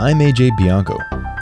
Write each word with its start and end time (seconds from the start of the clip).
I'm 0.00 0.20
AJ 0.20 0.56
Bianco, 0.56 0.96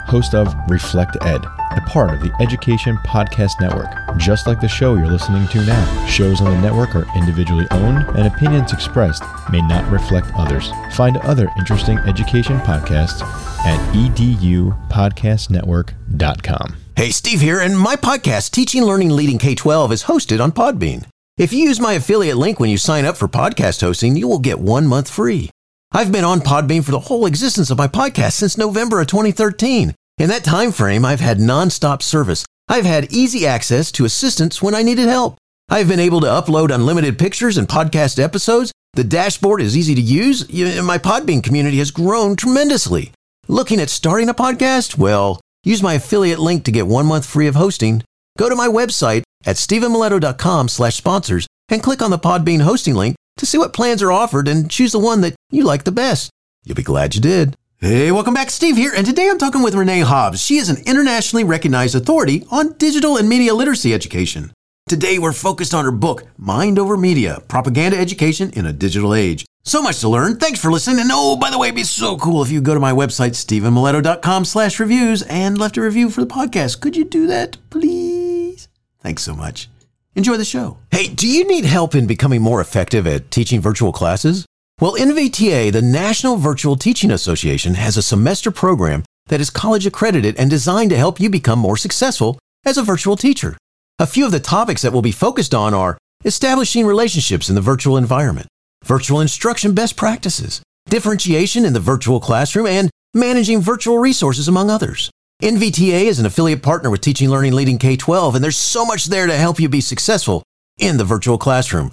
host 0.07 0.33
of 0.33 0.51
Reflect 0.67 1.15
Ed, 1.21 1.45
a 1.45 1.81
part 1.81 2.11
of 2.11 2.21
the 2.21 2.35
Education 2.41 2.97
Podcast 3.05 3.61
Network. 3.61 3.91
Just 4.17 4.47
like 4.47 4.59
the 4.59 4.67
show 4.67 4.95
you're 4.95 5.05
listening 5.05 5.47
to 5.49 5.63
now, 5.63 6.05
shows 6.07 6.41
on 6.41 6.49
the 6.49 6.59
network 6.59 6.95
are 6.95 7.05
individually 7.15 7.67
owned 7.69 8.07
and 8.17 8.25
opinions 8.25 8.73
expressed 8.73 9.21
may 9.51 9.61
not 9.61 9.87
reflect 9.91 10.31
others. 10.35 10.71
Find 10.93 11.17
other 11.17 11.51
interesting 11.59 11.99
education 11.99 12.57
podcasts 12.61 13.21
at 13.63 13.79
edupodcastnetwork.com. 13.93 16.75
Hey, 16.95 17.11
Steve 17.11 17.41
here, 17.41 17.59
and 17.59 17.77
my 17.77 17.95
podcast, 17.95 18.49
Teaching, 18.49 18.81
Learning, 18.81 19.11
Leading 19.11 19.37
K 19.37 19.53
12, 19.53 19.91
is 19.91 20.05
hosted 20.05 20.43
on 20.43 20.51
Podbean. 20.51 21.05
If 21.37 21.53
you 21.53 21.59
use 21.59 21.79
my 21.79 21.93
affiliate 21.93 22.37
link 22.37 22.59
when 22.59 22.71
you 22.71 22.79
sign 22.79 23.05
up 23.05 23.17
for 23.17 23.27
podcast 23.27 23.81
hosting, 23.81 24.15
you 24.15 24.27
will 24.27 24.39
get 24.39 24.57
one 24.57 24.87
month 24.87 25.11
free. 25.11 25.51
I've 25.91 26.11
been 26.11 26.25
on 26.25 26.41
Podbean 26.41 26.83
for 26.83 26.91
the 26.91 26.99
whole 26.99 27.25
existence 27.25 27.69
of 27.69 27.77
my 27.77 27.87
podcast 27.87 28.33
since 28.33 28.57
November 28.57 28.99
of 28.99 29.07
2013. 29.07 29.95
In 30.17 30.29
that 30.29 30.43
time 30.43 30.71
frame, 30.71 31.05
I've 31.05 31.21
had 31.21 31.37
nonstop 31.37 32.01
service. 32.01 32.45
I've 32.67 32.85
had 32.85 33.11
easy 33.11 33.47
access 33.47 33.91
to 33.93 34.03
assistance 34.03 34.61
when 34.61 34.75
I 34.75 34.83
needed 34.83 35.07
help. 35.07 35.37
I've 35.69 35.87
been 35.87 35.99
able 35.99 36.19
to 36.21 36.27
upload 36.27 36.73
unlimited 36.73 37.17
pictures 37.17 37.57
and 37.57 37.67
podcast 37.69 38.21
episodes. 38.21 38.73
The 38.93 39.05
dashboard 39.05 39.61
is 39.61 39.77
easy 39.77 39.95
to 39.95 40.01
use. 40.01 40.41
My 40.83 40.97
Podbean 40.97 41.41
community 41.41 41.77
has 41.77 41.91
grown 41.91 42.35
tremendously. 42.35 43.11
Looking 43.47 43.79
at 43.79 43.89
starting 43.89 44.27
a 44.27 44.33
podcast? 44.33 44.97
Well, 44.97 45.39
use 45.63 45.81
my 45.81 45.93
affiliate 45.93 46.39
link 46.39 46.65
to 46.65 46.71
get 46.71 46.87
one 46.87 47.05
month 47.05 47.25
free 47.25 47.47
of 47.47 47.55
hosting. 47.55 48.03
Go 48.37 48.49
to 48.49 48.55
my 48.55 48.67
website 48.67 49.23
at 49.45 49.55
stephenmiletto.com 49.55 50.67
slash 50.67 50.95
sponsors 50.95 51.47
and 51.69 51.81
click 51.81 52.01
on 52.01 52.11
the 52.11 52.19
Podbean 52.19 52.61
hosting 52.61 52.95
link 52.95 53.15
to 53.37 53.45
see 53.45 53.57
what 53.57 53.73
plans 53.73 54.03
are 54.03 54.11
offered 54.11 54.47
and 54.47 54.69
choose 54.69 54.91
the 54.91 54.99
one 54.99 55.21
that 55.21 55.35
you 55.49 55.63
like 55.63 55.83
the 55.83 55.91
best. 55.91 56.29
You'll 56.63 56.75
be 56.75 56.83
glad 56.83 57.15
you 57.15 57.21
did. 57.21 57.55
Hey, 57.79 58.11
welcome 58.11 58.33
back. 58.33 58.49
Steve 58.49 58.75
here, 58.75 58.91
and 58.95 59.05
today 59.05 59.29
I'm 59.29 59.37
talking 59.37 59.61
with 59.61 59.75
Renee 59.75 60.01
Hobbs. 60.01 60.41
She 60.41 60.57
is 60.57 60.69
an 60.69 60.77
internationally 60.85 61.43
recognized 61.43 61.95
authority 61.95 62.43
on 62.49 62.73
digital 62.73 63.17
and 63.17 63.29
media 63.29 63.53
literacy 63.53 63.93
education. 63.93 64.51
Today 64.87 65.19
we're 65.19 65.33
focused 65.33 65.73
on 65.73 65.85
her 65.85 65.91
book, 65.91 66.23
Mind 66.37 66.79
Over 66.79 66.97
Media 66.97 67.41
Propaganda 67.47 67.97
Education 67.97 68.49
in 68.51 68.65
a 68.65 68.73
Digital 68.73 69.13
Age. 69.13 69.45
So 69.63 69.81
much 69.81 69.99
to 69.99 70.07
learn. 70.09 70.37
Thanks 70.37 70.61
for 70.61 70.71
listening. 70.71 71.01
And 71.01 71.09
oh, 71.11 71.35
by 71.35 71.51
the 71.51 71.59
way, 71.59 71.67
it'd 71.67 71.75
be 71.75 71.83
so 71.83 72.17
cool 72.17 72.41
if 72.41 72.49
you 72.49 72.61
go 72.61 72.73
to 72.73 72.79
my 72.79 72.93
website, 72.93 73.31
stephenmiletto.com 73.31 74.45
slash 74.45 74.79
reviews 74.79 75.23
and 75.23 75.57
left 75.57 75.75
a 75.75 75.81
review 75.81 76.09
for 76.09 76.21
the 76.21 76.33
podcast. 76.33 76.79
Could 76.79 76.95
you 76.95 77.03
do 77.03 77.27
that, 77.27 77.57
please? 77.69 78.69
Thanks 79.01 79.23
so 79.23 79.35
much. 79.35 79.69
Enjoy 80.17 80.35
the 80.35 80.43
show. 80.43 80.79
Hey, 80.89 81.09
do 81.09 81.27
you 81.27 81.45
need 81.45 81.63
help 81.63 81.93
in 81.93 82.07
becoming 82.07 82.41
more 82.41 82.59
effective 82.59 83.05
at 83.05 83.29
teaching 83.29 83.61
virtual 83.61 83.91
classes? 83.91 84.47
Well, 84.81 84.95
NVTA, 84.95 85.71
the 85.71 85.83
National 85.83 86.37
Virtual 86.37 86.75
Teaching 86.75 87.11
Association, 87.11 87.75
has 87.75 87.97
a 87.97 88.01
semester 88.01 88.49
program 88.49 89.03
that 89.27 89.39
is 89.39 89.51
college 89.51 89.85
accredited 89.85 90.35
and 90.39 90.49
designed 90.49 90.89
to 90.89 90.97
help 90.97 91.19
you 91.19 91.29
become 91.29 91.59
more 91.59 91.77
successful 91.77 92.39
as 92.65 92.79
a 92.79 92.83
virtual 92.83 93.15
teacher. 93.15 93.57
A 93.99 94.07
few 94.07 94.25
of 94.25 94.31
the 94.31 94.39
topics 94.39 94.81
that 94.81 94.91
will 94.91 95.03
be 95.03 95.11
focused 95.11 95.53
on 95.53 95.75
are 95.75 95.99
establishing 96.25 96.87
relationships 96.87 97.47
in 97.47 97.53
the 97.53 97.61
virtual 97.61 97.95
environment, 97.95 98.47
virtual 98.83 99.21
instruction 99.21 99.75
best 99.75 99.95
practices, 99.95 100.63
differentiation 100.89 101.63
in 101.63 101.73
the 101.73 101.79
virtual 101.79 102.19
classroom, 102.19 102.65
and 102.65 102.89
managing 103.13 103.61
virtual 103.61 103.99
resources, 103.99 104.47
among 104.47 104.71
others. 104.71 105.11
NVTA 105.41 106.05
is 106.05 106.17
an 106.17 106.25
affiliate 106.25 106.63
partner 106.63 106.89
with 106.89 107.01
Teaching 107.01 107.29
Learning 107.29 107.53
Leading 107.53 107.77
K 107.77 107.95
12, 107.95 108.33
and 108.33 108.43
there's 108.43 108.57
so 108.57 108.83
much 108.83 109.05
there 109.05 109.27
to 109.27 109.37
help 109.37 109.59
you 109.59 109.69
be 109.69 109.81
successful 109.81 110.41
in 110.79 110.97
the 110.97 111.03
virtual 111.03 111.37
classroom. 111.37 111.91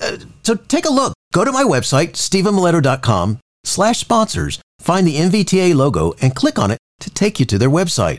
Uh, 0.00 0.18
so 0.44 0.54
take 0.54 0.84
a 0.84 0.92
look. 0.92 1.12
Go 1.32 1.44
to 1.44 1.50
my 1.50 1.64
website, 1.64 2.12
stephenmiletto.com 2.12 3.40
slash 3.64 3.98
sponsors, 3.98 4.60
find 4.78 5.08
the 5.08 5.16
NVTA 5.16 5.74
logo, 5.74 6.14
and 6.22 6.36
click 6.36 6.56
on 6.56 6.70
it 6.70 6.78
to 7.00 7.10
take 7.10 7.40
you 7.40 7.46
to 7.46 7.58
their 7.58 7.68
website. 7.68 8.18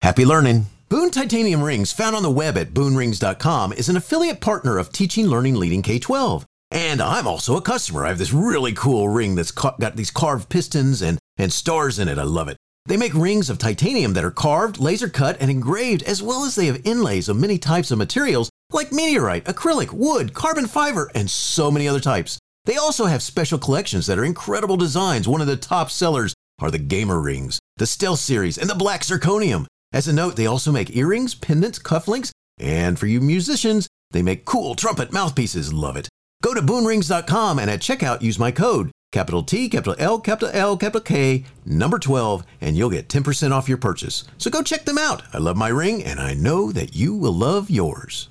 Happy 0.00 0.24
learning. 0.24 0.66
Boone 0.88 1.10
Titanium 1.10 1.60
Rings, 1.60 1.92
found 1.92 2.14
on 2.14 2.22
the 2.22 2.30
web 2.30 2.56
at 2.56 2.72
boonrings.com, 2.72 3.72
is 3.72 3.88
an 3.88 3.96
affiliate 3.96 4.40
partner 4.40 4.78
of 4.78 4.92
Teaching 4.92 5.26
Learning 5.26 5.56
Leading 5.56 5.82
K 5.82 5.98
12. 5.98 6.46
And 6.70 7.02
I'm 7.02 7.26
also 7.26 7.56
a 7.56 7.62
customer. 7.62 8.04
I 8.04 8.10
have 8.10 8.18
this 8.18 8.32
really 8.32 8.74
cool 8.74 9.08
ring 9.08 9.34
that's 9.34 9.50
got 9.50 9.96
these 9.96 10.12
carved 10.12 10.48
pistons 10.48 11.02
and, 11.02 11.18
and 11.36 11.52
stars 11.52 11.98
in 11.98 12.06
it. 12.06 12.18
I 12.18 12.22
love 12.22 12.46
it. 12.46 12.56
They 12.86 12.98
make 12.98 13.14
rings 13.14 13.48
of 13.48 13.58
titanium 13.58 14.12
that 14.12 14.24
are 14.24 14.30
carved, 14.30 14.78
laser 14.78 15.08
cut, 15.08 15.38
and 15.40 15.50
engraved, 15.50 16.02
as 16.02 16.22
well 16.22 16.44
as 16.44 16.54
they 16.54 16.66
have 16.66 16.82
inlays 16.84 17.30
of 17.30 17.36
many 17.38 17.56
types 17.56 17.90
of 17.90 17.96
materials 17.96 18.50
like 18.72 18.92
meteorite, 18.92 19.44
acrylic, 19.44 19.90
wood, 19.92 20.34
carbon 20.34 20.66
fiber, 20.66 21.10
and 21.14 21.30
so 21.30 21.70
many 21.70 21.88
other 21.88 22.00
types. 22.00 22.38
They 22.66 22.76
also 22.76 23.06
have 23.06 23.22
special 23.22 23.58
collections 23.58 24.06
that 24.06 24.18
are 24.18 24.24
incredible 24.24 24.76
designs. 24.76 25.26
One 25.26 25.40
of 25.40 25.46
the 25.46 25.56
top 25.56 25.90
sellers 25.90 26.34
are 26.60 26.70
the 26.70 26.78
Gamer 26.78 27.20
Rings, 27.20 27.58
the 27.78 27.86
Stealth 27.86 28.20
Series, 28.20 28.58
and 28.58 28.68
the 28.68 28.74
Black 28.74 29.02
Zirconium. 29.02 29.66
As 29.92 30.06
a 30.06 30.12
note, 30.12 30.36
they 30.36 30.46
also 30.46 30.70
make 30.70 30.94
earrings, 30.94 31.34
pendants, 31.34 31.78
cufflinks, 31.78 32.32
and 32.58 32.98
for 32.98 33.06
you 33.06 33.20
musicians, 33.20 33.88
they 34.10 34.22
make 34.22 34.44
cool 34.44 34.74
trumpet 34.74 35.12
mouthpieces. 35.12 35.72
Love 35.72 35.96
it. 35.96 36.08
Go 36.42 36.52
to 36.52 36.60
boonrings.com 36.60 37.58
and 37.58 37.70
at 37.70 37.80
checkout 37.80 38.20
use 38.20 38.38
my 38.38 38.50
code 38.50 38.90
capital 39.14 39.44
T, 39.44 39.68
capital 39.68 39.94
L, 39.96 40.18
capital 40.18 40.50
L, 40.52 40.76
capital 40.76 41.00
K, 41.00 41.44
number 41.64 42.00
12, 42.00 42.44
and 42.60 42.76
you'll 42.76 42.90
get 42.90 43.08
10% 43.08 43.52
off 43.52 43.68
your 43.68 43.78
purchase. 43.78 44.24
So 44.38 44.50
go 44.50 44.60
check 44.60 44.84
them 44.84 44.98
out. 44.98 45.22
I 45.32 45.38
love 45.38 45.56
my 45.56 45.68
ring, 45.68 46.02
and 46.02 46.18
I 46.18 46.34
know 46.34 46.72
that 46.72 46.96
you 46.96 47.14
will 47.14 47.32
love 47.32 47.70
yours. 47.70 48.28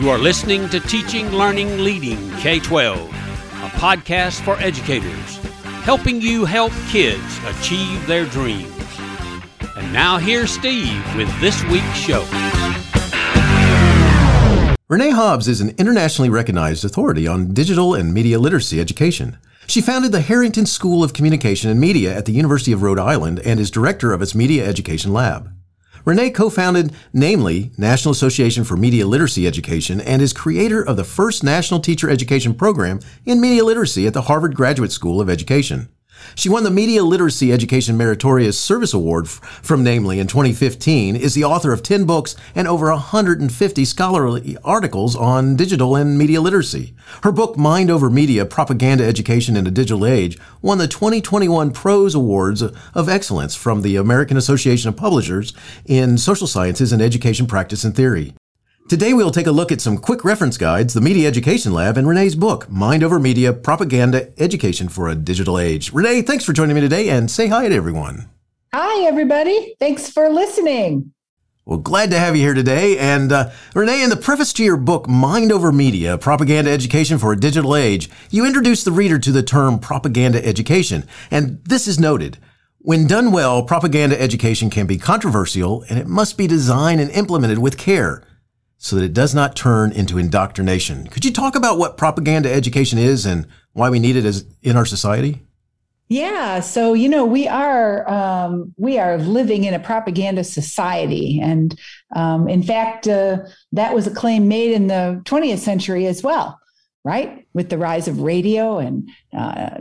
You 0.00 0.08
are 0.08 0.18
listening 0.18 0.70
to 0.70 0.80
Teaching, 0.80 1.30
Learning, 1.30 1.84
Leading 1.84 2.30
K 2.38 2.58
12, 2.58 2.98
a 2.98 3.68
podcast 3.76 4.40
for 4.40 4.56
educators, 4.60 5.36
helping 5.84 6.22
you 6.22 6.46
help 6.46 6.72
kids 6.88 7.38
achieve 7.44 8.06
their 8.06 8.24
dreams. 8.24 8.73
Now 9.92 10.18
here's 10.18 10.50
Steve 10.50 11.02
with 11.16 11.28
this 11.40 11.62
week's 11.64 11.96
show. 11.96 12.22
Renee 14.88 15.10
Hobbs 15.10 15.48
is 15.48 15.60
an 15.60 15.74
internationally 15.78 16.28
recognized 16.28 16.84
authority 16.84 17.26
on 17.26 17.54
digital 17.54 17.94
and 17.94 18.12
media 18.12 18.38
literacy 18.38 18.80
education. 18.80 19.38
She 19.66 19.80
founded 19.80 20.12
the 20.12 20.20
Harrington 20.20 20.66
School 20.66 21.02
of 21.02 21.14
Communication 21.14 21.70
and 21.70 21.80
Media 21.80 22.14
at 22.14 22.26
the 22.26 22.32
University 22.32 22.72
of 22.72 22.82
Rhode 22.82 22.98
Island 22.98 23.40
and 23.40 23.58
is 23.58 23.70
director 23.70 24.12
of 24.12 24.20
its 24.20 24.34
Media 24.34 24.66
Education 24.66 25.12
Lab. 25.12 25.50
Renee 26.04 26.30
co-founded 26.30 26.92
NAMLE 27.14 27.70
National 27.78 28.12
Association 28.12 28.62
for 28.62 28.76
Media 28.76 29.06
Literacy 29.06 29.46
Education 29.46 30.02
and 30.02 30.20
is 30.20 30.34
creator 30.34 30.82
of 30.82 30.98
the 30.98 31.04
first 31.04 31.42
national 31.42 31.80
teacher 31.80 32.10
education 32.10 32.54
program 32.54 33.00
in 33.24 33.40
media 33.40 33.64
literacy 33.64 34.06
at 34.06 34.12
the 34.12 34.22
Harvard 34.22 34.54
Graduate 34.54 34.92
School 34.92 35.18
of 35.18 35.30
Education. 35.30 35.88
She 36.34 36.48
won 36.48 36.64
the 36.64 36.70
Media 36.70 37.02
Literacy 37.02 37.52
Education 37.52 37.96
Meritorious 37.96 38.58
Service 38.58 38.92
Award 38.92 39.28
from 39.28 39.84
NAMLE 39.84 40.18
in 40.18 40.26
2015, 40.26 41.16
is 41.16 41.34
the 41.34 41.44
author 41.44 41.72
of 41.72 41.82
10 41.82 42.04
books 42.04 42.36
and 42.54 42.66
over 42.66 42.90
150 42.90 43.84
scholarly 43.84 44.56
articles 44.64 45.16
on 45.16 45.56
digital 45.56 45.96
and 45.96 46.18
media 46.18 46.40
literacy. 46.40 46.94
Her 47.22 47.32
book, 47.32 47.56
Mind 47.56 47.90
Over 47.90 48.10
Media 48.10 48.44
Propaganda 48.44 49.04
Education 49.04 49.56
in 49.56 49.66
a 49.66 49.70
Digital 49.70 50.06
Age, 50.06 50.38
won 50.62 50.78
the 50.78 50.88
2021 50.88 51.70
Prose 51.72 52.14
Awards 52.14 52.62
of 52.62 53.08
Excellence 53.08 53.54
from 53.54 53.82
the 53.82 53.96
American 53.96 54.36
Association 54.36 54.88
of 54.88 54.96
Publishers 54.96 55.52
in 55.84 56.18
Social 56.18 56.46
Sciences 56.46 56.92
and 56.92 57.02
Education 57.02 57.46
Practice 57.46 57.84
and 57.84 57.94
Theory. 57.94 58.34
Today 58.86 59.14
we'll 59.14 59.30
take 59.30 59.46
a 59.46 59.50
look 59.50 59.72
at 59.72 59.80
some 59.80 59.96
quick 59.96 60.26
reference 60.26 60.58
guides, 60.58 60.92
the 60.92 61.00
Media 61.00 61.26
Education 61.26 61.72
Lab, 61.72 61.96
and 61.96 62.06
Renee's 62.06 62.34
book, 62.34 62.68
Mind 62.68 63.02
Over 63.02 63.18
Media 63.18 63.54
Propaganda 63.54 64.30
Education 64.38 64.90
for 64.90 65.08
a 65.08 65.14
Digital 65.14 65.58
Age. 65.58 65.90
Renee, 65.90 66.20
thanks 66.20 66.44
for 66.44 66.52
joining 66.52 66.74
me 66.74 66.82
today 66.82 67.08
and 67.08 67.30
say 67.30 67.46
hi 67.46 67.66
to 67.66 67.74
everyone. 67.74 68.28
Hi, 68.74 69.06
everybody. 69.06 69.74
Thanks 69.80 70.10
for 70.10 70.28
listening. 70.28 71.14
Well, 71.64 71.78
glad 71.78 72.10
to 72.10 72.18
have 72.18 72.36
you 72.36 72.42
here 72.42 72.52
today. 72.52 72.98
And 72.98 73.32
uh, 73.32 73.50
Renee, 73.74 74.02
in 74.02 74.10
the 74.10 74.16
preface 74.16 74.52
to 74.52 74.62
your 74.62 74.76
book, 74.76 75.08
Mind 75.08 75.50
Over 75.50 75.72
Media 75.72 76.18
Propaganda 76.18 76.70
Education 76.70 77.16
for 77.16 77.32
a 77.32 77.40
Digital 77.40 77.74
Age, 77.74 78.10
you 78.28 78.44
introduce 78.44 78.84
the 78.84 78.92
reader 78.92 79.18
to 79.18 79.32
the 79.32 79.42
term 79.42 79.78
propaganda 79.78 80.44
education. 80.46 81.08
And 81.30 81.64
this 81.64 81.88
is 81.88 81.98
noted. 81.98 82.36
When 82.80 83.06
done 83.06 83.32
well, 83.32 83.62
propaganda 83.62 84.20
education 84.20 84.68
can 84.68 84.86
be 84.86 84.98
controversial 84.98 85.86
and 85.88 85.98
it 85.98 86.06
must 86.06 86.36
be 86.36 86.46
designed 86.46 87.00
and 87.00 87.10
implemented 87.12 87.60
with 87.60 87.78
care 87.78 88.22
so 88.84 88.96
that 88.96 89.02
it 89.02 89.14
does 89.14 89.34
not 89.34 89.56
turn 89.56 89.92
into 89.92 90.18
indoctrination. 90.18 91.06
Could 91.06 91.24
you 91.24 91.32
talk 91.32 91.56
about 91.56 91.78
what 91.78 91.96
propaganda 91.96 92.52
education 92.52 92.98
is 92.98 93.24
and 93.24 93.46
why 93.72 93.88
we 93.88 93.98
need 93.98 94.14
it 94.14 94.26
as 94.26 94.44
in 94.62 94.76
our 94.76 94.84
society? 94.84 95.40
Yeah, 96.08 96.60
so 96.60 96.92
you 96.92 97.08
know 97.08 97.24
we 97.24 97.48
are 97.48 98.06
um, 98.10 98.74
we 98.76 98.98
are 98.98 99.16
living 99.16 99.64
in 99.64 99.72
a 99.72 99.78
propaganda 99.78 100.44
society, 100.44 101.40
and 101.42 101.80
um, 102.14 102.46
in 102.46 102.62
fact, 102.62 103.08
uh, 103.08 103.38
that 103.72 103.94
was 103.94 104.06
a 104.06 104.14
claim 104.14 104.48
made 104.48 104.72
in 104.72 104.88
the 104.88 105.22
20th 105.24 105.60
century 105.60 106.06
as 106.06 106.22
well. 106.22 106.60
right? 107.04 107.46
With 107.54 107.70
the 107.70 107.78
rise 107.78 108.06
of 108.06 108.20
radio 108.20 108.78
and 108.78 109.08
uh, 109.32 109.78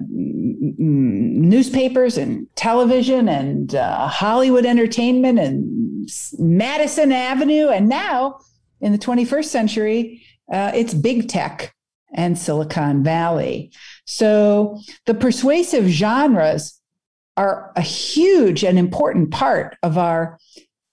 newspapers 0.79 2.17
and 2.17 2.47
television 2.55 3.27
and 3.27 3.75
uh, 3.75 4.07
Hollywood 4.07 4.65
entertainment 4.65 5.39
and 5.39 6.09
Madison 6.37 7.11
Avenue. 7.11 7.67
And 7.67 7.89
now 7.89 8.39
in 8.83 8.91
the 8.91 8.97
21st 8.97 9.45
century, 9.45 10.23
uh, 10.51 10.71
it's 10.75 10.93
big 10.93 11.29
tech 11.29 11.73
and 12.13 12.37
Silicon 12.37 13.01
Valley. 13.01 13.71
So 14.05 14.79
the 15.05 15.13
persuasive 15.13 15.85
genres 15.85 16.79
are 17.37 17.71
a 17.75 17.81
huge 17.81 18.63
and 18.63 18.77
important 18.77 19.31
part 19.31 19.77
of 19.81 19.97
our 19.97 20.37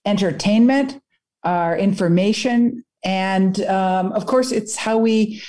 entertainment, 0.05 0.99
our 1.43 1.77
information, 1.77 2.83
and 3.03 3.59
um, 3.65 4.13
of 4.13 4.25
course, 4.25 4.51
it's 4.51 4.75
how 4.75 4.97
we 4.97 5.41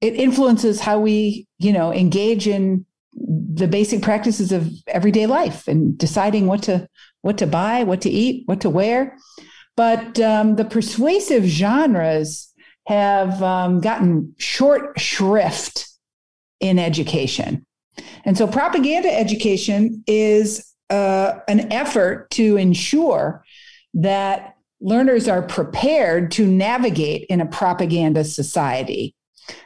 it 0.00 0.14
influences 0.14 0.80
how 0.80 0.98
we 0.98 1.46
you 1.58 1.72
know 1.72 1.92
engage 1.92 2.48
in 2.48 2.86
the 3.12 3.68
basic 3.68 4.00
practices 4.00 4.52
of 4.52 4.72
everyday 4.86 5.26
life 5.26 5.68
and 5.68 5.98
deciding 5.98 6.46
what 6.46 6.62
to 6.62 6.88
what 7.20 7.36
to 7.38 7.46
buy, 7.46 7.84
what 7.84 8.00
to 8.00 8.10
eat, 8.10 8.44
what 8.46 8.62
to 8.62 8.70
wear. 8.70 9.18
But 9.80 10.20
um, 10.20 10.56
the 10.56 10.66
persuasive 10.66 11.44
genres 11.44 12.52
have 12.86 13.42
um, 13.42 13.80
gotten 13.80 14.34
short 14.36 15.00
shrift 15.00 15.88
in 16.60 16.78
education. 16.78 17.64
And 18.26 18.36
so 18.36 18.46
propaganda 18.46 19.10
education 19.10 20.04
is 20.06 20.70
uh, 20.90 21.36
an 21.48 21.72
effort 21.72 22.28
to 22.32 22.58
ensure 22.58 23.42
that 23.94 24.56
learners 24.82 25.28
are 25.28 25.40
prepared 25.40 26.30
to 26.32 26.46
navigate 26.46 27.24
in 27.30 27.40
a 27.40 27.46
propaganda 27.46 28.24
society, 28.24 29.14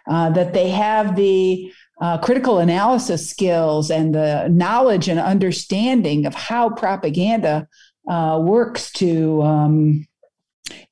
uh, 0.08 0.30
that 0.30 0.52
they 0.52 0.70
have 0.70 1.16
the 1.16 1.72
uh, 2.00 2.18
critical 2.18 2.60
analysis 2.60 3.28
skills 3.28 3.90
and 3.90 4.14
the 4.14 4.46
knowledge 4.48 5.08
and 5.08 5.18
understanding 5.18 6.24
of 6.24 6.36
how 6.36 6.70
propaganda 6.70 7.66
uh, 8.08 8.38
works 8.42 8.90
to 8.92 9.42
um, 9.42 10.06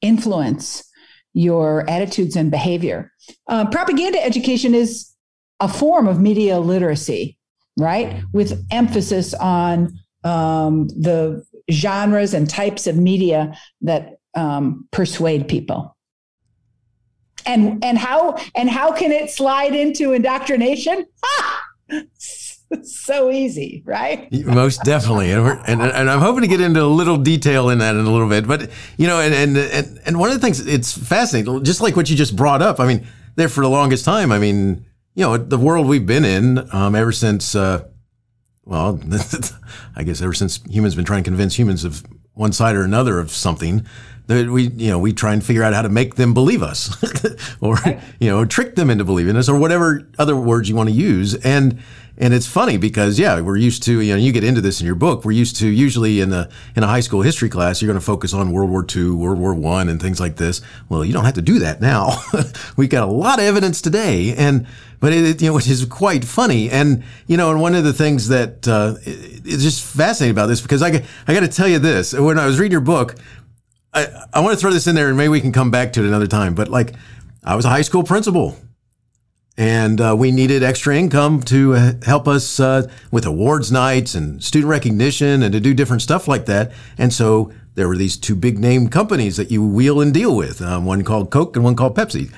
influence 0.00 0.84
your 1.34 1.88
attitudes 1.88 2.36
and 2.36 2.50
behavior. 2.50 3.10
Uh, 3.48 3.66
propaganda 3.70 4.22
education 4.22 4.74
is 4.74 5.12
a 5.60 5.68
form 5.68 6.06
of 6.06 6.20
media 6.20 6.58
literacy, 6.58 7.38
right? 7.78 8.22
With 8.32 8.64
emphasis 8.70 9.32
on 9.34 9.98
um, 10.24 10.88
the 10.88 11.44
genres 11.70 12.34
and 12.34 12.48
types 12.48 12.86
of 12.86 12.96
media 12.96 13.56
that 13.80 14.18
um, 14.34 14.88
persuade 14.90 15.48
people. 15.48 15.96
And 17.44 17.84
and 17.84 17.98
how 17.98 18.36
and 18.54 18.70
how 18.70 18.92
can 18.92 19.10
it 19.10 19.28
slide 19.28 19.74
into 19.74 20.12
indoctrination? 20.12 21.06
Ah! 21.24 21.62
so 22.82 23.30
easy, 23.30 23.82
right? 23.84 24.30
Most 24.32 24.82
definitely, 24.84 25.32
and, 25.32 25.46
and 25.66 25.82
and 25.82 26.10
I'm 26.10 26.20
hoping 26.20 26.42
to 26.42 26.48
get 26.48 26.60
into 26.60 26.82
a 26.82 26.86
little 26.86 27.16
detail 27.16 27.68
in 27.70 27.78
that 27.78 27.96
in 27.96 28.04
a 28.04 28.10
little 28.10 28.28
bit. 28.28 28.46
But 28.46 28.70
you 28.96 29.06
know, 29.06 29.20
and 29.20 29.34
and 29.34 29.56
and, 29.56 30.00
and 30.06 30.18
one 30.18 30.30
of 30.30 30.34
the 30.34 30.40
things 30.40 30.64
it's 30.66 30.96
fascinating, 30.96 31.64
just 31.64 31.80
like 31.80 31.96
what 31.96 32.10
you 32.10 32.16
just 32.16 32.36
brought 32.36 32.62
up. 32.62 32.80
I 32.80 32.86
mean, 32.86 33.06
there 33.36 33.48
for 33.48 33.62
the 33.62 33.70
longest 33.70 34.04
time. 34.04 34.32
I 34.32 34.38
mean, 34.38 34.84
you 35.14 35.24
know, 35.24 35.36
the 35.36 35.58
world 35.58 35.86
we've 35.86 36.06
been 36.06 36.24
in 36.24 36.74
um, 36.74 36.94
ever 36.94 37.12
since. 37.12 37.54
Uh, 37.54 37.84
well, 38.64 39.00
I 39.96 40.04
guess 40.04 40.22
ever 40.22 40.34
since 40.34 40.60
humans 40.68 40.94
been 40.94 41.04
trying 41.04 41.24
to 41.24 41.28
convince 41.28 41.58
humans 41.58 41.84
of 41.84 42.04
one 42.34 42.52
side 42.52 42.76
or 42.76 42.84
another 42.84 43.18
of 43.18 43.30
something, 43.30 43.84
we 44.28 44.68
you 44.68 44.90
know 44.90 44.98
we 44.98 45.12
try 45.12 45.32
and 45.32 45.44
figure 45.44 45.62
out 45.62 45.74
how 45.74 45.82
to 45.82 45.88
make 45.88 46.14
them 46.14 46.34
believe 46.34 46.62
us, 46.62 46.96
or 47.60 47.78
you 48.20 48.30
know 48.30 48.44
trick 48.44 48.76
them 48.76 48.90
into 48.90 49.04
believing 49.04 49.36
us, 49.36 49.48
or 49.48 49.58
whatever 49.58 50.08
other 50.18 50.36
words 50.36 50.68
you 50.68 50.76
want 50.76 50.88
to 50.88 50.94
use, 50.94 51.34
and 51.34 51.78
and 52.18 52.34
it's 52.34 52.46
funny 52.46 52.76
because 52.76 53.18
yeah, 53.18 53.40
we're 53.40 53.56
used 53.56 53.82
to 53.84 54.00
you 54.00 54.12
know 54.12 54.18
you 54.18 54.32
get 54.32 54.44
into 54.44 54.60
this 54.60 54.80
in 54.80 54.86
your 54.86 54.94
book. 54.94 55.24
We're 55.24 55.32
used 55.32 55.56
to 55.56 55.68
usually 55.68 56.20
in 56.20 56.32
a 56.32 56.48
in 56.76 56.82
a 56.82 56.86
high 56.86 57.00
school 57.00 57.22
history 57.22 57.48
class 57.48 57.80
you're 57.80 57.88
going 57.88 57.98
to 57.98 58.04
focus 58.04 58.34
on 58.34 58.52
World 58.52 58.70
War 58.70 58.86
II, 58.94 59.10
World 59.10 59.38
War 59.38 59.54
One, 59.54 59.88
and 59.88 60.00
things 60.00 60.20
like 60.20 60.36
this. 60.36 60.60
Well, 60.88 61.04
you 61.04 61.12
don't 61.12 61.24
have 61.24 61.34
to 61.34 61.42
do 61.42 61.58
that 61.60 61.80
now. 61.80 62.22
We've 62.76 62.90
got 62.90 63.02
a 63.02 63.10
lot 63.10 63.38
of 63.38 63.44
evidence 63.44 63.80
today, 63.80 64.34
and 64.36 64.66
but 65.00 65.12
it 65.12 65.40
you 65.40 65.48
know 65.48 65.54
which 65.54 65.68
is 65.68 65.84
quite 65.86 66.24
funny. 66.24 66.70
And 66.70 67.02
you 67.26 67.36
know, 67.36 67.50
and 67.50 67.60
one 67.60 67.74
of 67.74 67.82
the 67.82 67.94
things 67.94 68.28
that 68.28 68.68
uh, 68.68 68.96
is 69.04 69.62
just 69.62 69.84
fascinating 69.84 70.32
about 70.32 70.46
this 70.46 70.60
because 70.60 70.82
I 70.82 71.04
I 71.26 71.34
got 71.34 71.40
to 71.40 71.48
tell 71.48 71.68
you 71.68 71.78
this 71.78 72.12
when 72.12 72.38
I 72.38 72.46
was 72.46 72.58
reading 72.58 72.72
your 72.72 72.82
book, 72.82 73.16
I 73.92 74.26
I 74.32 74.40
want 74.40 74.54
to 74.54 74.60
throw 74.60 74.70
this 74.70 74.86
in 74.86 74.94
there 74.94 75.08
and 75.08 75.16
maybe 75.16 75.28
we 75.28 75.40
can 75.40 75.52
come 75.52 75.70
back 75.70 75.92
to 75.94 76.04
it 76.04 76.06
another 76.06 76.26
time. 76.26 76.54
But 76.54 76.68
like 76.68 76.94
I 77.44 77.54
was 77.54 77.64
a 77.64 77.70
high 77.70 77.82
school 77.82 78.02
principal 78.02 78.56
and 79.58 80.00
uh, 80.00 80.16
we 80.18 80.30
needed 80.30 80.62
extra 80.62 80.96
income 80.96 81.42
to 81.42 81.74
uh, 81.74 81.92
help 82.04 82.26
us 82.26 82.58
uh, 82.58 82.88
with 83.10 83.26
awards 83.26 83.70
nights 83.70 84.14
and 84.14 84.42
student 84.42 84.70
recognition 84.70 85.42
and 85.42 85.52
to 85.52 85.60
do 85.60 85.74
different 85.74 86.02
stuff 86.02 86.26
like 86.26 86.46
that. 86.46 86.72
And 86.96 87.12
so 87.12 87.52
there 87.74 87.88
were 87.88 87.96
these 87.96 88.16
two 88.16 88.34
big 88.34 88.58
name 88.58 88.88
companies 88.88 89.36
that 89.36 89.50
you 89.50 89.66
wheel 89.66 90.00
and 90.00 90.12
deal 90.12 90.34
with, 90.36 90.62
um, 90.62 90.84
one 90.84 91.04
called 91.04 91.30
Coke 91.30 91.56
and 91.56 91.64
one 91.64 91.76
called 91.76 91.96
Pepsi, 91.96 92.32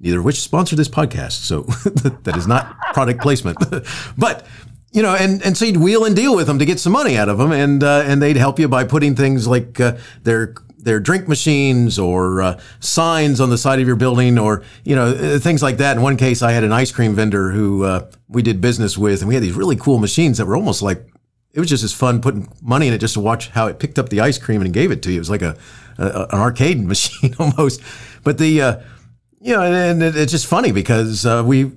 neither 0.00 0.18
of 0.18 0.24
which 0.24 0.40
sponsor 0.40 0.76
this 0.76 0.88
podcast. 0.88 1.32
So 1.32 1.62
that 2.24 2.36
is 2.36 2.46
not 2.46 2.78
product 2.92 3.20
placement, 3.20 3.58
but 4.18 4.46
you 4.92 5.02
know, 5.02 5.14
and, 5.14 5.42
and 5.42 5.56
so 5.56 5.64
you'd 5.64 5.76
wheel 5.76 6.04
and 6.04 6.16
deal 6.16 6.34
with 6.34 6.46
them 6.46 6.58
to 6.58 6.64
get 6.64 6.80
some 6.80 6.92
money 6.92 7.18
out 7.18 7.28
of 7.28 7.36
them, 7.36 7.52
and 7.52 7.84
uh, 7.84 8.04
and 8.06 8.22
they'd 8.22 8.38
help 8.38 8.58
you 8.58 8.68
by 8.68 8.84
putting 8.84 9.14
things 9.14 9.46
like 9.46 9.78
uh, 9.78 9.98
their 10.22 10.54
their 10.78 11.00
drink 11.00 11.28
machines 11.28 11.98
or 11.98 12.40
uh, 12.40 12.60
signs 12.80 13.40
on 13.40 13.50
the 13.50 13.58
side 13.58 13.80
of 13.80 13.86
your 13.86 13.96
building 13.96 14.38
or 14.38 14.62
you 14.84 14.94
know 14.94 15.06
uh, 15.08 15.38
things 15.38 15.62
like 15.62 15.78
that. 15.78 15.96
In 15.96 16.02
one 16.02 16.16
case, 16.16 16.42
I 16.42 16.52
had 16.52 16.64
an 16.64 16.72
ice 16.72 16.92
cream 16.92 17.14
vendor 17.14 17.50
who 17.50 17.84
uh, 17.84 18.10
we 18.28 18.42
did 18.42 18.60
business 18.60 18.96
with, 18.96 19.20
and 19.20 19.28
we 19.28 19.34
had 19.34 19.42
these 19.42 19.54
really 19.54 19.76
cool 19.76 19.98
machines 19.98 20.38
that 20.38 20.46
were 20.46 20.56
almost 20.56 20.82
like 20.82 21.04
it 21.52 21.60
was 21.60 21.68
just 21.68 21.84
as 21.84 21.92
fun 21.92 22.20
putting 22.20 22.48
money 22.62 22.86
in 22.86 22.94
it 22.94 22.98
just 22.98 23.14
to 23.14 23.20
watch 23.20 23.48
how 23.48 23.66
it 23.66 23.78
picked 23.78 23.98
up 23.98 24.08
the 24.08 24.20
ice 24.20 24.38
cream 24.38 24.62
and 24.62 24.72
gave 24.72 24.90
it 24.90 25.02
to 25.02 25.10
you. 25.10 25.16
It 25.16 25.20
was 25.20 25.30
like 25.30 25.42
a, 25.42 25.56
a 25.98 26.28
an 26.30 26.38
arcade 26.38 26.80
machine 26.86 27.34
almost. 27.38 27.80
But 28.22 28.38
the 28.38 28.62
uh, 28.62 28.80
you 29.40 29.54
know, 29.54 29.62
and 29.62 30.02
it's 30.02 30.32
just 30.32 30.46
funny 30.46 30.72
because 30.72 31.26
uh, 31.26 31.42
we 31.44 31.72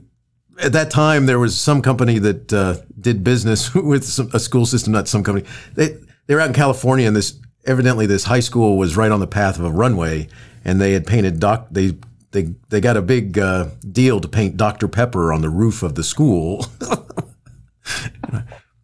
at 0.62 0.74
that 0.74 0.92
time 0.92 1.25
there 1.25 1.39
was 1.39 1.59
some 1.59 1.81
company 1.81 2.19
that 2.19 2.54
uh, 2.54 2.75
did 3.00 3.24
business 3.24 3.74
with 3.75 4.04
some, 4.04 4.30
a 4.33 4.39
school 4.39 4.65
system, 4.65 4.94
not 4.94 5.07
some 5.07 5.24
company. 5.24 5.47
They 5.74 5.97
they 6.27 6.36
were 6.36 6.42
out 6.42 6.47
in 6.47 6.54
California, 6.54 7.07
and 7.07 7.15
this 7.15 7.39
evidently 7.65 8.05
this 8.05 8.25
high 8.25 8.39
school 8.39 8.77
was 8.77 8.97
right 8.97 9.11
on 9.11 9.19
the 9.19 9.27
path 9.27 9.59
of 9.59 9.65
a 9.65 9.71
runway, 9.71 10.27
and 10.63 10.79
they 10.79 10.93
had 10.93 11.05
painted 11.05 11.39
doc. 11.39 11.67
They 11.71 11.97
they 12.31 12.53
they 12.69 12.81
got 12.81 12.97
a 12.97 13.01
big 13.01 13.37
uh, 13.37 13.69
deal 13.91 14.19
to 14.19 14.27
paint 14.27 14.57
Dr 14.57 14.87
Pepper 14.87 15.31
on 15.33 15.41
the 15.41 15.49
roof 15.49 15.83
of 15.83 15.95
the 15.95 16.03
school. 16.03 16.65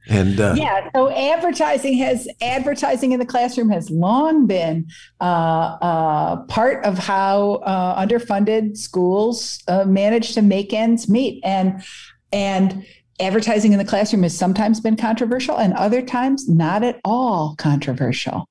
and 0.09 0.39
uh, 0.39 0.55
yeah, 0.57 0.89
so 0.95 1.11
advertising 1.11 1.97
has 1.97 2.27
advertising 2.41 3.11
in 3.11 3.19
the 3.19 3.25
classroom 3.25 3.69
has 3.69 3.89
long 3.89 4.47
been 4.47 4.87
uh, 5.21 5.77
uh 5.81 6.35
part 6.45 6.83
of 6.85 6.97
how 6.97 7.53
uh, 7.65 8.05
underfunded 8.05 8.77
schools 8.77 9.63
uh, 9.67 9.85
manage 9.85 10.33
to 10.33 10.41
make 10.41 10.73
ends 10.73 11.09
meet, 11.09 11.41
and 11.43 11.83
and 12.31 12.85
advertising 13.19 13.71
in 13.71 13.79
the 13.79 13.85
classroom 13.85 14.21
has 14.23 14.37
sometimes 14.37 14.79
been 14.79 14.95
controversial 14.95 15.57
and 15.57 15.73
other 15.73 16.03
times 16.03 16.47
not 16.47 16.83
at 16.83 16.99
all 17.03 17.55
controversial 17.57 18.47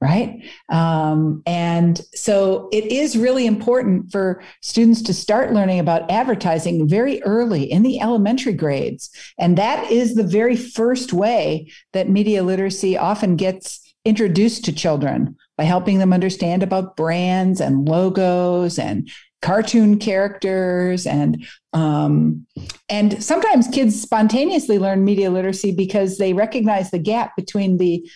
right? 0.00 0.44
Um, 0.68 1.42
and 1.46 2.00
so 2.14 2.68
it 2.70 2.84
is 2.92 3.16
really 3.16 3.46
important 3.46 4.12
for 4.12 4.42
students 4.60 5.00
to 5.02 5.14
start 5.14 5.52
learning 5.54 5.78
about 5.78 6.10
advertising 6.10 6.86
very 6.86 7.22
early 7.22 7.70
in 7.70 7.82
the 7.82 8.00
elementary 8.00 8.52
grades. 8.52 9.10
And 9.38 9.56
that 9.56 9.90
is 9.90 10.14
the 10.14 10.22
very 10.22 10.54
first 10.54 11.12
way 11.12 11.72
that 11.94 12.10
media 12.10 12.42
literacy 12.42 12.98
often 12.98 13.36
gets 13.36 13.80
introduced 14.04 14.64
to 14.66 14.72
children 14.72 15.34
by 15.56 15.64
helping 15.64 15.98
them 15.98 16.12
understand 16.12 16.62
about 16.62 16.96
brands 16.96 17.60
and 17.60 17.88
logos 17.88 18.78
and 18.78 19.10
cartoon 19.42 19.98
characters 19.98 21.06
and 21.06 21.44
um, 21.72 22.46
and 22.88 23.22
sometimes 23.22 23.68
kids 23.68 24.00
spontaneously 24.00 24.78
learn 24.78 25.04
media 25.04 25.30
literacy 25.30 25.72
because 25.72 26.18
they 26.18 26.32
recognize 26.32 26.90
the 26.90 26.98
gap 26.98 27.36
between 27.36 27.76
the 27.76 28.08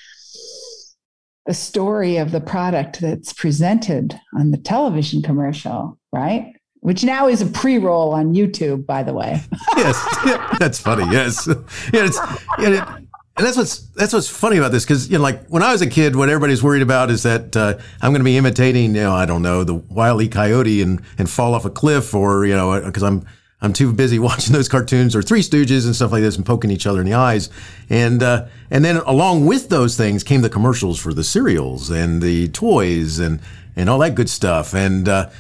the 1.47 1.55
story 1.55 2.17
of 2.17 2.33
the 2.33 2.41
product 2.41 3.01
that's 3.01 3.33
presented 3.33 4.19
on 4.35 4.51
the 4.51 4.59
television 4.59 5.23
commercial, 5.23 5.99
right? 6.13 6.55
Which 6.81 7.05
now 7.05 7.29
is 7.29 7.43
a 7.43 7.47
pre-roll 7.47 8.13
on 8.13 8.35
YouTube, 8.35 8.87
by 8.87 9.03
the 9.03 9.13
way. 9.13 9.41
yes, 9.77 10.57
that's 10.59 10.79
funny. 10.79 11.05
Yes, 11.13 11.47
yeah, 11.47 12.07
it's, 12.07 12.19
yeah, 12.59 12.99
and 13.37 13.47
that's 13.47 13.57
what's 13.57 13.79
that's 13.91 14.13
what's 14.13 14.29
funny 14.29 14.59
about 14.59 14.71
this 14.71 14.85
because 14.85 15.11
you 15.11 15.17
know, 15.17 15.23
like 15.23 15.47
when 15.49 15.63
I 15.63 15.73
was 15.73 15.81
a 15.83 15.87
kid, 15.87 16.15
what 16.15 16.29
everybody's 16.29 16.63
worried 16.63 16.83
about 16.83 17.11
is 17.11 17.23
that 17.23 17.57
uh, 17.57 17.79
I'm 18.03 18.13
going 18.13 18.21
to 18.21 18.25
be 18.25 18.37
imitating, 18.37 18.95
you 18.95 19.03
know, 19.03 19.13
I 19.13 19.25
don't 19.25 19.41
know, 19.41 19.65
the 19.65 19.75
wily 19.75 20.29
coyote 20.29 20.83
and 20.83 21.03
and 21.17 21.29
fall 21.29 21.55
off 21.55 21.65
a 21.65 21.71
cliff, 21.71 22.15
or 22.15 22.45
you 22.45 22.55
know, 22.55 22.81
because 22.83 23.03
I'm 23.03 23.27
I'm 23.63 23.73
too 23.73 23.93
busy 23.93 24.19
watching 24.29 24.53
those 24.53 24.69
cartoons 24.69 25.15
or 25.15 25.23
Three 25.23 25.41
Stooges 25.41 25.85
and 25.85 25.95
stuff 25.95 26.13
like 26.13 26.23
this 26.23 26.37
and 26.37 26.47
poking 26.47 26.71
each 26.71 26.87
other 26.87 27.01
in 27.01 27.07
the 27.07 27.15
eyes. 27.15 27.51
And 27.89 28.23
uh, 28.23 28.47
and 28.71 28.85
then 28.85 28.97
along 28.99 29.47
with 29.47 29.69
those 29.69 29.97
things 29.97 30.25
came 30.25 30.43
the 30.43 30.51
commercials 30.51 30.99
for 30.99 31.13
the 31.13 31.25
cereals 31.25 31.91
and 31.91 32.23
the 32.23 32.49
toys 32.49 33.19
and 33.19 33.41
and 33.77 33.89
all 33.89 33.99
that 33.99 34.15
good 34.15 34.31
stuff. 34.31 34.75
And 34.75 35.09
uh, 35.09 35.31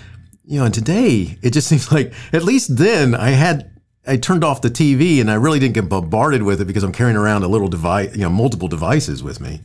you 0.44 0.58
know, 0.58 0.64
and 0.64 0.74
today 0.74 1.38
it 1.42 1.52
just 1.52 1.68
seems 1.68 1.90
like 1.92 2.12
at 2.32 2.44
least 2.44 2.76
then 2.76 3.14
I 3.14 3.30
had 3.30 3.70
I 4.06 4.16
turned 4.16 4.44
off 4.44 4.62
the 4.62 4.70
TV 4.70 5.20
and 5.20 5.30
I 5.30 5.34
really 5.34 5.58
didn't 5.58 5.74
get 5.74 5.88
bombarded 5.88 6.42
with 6.42 6.60
it 6.60 6.64
because 6.64 6.82
I'm 6.82 6.92
carrying 6.92 7.16
around 7.16 7.42
a 7.42 7.48
little 7.48 7.68
device, 7.68 8.14
you 8.14 8.22
know, 8.22 8.30
multiple 8.30 8.68
devices 8.68 9.22
with 9.22 9.40
me. 9.40 9.60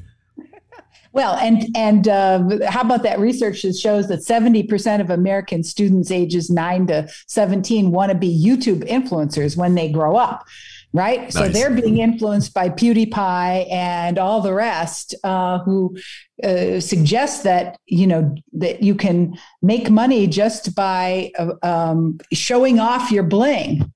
Well, 1.15 1.35
and 1.35 1.65
and 1.77 2.09
uh, 2.09 2.43
how 2.67 2.81
about 2.81 3.03
that 3.03 3.19
research 3.19 3.61
that 3.61 3.77
shows 3.77 4.09
that 4.09 4.21
seventy 4.21 4.63
percent 4.63 5.01
of 5.01 5.09
American 5.09 5.63
students 5.63 6.11
ages 6.11 6.49
nine 6.49 6.87
to 6.87 7.07
seventeen 7.25 7.91
want 7.91 8.11
to 8.11 8.17
be 8.17 8.27
YouTube 8.45 8.85
influencers 8.89 9.55
when 9.55 9.75
they 9.75 9.89
grow 9.89 10.17
up, 10.17 10.45
right? 10.91 11.21
Nice. 11.21 11.33
So 11.33 11.47
they're 11.47 11.71
being 11.71 11.99
influenced 11.99 12.53
by 12.53 12.67
PewDiePie 12.67 13.71
and 13.71 14.19
all 14.19 14.41
the 14.41 14.53
rest, 14.53 15.15
uh, 15.23 15.59
who 15.59 15.97
uh, 16.43 16.81
suggest 16.81 17.45
that 17.45 17.79
you 17.85 18.07
know 18.07 18.35
that 18.51 18.83
you 18.83 18.93
can 18.93 19.37
make 19.61 19.89
money 19.89 20.27
just 20.27 20.75
by 20.75 21.31
uh, 21.39 21.53
um, 21.63 22.19
showing 22.33 22.77
off 22.77 23.09
your 23.09 23.23
bling 23.23 23.89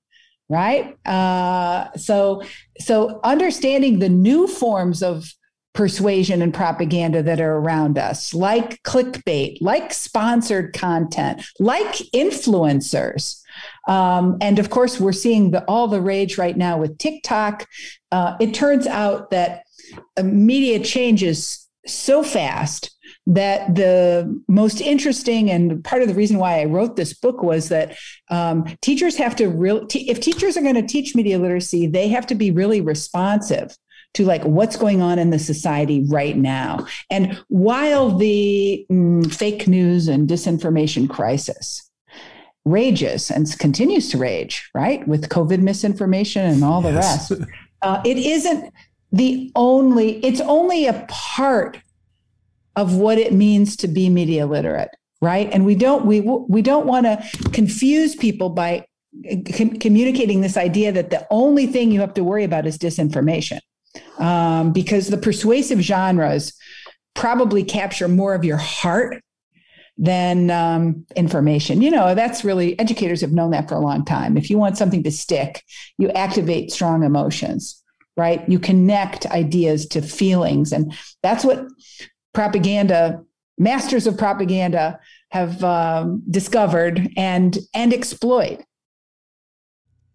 right 0.48 0.96
uh, 1.06 1.92
so 1.96 2.42
so 2.78 3.20
understanding 3.22 3.98
the 3.98 4.08
new 4.08 4.48
forms 4.48 5.02
of 5.02 5.34
persuasion 5.72 6.42
and 6.42 6.52
propaganda 6.52 7.22
that 7.22 7.40
are 7.40 7.56
around 7.56 7.96
us, 7.96 8.34
like 8.34 8.82
clickbait, 8.82 9.58
like 9.60 9.92
sponsored 9.92 10.72
content, 10.72 11.44
like 11.58 11.94
influencers. 12.14 13.40
Um, 13.88 14.36
and 14.40 14.58
of 14.58 14.70
course, 14.70 14.98
we're 14.98 15.12
seeing 15.12 15.52
the, 15.52 15.64
all 15.64 15.88
the 15.88 16.00
rage 16.00 16.38
right 16.38 16.56
now 16.56 16.78
with 16.78 16.98
TikTok. 16.98 17.66
Uh, 18.10 18.36
it 18.40 18.52
turns 18.52 18.86
out 18.86 19.30
that 19.30 19.64
uh, 20.16 20.22
media 20.22 20.80
changes 20.80 21.68
so 21.86 22.22
fast 22.22 22.96
that 23.26 23.74
the 23.74 24.42
most 24.48 24.80
interesting 24.80 25.50
and 25.50 25.82
part 25.84 26.02
of 26.02 26.08
the 26.08 26.14
reason 26.14 26.38
why 26.38 26.60
I 26.60 26.64
wrote 26.64 26.96
this 26.96 27.14
book 27.14 27.42
was 27.42 27.68
that 27.68 27.96
um, 28.28 28.64
teachers 28.82 29.16
have 29.16 29.36
to 29.36 29.48
really, 29.48 29.86
if 29.94 30.20
teachers 30.20 30.56
are 30.56 30.62
going 30.62 30.74
to 30.74 30.86
teach 30.86 31.14
media 31.14 31.38
literacy, 31.38 31.86
they 31.86 32.08
have 32.08 32.26
to 32.26 32.34
be 32.34 32.50
really 32.50 32.80
responsive 32.80 33.76
to 34.14 34.24
like 34.24 34.42
what's 34.44 34.76
going 34.76 35.00
on 35.00 35.18
in 35.18 35.30
the 35.30 35.38
society 35.38 36.04
right 36.08 36.36
now. 36.36 36.86
And 37.10 37.40
while 37.48 38.16
the 38.16 38.84
mm, 38.90 39.32
fake 39.32 39.68
news 39.68 40.08
and 40.08 40.28
disinformation 40.28 41.08
crisis 41.08 41.88
rages 42.64 43.30
and 43.30 43.46
continues 43.58 44.10
to 44.10 44.18
rage, 44.18 44.68
right, 44.74 45.06
with 45.08 45.28
COVID 45.28 45.60
misinformation 45.60 46.44
and 46.44 46.64
all 46.64 46.82
the 46.82 46.92
yes. 46.92 47.30
rest, 47.30 47.42
uh, 47.82 48.02
it 48.04 48.18
isn't 48.18 48.72
the 49.12 49.50
only, 49.54 50.24
it's 50.24 50.40
only 50.40 50.86
a 50.86 51.06
part 51.08 51.78
of 52.76 52.96
what 52.96 53.18
it 53.18 53.32
means 53.32 53.76
to 53.76 53.88
be 53.88 54.08
media 54.08 54.46
literate 54.46 54.90
right 55.20 55.50
and 55.52 55.66
we 55.66 55.74
don't 55.74 56.06
we 56.06 56.20
we 56.20 56.62
don't 56.62 56.86
want 56.86 57.04
to 57.04 57.50
confuse 57.52 58.14
people 58.14 58.48
by 58.48 58.84
uh, 59.30 59.36
com- 59.54 59.76
communicating 59.78 60.40
this 60.40 60.56
idea 60.56 60.92
that 60.92 61.10
the 61.10 61.26
only 61.30 61.66
thing 61.66 61.90
you 61.90 62.00
have 62.00 62.14
to 62.14 62.24
worry 62.24 62.44
about 62.44 62.66
is 62.66 62.78
disinformation 62.78 63.58
um, 64.18 64.72
because 64.72 65.08
the 65.08 65.18
persuasive 65.18 65.80
genres 65.80 66.52
probably 67.14 67.64
capture 67.64 68.08
more 68.08 68.34
of 68.34 68.44
your 68.44 68.56
heart 68.56 69.22
than 69.98 70.50
um, 70.50 71.04
information. 71.16 71.82
You 71.82 71.90
know, 71.90 72.14
that's 72.14 72.44
really, 72.44 72.78
educators 72.78 73.20
have 73.20 73.32
known 73.32 73.50
that 73.50 73.68
for 73.68 73.74
a 73.74 73.80
long 73.80 74.04
time. 74.04 74.36
If 74.36 74.48
you 74.48 74.56
want 74.56 74.78
something 74.78 75.02
to 75.02 75.10
stick, 75.10 75.62
you 75.98 76.08
activate 76.10 76.72
strong 76.72 77.02
emotions, 77.02 77.82
right? 78.16 78.48
You 78.48 78.58
connect 78.58 79.26
ideas 79.26 79.86
to 79.88 80.00
feelings. 80.00 80.72
And 80.72 80.94
that's 81.22 81.44
what 81.44 81.66
propaganda, 82.32 83.22
masters 83.58 84.06
of 84.06 84.16
propaganda, 84.16 84.98
have 85.30 85.62
um, 85.62 86.22
discovered 86.28 87.08
and 87.16 87.56
and 87.72 87.92
exploit 87.92 88.64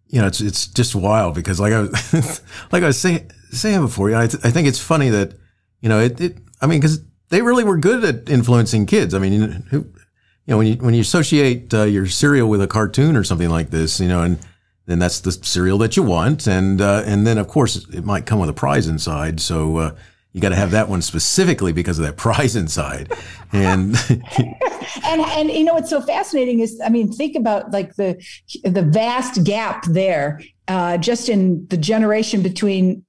you 0.08 0.20
know, 0.20 0.26
it's 0.26 0.40
it's 0.40 0.66
just 0.66 0.94
wild 0.94 1.34
because 1.34 1.58
like 1.60 1.72
I 1.72 1.80
was 1.80 2.40
like 2.72 2.82
I 2.82 2.86
was 2.86 2.98
saying 2.98 3.30
saying 3.50 3.80
before, 3.80 4.08
you 4.08 4.14
know, 4.14 4.22
I, 4.22 4.26
th- 4.26 4.44
I 4.44 4.50
think 4.50 4.68
it's 4.68 4.80
funny 4.80 5.08
that 5.10 5.34
you 5.80 5.88
know 5.88 6.00
it. 6.00 6.20
it 6.20 6.38
I 6.60 6.66
mean, 6.66 6.80
because 6.80 7.02
they 7.28 7.42
really 7.42 7.64
were 7.64 7.76
good 7.76 8.04
at 8.04 8.28
influencing 8.28 8.86
kids. 8.86 9.12
I 9.12 9.18
mean, 9.18 9.66
who, 9.70 9.78
you 9.78 9.92
know, 10.46 10.58
when 10.58 10.66
you 10.66 10.74
when 10.76 10.94
you 10.94 11.00
associate 11.00 11.72
uh, 11.74 11.82
your 11.82 12.06
cereal 12.06 12.48
with 12.48 12.62
a 12.62 12.66
cartoon 12.66 13.16
or 13.16 13.24
something 13.24 13.50
like 13.50 13.70
this, 13.70 14.00
you 14.00 14.08
know, 14.08 14.22
and 14.22 14.38
then 14.86 14.98
that's 14.98 15.20
the 15.20 15.32
cereal 15.32 15.78
that 15.78 15.96
you 15.96 16.02
want, 16.02 16.46
and 16.46 16.80
uh, 16.80 17.02
and 17.04 17.26
then 17.26 17.38
of 17.38 17.48
course 17.48 17.86
it 17.92 18.04
might 18.04 18.26
come 18.26 18.38
with 18.38 18.48
a 18.48 18.54
prize 18.54 18.86
inside. 18.86 19.40
So 19.40 19.76
uh, 19.76 19.94
you 20.36 20.42
got 20.42 20.50
to 20.50 20.56
have 20.56 20.72
that 20.72 20.90
one 20.90 21.00
specifically 21.00 21.72
because 21.72 21.98
of 21.98 22.04
that 22.04 22.16
prize 22.18 22.56
inside 22.56 23.10
and 23.52 23.96
and 25.06 25.20
and 25.22 25.50
you 25.50 25.64
know 25.64 25.72
what's 25.72 25.88
so 25.88 26.00
fascinating 26.02 26.60
is 26.60 26.78
i 26.84 26.90
mean 26.90 27.10
think 27.10 27.34
about 27.34 27.70
like 27.72 27.96
the 27.96 28.22
the 28.62 28.82
vast 28.82 29.42
gap 29.44 29.82
there 29.86 30.40
uh, 30.68 30.98
just 30.98 31.28
in 31.28 31.64
the 31.68 31.76
generation 31.76 32.42
between 32.42 33.05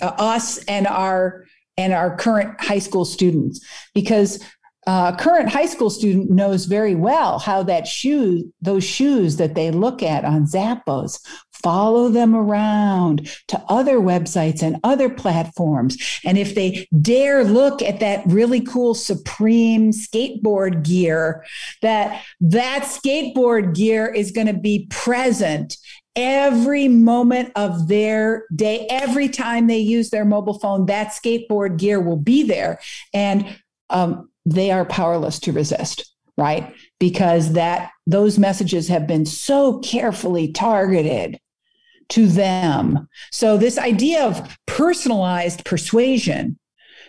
us 0.00 0.58
and 0.64 0.86
our 0.86 1.44
and 1.76 1.92
our 1.92 2.16
current 2.16 2.60
high 2.60 2.78
school 2.78 3.04
students 3.04 3.64
because 3.94 4.44
uh, 4.86 5.14
current 5.16 5.48
high 5.48 5.66
school 5.66 5.90
student 5.90 6.30
knows 6.30 6.64
very 6.64 6.94
well 6.94 7.38
how 7.38 7.62
that 7.62 7.86
shoe, 7.86 8.52
those 8.62 8.82
shoes 8.82 9.36
that 9.36 9.54
they 9.54 9.70
look 9.70 10.02
at 10.02 10.24
on 10.24 10.46
Zappos, 10.46 11.20
follow 11.62 12.08
them 12.08 12.34
around 12.34 13.30
to 13.48 13.62
other 13.68 13.98
websites 13.98 14.62
and 14.62 14.80
other 14.82 15.10
platforms. 15.10 15.98
And 16.24 16.38
if 16.38 16.54
they 16.54 16.88
dare 17.00 17.44
look 17.44 17.82
at 17.82 18.00
that 18.00 18.24
really 18.26 18.62
cool 18.62 18.94
Supreme 18.94 19.90
skateboard 19.90 20.82
gear, 20.82 21.44
that 21.82 22.24
that 22.40 22.82
skateboard 22.82 23.74
gear 23.74 24.06
is 24.06 24.30
going 24.30 24.46
to 24.46 24.54
be 24.54 24.86
present 24.90 25.76
every 26.20 26.86
moment 26.86 27.50
of 27.56 27.88
their 27.88 28.44
day, 28.54 28.86
every 28.90 29.28
time 29.28 29.66
they 29.66 29.78
use 29.78 30.10
their 30.10 30.26
mobile 30.26 30.58
phone, 30.58 30.86
that 30.86 31.08
skateboard 31.08 31.78
gear 31.78 31.98
will 31.98 32.18
be 32.18 32.42
there. 32.42 32.78
And 33.14 33.58
um, 33.88 34.28
they 34.44 34.70
are 34.70 34.84
powerless 34.84 35.38
to 35.40 35.52
resist, 35.52 36.14
right? 36.36 36.74
Because 36.98 37.54
that 37.54 37.90
those 38.06 38.38
messages 38.38 38.88
have 38.88 39.06
been 39.06 39.24
so 39.24 39.78
carefully 39.78 40.52
targeted 40.52 41.40
to 42.10 42.26
them. 42.26 43.08
So 43.32 43.56
this 43.56 43.78
idea 43.78 44.24
of 44.24 44.58
personalized 44.66 45.64
persuasion, 45.64 46.58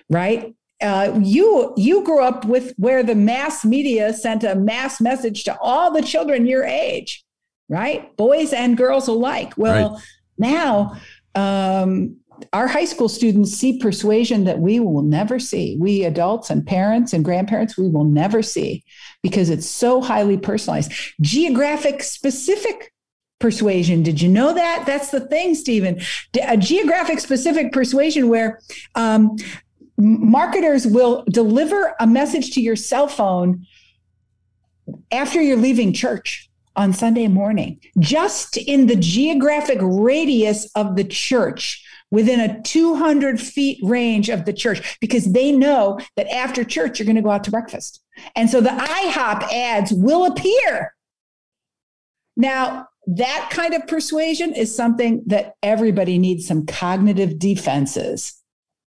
right? 0.09 0.53
Uh, 0.81 1.19
you 1.21 1.73
you 1.77 2.03
grew 2.03 2.23
up 2.23 2.45
with 2.45 2.73
where 2.77 3.03
the 3.03 3.13
mass 3.13 3.63
media 3.63 4.13
sent 4.13 4.43
a 4.43 4.55
mass 4.55 4.99
message 4.99 5.43
to 5.43 5.57
all 5.59 5.91
the 5.91 6.01
children 6.01 6.47
your 6.47 6.63
age, 6.63 7.23
right? 7.71 8.15
Boys 8.17 8.51
and 8.51 8.77
girls 8.77 9.07
alike. 9.07 9.53
Well, 9.55 9.93
right. 9.93 10.03
now 10.37 10.97
um, 11.35 12.17
our 12.51 12.67
high 12.67 12.85
school 12.85 13.07
students 13.07 13.51
see 13.51 13.79
persuasion 13.79 14.43
that 14.43 14.59
we 14.59 14.81
will 14.81 15.03
never 15.03 15.39
see. 15.39 15.77
We 15.79 16.03
adults 16.03 16.49
and 16.49 16.67
parents 16.67 17.13
and 17.13 17.23
grandparents, 17.23 17.77
we 17.77 17.87
will 17.87 18.03
never 18.03 18.41
see 18.43 18.83
because 19.23 19.49
it's 19.49 19.67
so 19.67 20.01
highly 20.01 20.37
personalized. 20.37 20.91
Geographic 21.21 22.03
specific 22.03 22.93
persuasion. 23.39 24.03
Did 24.03 24.21
you 24.21 24.27
know 24.27 24.53
that? 24.53 24.83
That's 24.85 25.09
the 25.09 25.21
thing, 25.21 25.55
Stephen. 25.55 26.01
A 26.45 26.57
geographic 26.57 27.21
specific 27.21 27.71
persuasion 27.71 28.27
where 28.27 28.59
um, 28.95 29.37
marketers 29.97 30.85
will 30.85 31.23
deliver 31.29 31.95
a 32.01 32.05
message 32.05 32.51
to 32.55 32.61
your 32.61 32.75
cell 32.75 33.07
phone 33.07 33.65
after 35.09 35.41
you're 35.41 35.57
leaving 35.57 35.93
church 35.93 36.50
on 36.75 36.93
Sunday 36.93 37.27
morning, 37.27 37.79
just 37.99 38.57
in 38.57 38.87
the 38.87 38.95
geographic 38.95 39.79
radius 39.81 40.69
of 40.75 40.95
the 40.95 41.03
church 41.03 41.85
within 42.11 42.39
a 42.39 42.61
200 42.63 43.39
feet 43.39 43.79
range 43.83 44.29
of 44.29 44.45
the 44.45 44.53
church 44.53 44.97
because 44.99 45.31
they 45.31 45.51
know 45.51 45.99
that 46.17 46.27
after 46.27 46.63
church, 46.63 46.99
you're 46.99 47.05
going 47.05 47.15
to 47.15 47.21
go 47.21 47.31
out 47.31 47.43
to 47.45 47.51
breakfast. 47.51 48.03
And 48.35 48.49
so 48.49 48.61
the 48.61 48.69
IHOP 48.69 49.43
ads 49.51 49.91
will 49.93 50.25
appear. 50.25 50.93
Now, 52.35 52.87
that 53.07 53.49
kind 53.51 53.73
of 53.73 53.87
persuasion 53.87 54.53
is 54.53 54.75
something 54.75 55.23
that 55.27 55.55
everybody 55.63 56.17
needs 56.17 56.47
some 56.47 56.65
cognitive 56.65 57.39
defenses 57.39 58.35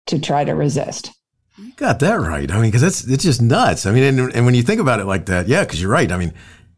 to 0.06 0.18
try 0.18 0.44
to 0.44 0.54
resist. 0.54 1.12
You 1.56 1.72
got 1.72 2.00
that 2.00 2.14
right. 2.14 2.50
I 2.50 2.54
mean, 2.54 2.70
because 2.70 2.80
that's 2.80 3.06
it's 3.06 3.22
just 3.22 3.42
nuts. 3.42 3.84
I 3.84 3.92
mean, 3.92 4.02
and, 4.02 4.34
and 4.34 4.46
when 4.46 4.54
you 4.54 4.62
think 4.62 4.80
about 4.80 4.99
it 4.99 5.04
like 5.04 5.26
that, 5.26 5.46
yeah, 5.46 5.62
because 5.62 5.80
you're 5.80 5.90
right. 5.90 6.10
I 6.10 6.16
mean, 6.16 6.32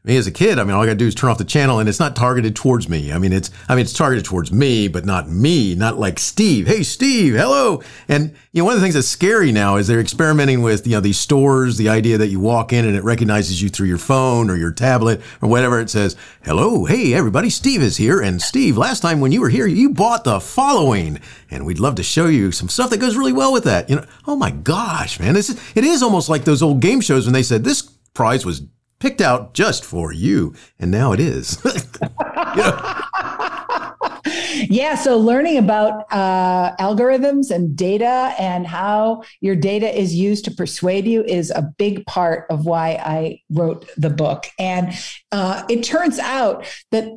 me 0.04 0.16
as 0.16 0.26
a 0.26 0.32
kid, 0.32 0.58
I 0.58 0.64
mean, 0.64 0.72
all 0.72 0.82
I 0.82 0.86
got 0.86 0.92
to 0.92 0.98
do 0.98 1.06
is 1.06 1.14
turn 1.14 1.30
off 1.30 1.38
the 1.38 1.44
channel 1.44 1.78
and 1.78 1.88
it's 1.88 2.00
not 2.00 2.16
targeted 2.16 2.56
towards 2.56 2.88
me. 2.88 3.12
I 3.12 3.18
mean, 3.18 3.32
it's, 3.32 3.52
I 3.68 3.76
mean, 3.76 3.84
it's 3.84 3.92
targeted 3.92 4.24
towards 4.24 4.50
me, 4.50 4.88
but 4.88 5.04
not 5.04 5.28
me, 5.28 5.76
not 5.76 5.96
like 5.96 6.18
Steve. 6.18 6.66
Hey, 6.66 6.82
Steve, 6.82 7.34
hello. 7.34 7.80
And, 8.08 8.34
you 8.50 8.60
know, 8.60 8.64
one 8.64 8.74
of 8.74 8.80
the 8.80 8.84
things 8.84 8.96
that's 8.96 9.06
scary 9.06 9.52
now 9.52 9.76
is 9.76 9.86
they're 9.86 10.00
experimenting 10.00 10.60
with, 10.60 10.88
you 10.88 10.94
know, 10.94 11.00
these 11.00 11.20
stores, 11.20 11.76
the 11.76 11.88
idea 11.88 12.18
that 12.18 12.28
you 12.28 12.40
walk 12.40 12.72
in 12.72 12.84
and 12.84 12.96
it 12.96 13.04
recognizes 13.04 13.62
you 13.62 13.68
through 13.68 13.86
your 13.86 13.98
phone 13.98 14.50
or 14.50 14.56
your 14.56 14.72
tablet 14.72 15.20
or 15.40 15.48
whatever. 15.48 15.78
It 15.78 15.88
says, 15.88 16.16
hello, 16.42 16.84
hey, 16.84 17.14
everybody, 17.14 17.48
Steve 17.48 17.80
is 17.80 17.96
here. 17.96 18.20
And 18.20 18.42
Steve, 18.42 18.76
last 18.76 19.00
time 19.00 19.20
when 19.20 19.30
you 19.30 19.40
were 19.40 19.50
here, 19.50 19.68
you 19.68 19.90
bought 19.90 20.24
the 20.24 20.40
following. 20.40 21.20
And 21.48 21.64
we'd 21.64 21.78
love 21.78 21.94
to 21.94 22.02
show 22.02 22.26
you 22.26 22.50
some 22.50 22.68
stuff 22.68 22.90
that 22.90 22.98
goes 22.98 23.16
really 23.16 23.32
well 23.32 23.52
with 23.52 23.64
that. 23.64 23.88
You 23.88 23.96
know, 23.96 24.06
oh 24.26 24.34
my 24.34 24.50
gosh, 24.50 25.20
man, 25.20 25.34
this 25.34 25.48
is, 25.48 25.60
it 25.76 25.84
is 25.84 26.02
almost 26.02 26.28
like 26.28 26.42
those 26.42 26.60
old 26.60 26.80
game 26.80 27.00
shows 27.00 27.24
when 27.24 27.34
they 27.34 27.44
said 27.44 27.62
this 27.62 27.82
prize 28.14 28.44
was 28.44 28.62
picked 29.02 29.20
out 29.20 29.52
just 29.52 29.84
for 29.84 30.12
you, 30.12 30.54
and 30.78 30.92
now 30.92 31.10
it 31.12 31.18
is. 31.18 31.58
yeah. 34.70 34.94
So 34.94 35.18
learning 35.18 35.58
about 35.58 36.04
uh, 36.12 36.76
algorithms 36.76 37.50
and 37.50 37.74
data 37.74 38.32
and 38.38 38.64
how 38.64 39.24
your 39.40 39.56
data 39.56 39.92
is 39.92 40.14
used 40.14 40.44
to 40.44 40.52
persuade 40.52 41.04
you 41.04 41.24
is 41.24 41.50
a 41.50 41.62
big 41.78 42.06
part 42.06 42.46
of 42.48 42.64
why 42.64 42.90
I 43.04 43.40
wrote 43.50 43.90
the 43.96 44.10
book. 44.10 44.46
And 44.56 44.94
uh, 45.32 45.64
it 45.68 45.82
turns 45.82 46.20
out 46.20 46.64
that 46.92 47.10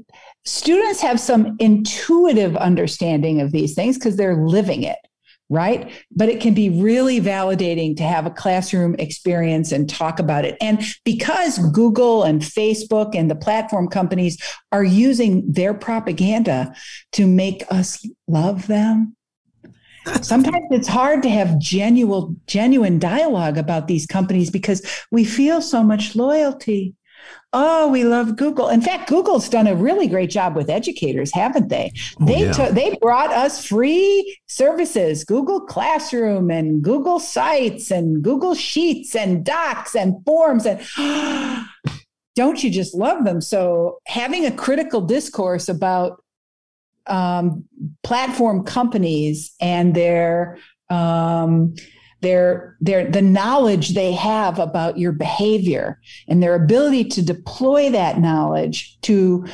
students 0.43 1.01
have 1.01 1.19
some 1.19 1.55
intuitive 1.59 2.57
understanding 2.57 3.41
of 3.41 3.51
these 3.51 3.75
things 3.75 3.99
because 3.99 4.17
they're 4.17 4.43
living 4.43 4.81
it 4.81 4.97
right? 5.49 5.91
But 6.11 6.29
it 6.29 6.41
can 6.41 6.53
be 6.53 6.69
really 6.69 7.21
validating 7.21 7.95
to 7.97 8.03
have 8.03 8.25
a 8.25 8.31
classroom 8.31 8.95
experience 8.97 9.71
and 9.71 9.89
talk 9.89 10.19
about 10.19 10.45
it. 10.45 10.57
And 10.59 10.83
because 11.03 11.59
Google 11.71 12.23
and 12.23 12.41
Facebook 12.41 13.15
and 13.15 13.29
the 13.29 13.35
platform 13.35 13.87
companies 13.87 14.37
are 14.71 14.83
using 14.83 15.51
their 15.51 15.73
propaganda 15.73 16.73
to 17.13 17.27
make 17.27 17.63
us 17.69 18.05
love 18.27 18.67
them. 18.67 19.15
Sometimes 20.21 20.67
it's 20.69 20.87
hard 20.87 21.23
to 21.23 21.29
have 21.29 21.57
genuine 21.57 22.39
genuine 22.45 22.99
dialogue 22.99 23.57
about 23.57 23.87
these 23.87 24.05
companies 24.05 24.51
because 24.51 24.85
we 25.11 25.25
feel 25.25 25.61
so 25.61 25.83
much 25.83 26.15
loyalty. 26.15 26.93
Oh, 27.57 27.87
we 27.87 28.03
love 28.03 28.35
Google. 28.35 28.67
In 28.67 28.81
fact, 28.81 29.07
Google's 29.07 29.47
done 29.47 29.65
a 29.65 29.75
really 29.75 30.07
great 30.07 30.29
job 30.29 30.57
with 30.57 30.69
educators, 30.69 31.31
haven't 31.31 31.69
they? 31.69 31.93
Oh, 32.19 32.25
they 32.25 32.45
yeah. 32.47 32.69
they 32.71 32.97
brought 33.01 33.31
us 33.31 33.65
free 33.65 34.37
services, 34.45 35.23
Google 35.23 35.61
Classroom 35.61 36.51
and 36.51 36.83
Google 36.83 37.17
Sites 37.17 37.91
and 37.91 38.21
Google 38.21 38.55
Sheets 38.55 39.15
and 39.15 39.45
Docs 39.45 39.95
and 39.95 40.15
Forms 40.25 40.65
and 40.65 40.81
don't 42.35 42.61
you 42.61 42.69
just 42.69 42.93
love 42.93 43.23
them? 43.23 43.39
So 43.39 43.99
having 44.05 44.45
a 44.45 44.51
critical 44.51 44.99
discourse 44.99 45.69
about 45.69 46.21
um, 47.07 47.63
platform 48.03 48.65
companies 48.65 49.55
and 49.61 49.95
their 49.95 50.57
um, 50.89 51.73
their 52.25 52.75
their 52.81 53.09
the 53.09 53.21
knowledge 53.21 53.93
they 53.93 54.11
have 54.11 54.59
about 54.59 54.97
your 54.97 55.11
behavior 55.11 55.99
and 56.27 56.41
their 56.41 56.55
ability 56.55 57.03
to 57.03 57.21
deploy 57.21 57.89
that 57.89 58.19
knowledge 58.19 58.99
to 59.01 59.45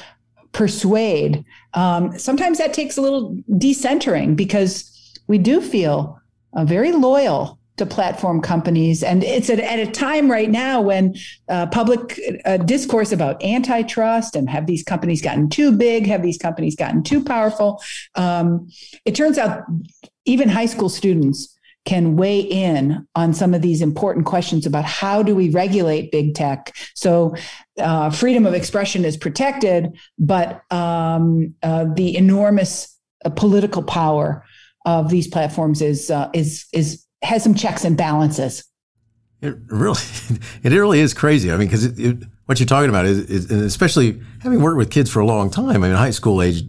persuade 0.54 1.46
um, 1.74 2.18
sometimes 2.18 2.58
that 2.58 2.74
takes 2.74 2.98
a 2.98 3.02
little 3.02 3.38
decentering 3.52 4.36
because 4.36 5.20
we 5.28 5.38
do 5.38 5.62
feel 5.62 6.20
uh, 6.54 6.66
very 6.66 6.92
loyal 6.92 7.58
to 7.78 7.86
platform 7.86 8.42
companies. 8.42 9.02
And 9.02 9.24
it's 9.24 9.50
at, 9.50 9.60
at 9.60 9.80
a 9.80 9.90
time 9.90 10.30
right 10.30 10.50
now 10.50 10.82
when 10.82 11.16
uh, 11.50 11.68
public 11.68 12.20
uh, 12.46 12.58
discourse 12.58 13.12
about 13.12 13.42
antitrust 13.42 14.36
and 14.36 14.50
have 14.50 14.68
these 14.68 14.84
companies 14.84 15.22
gotten 15.22 15.50
too 15.50 15.72
big, 15.72 16.06
have 16.06 16.22
these 16.22 16.38
companies 16.38 16.76
gotten 16.76 17.02
too 17.02 17.24
powerful. 17.24 17.82
Um, 18.16 18.70
it 19.06 19.16
turns 19.16 19.38
out 19.38 19.64
even 20.26 20.50
high 20.50 20.66
school 20.68 20.90
students 20.90 21.58
can 21.86 22.16
weigh 22.16 22.40
in 22.40 23.08
on 23.16 23.34
some 23.34 23.54
of 23.54 23.62
these 23.62 23.82
important 23.82 24.26
questions 24.26 24.66
about 24.66 24.86
how 24.86 25.24
do 25.24 25.36
we 25.36 25.50
regulate 25.50 26.12
big 26.12 26.36
tech. 26.36 26.76
So, 26.94 27.36
uh, 27.80 28.12
freedom 28.12 28.46
of 28.46 28.54
expression 28.54 29.04
is 29.04 29.18
protected, 29.18 29.98
but 30.20 30.62
um, 30.72 31.56
uh, 31.64 31.86
the 31.96 32.16
enormous 32.16 32.96
uh, 33.26 33.30
political 33.30 33.82
power 33.82 34.46
of 34.86 35.10
these 35.10 35.28
platforms 35.28 35.82
is 35.82 36.12
uh, 36.12 36.30
is 36.34 36.66
is 36.74 37.06
has 37.24 37.44
some 37.44 37.56
checks 37.56 37.84
and 37.84 37.98
balances. 37.98 38.64
It 39.42 39.56
really, 39.68 40.00
it 40.64 40.72
really 40.72 41.00
is 41.00 41.14
crazy. 41.14 41.52
I 41.52 41.58
mean, 41.58 41.68
because 41.68 41.88
what 42.46 42.60
you're 42.60 42.68
talking 42.68 42.90
about 42.90 43.06
is, 43.06 43.20
is, 43.30 43.52
especially 43.52 44.22
having 44.42 44.62
worked 44.62 44.78
with 44.78 44.92
kids 44.92 45.10
for 45.10 45.20
a 45.20 45.26
long 45.26 45.50
time. 45.50 45.84
I 45.84 45.88
mean, 45.88 45.96
high 45.96 46.12
school 46.12 46.42
age 46.42 46.64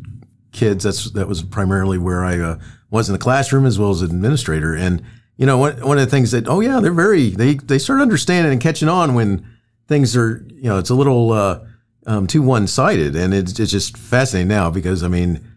kids. 0.52 0.84
That's 0.84 1.10
that 1.12 1.28
was 1.28 1.42
primarily 1.42 1.98
where 1.98 2.24
I 2.24 2.38
uh, 2.38 2.58
was 2.92 3.08
in 3.08 3.14
the 3.14 3.18
classroom 3.18 3.66
as 3.66 3.78
well 3.78 3.90
as 3.90 4.02
an 4.02 4.10
administrator. 4.10 4.74
And 4.74 5.02
you 5.36 5.46
know, 5.46 5.58
one 5.58 5.80
one 5.84 5.98
of 5.98 6.04
the 6.04 6.10
things 6.10 6.30
that 6.30 6.46
oh 6.46 6.60
yeah, 6.60 6.78
they're 6.78 6.92
very 6.92 7.30
they 7.30 7.54
they 7.54 7.78
start 7.78 8.00
understanding 8.00 8.52
and 8.52 8.60
catching 8.60 8.88
on 8.88 9.14
when 9.14 9.44
things 9.88 10.16
are 10.16 10.46
you 10.48 10.64
know 10.64 10.78
it's 10.78 10.90
a 10.90 10.94
little 10.94 11.32
uh, 11.32 11.64
um, 12.06 12.28
too 12.28 12.42
one 12.42 12.68
sided, 12.68 13.16
and 13.16 13.34
it's 13.34 13.58
it's 13.58 13.72
just 13.72 13.96
fascinating 13.96 14.46
now 14.48 14.70
because 14.70 15.02
I 15.02 15.08
mean. 15.08 15.48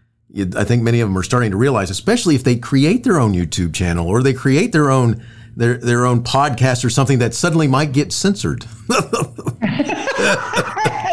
I 0.54 0.64
think 0.64 0.82
many 0.82 1.00
of 1.00 1.08
them 1.08 1.16
are 1.16 1.22
starting 1.22 1.52
to 1.52 1.56
realize, 1.56 1.88
especially 1.88 2.34
if 2.34 2.44
they 2.44 2.56
create 2.56 3.04
their 3.04 3.18
own 3.18 3.32
YouTube 3.32 3.72
channel 3.72 4.06
or 4.06 4.22
they 4.22 4.34
create 4.34 4.70
their 4.70 4.90
own 4.90 5.24
their 5.56 5.78
their 5.78 6.04
own 6.04 6.22
podcast 6.22 6.84
or 6.84 6.90
something 6.90 7.20
that 7.20 7.32
suddenly 7.32 7.66
might 7.66 7.92
get 7.92 8.12
censored. 8.12 8.66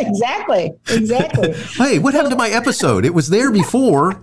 exactly. 0.01 0.73
Exactly. 0.89 1.53
hey, 1.77 1.99
what 1.99 2.13
happened 2.13 2.31
to 2.31 2.37
my 2.37 2.49
episode? 2.49 3.05
It 3.05 3.13
was 3.13 3.29
there 3.29 3.49
before. 3.49 4.21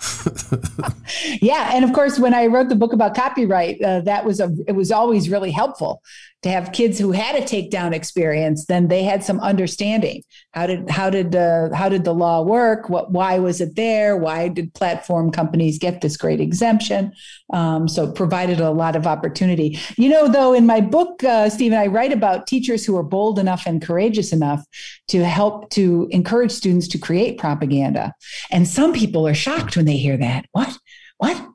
yeah, 1.40 1.70
and 1.74 1.84
of 1.84 1.92
course, 1.92 2.18
when 2.18 2.34
I 2.34 2.46
wrote 2.46 2.68
the 2.68 2.76
book 2.76 2.92
about 2.92 3.14
copyright, 3.14 3.80
uh, 3.82 4.00
that 4.00 4.24
was 4.24 4.40
a 4.40 4.54
it 4.66 4.72
was 4.72 4.92
always 4.92 5.30
really 5.30 5.50
helpful 5.50 6.02
to 6.42 6.50
have 6.50 6.72
kids 6.72 6.98
who 6.98 7.12
had 7.12 7.34
a 7.34 7.44
takedown 7.44 7.92
experience. 7.92 8.66
Then 8.66 8.88
they 8.88 9.02
had 9.02 9.24
some 9.24 9.40
understanding. 9.40 10.22
How 10.52 10.66
did 10.66 10.88
how 10.90 11.10
did 11.10 11.34
uh, 11.34 11.74
how 11.74 11.88
did 11.88 12.04
the 12.04 12.14
law 12.14 12.42
work? 12.42 12.88
What 12.88 13.10
why 13.10 13.38
was 13.38 13.60
it 13.60 13.74
there? 13.74 14.16
Why 14.16 14.48
did 14.48 14.74
platform 14.74 15.30
companies 15.30 15.78
get 15.78 16.00
this 16.00 16.16
great 16.16 16.40
exemption? 16.40 17.12
Um, 17.52 17.88
so 17.88 18.12
provided 18.12 18.60
a 18.60 18.70
lot 18.70 18.96
of 18.96 19.06
opportunity. 19.06 19.78
You 19.96 20.08
know, 20.08 20.28
though, 20.28 20.52
in 20.52 20.66
my 20.66 20.80
book, 20.80 21.24
uh, 21.24 21.48
Stephen, 21.48 21.78
I 21.78 21.86
write 21.86 22.12
about 22.12 22.46
teachers 22.46 22.84
who 22.84 22.96
are 22.96 23.02
bold 23.02 23.38
enough 23.38 23.64
and 23.66 23.82
courageous 23.82 24.32
enough 24.32 24.64
to 25.08 25.24
help 25.24 25.70
to 25.70 26.08
encourage 26.10 26.52
students 26.52 26.88
to 26.88 26.98
create 26.98 27.38
propaganda. 27.38 28.14
And 28.50 28.68
some 28.68 28.92
people 28.92 29.26
are 29.26 29.34
shocked 29.34 29.76
when 29.76 29.86
they 29.86 29.96
hear 29.96 30.16
that. 30.16 30.46
What? 30.52 30.78
What? 31.18 31.48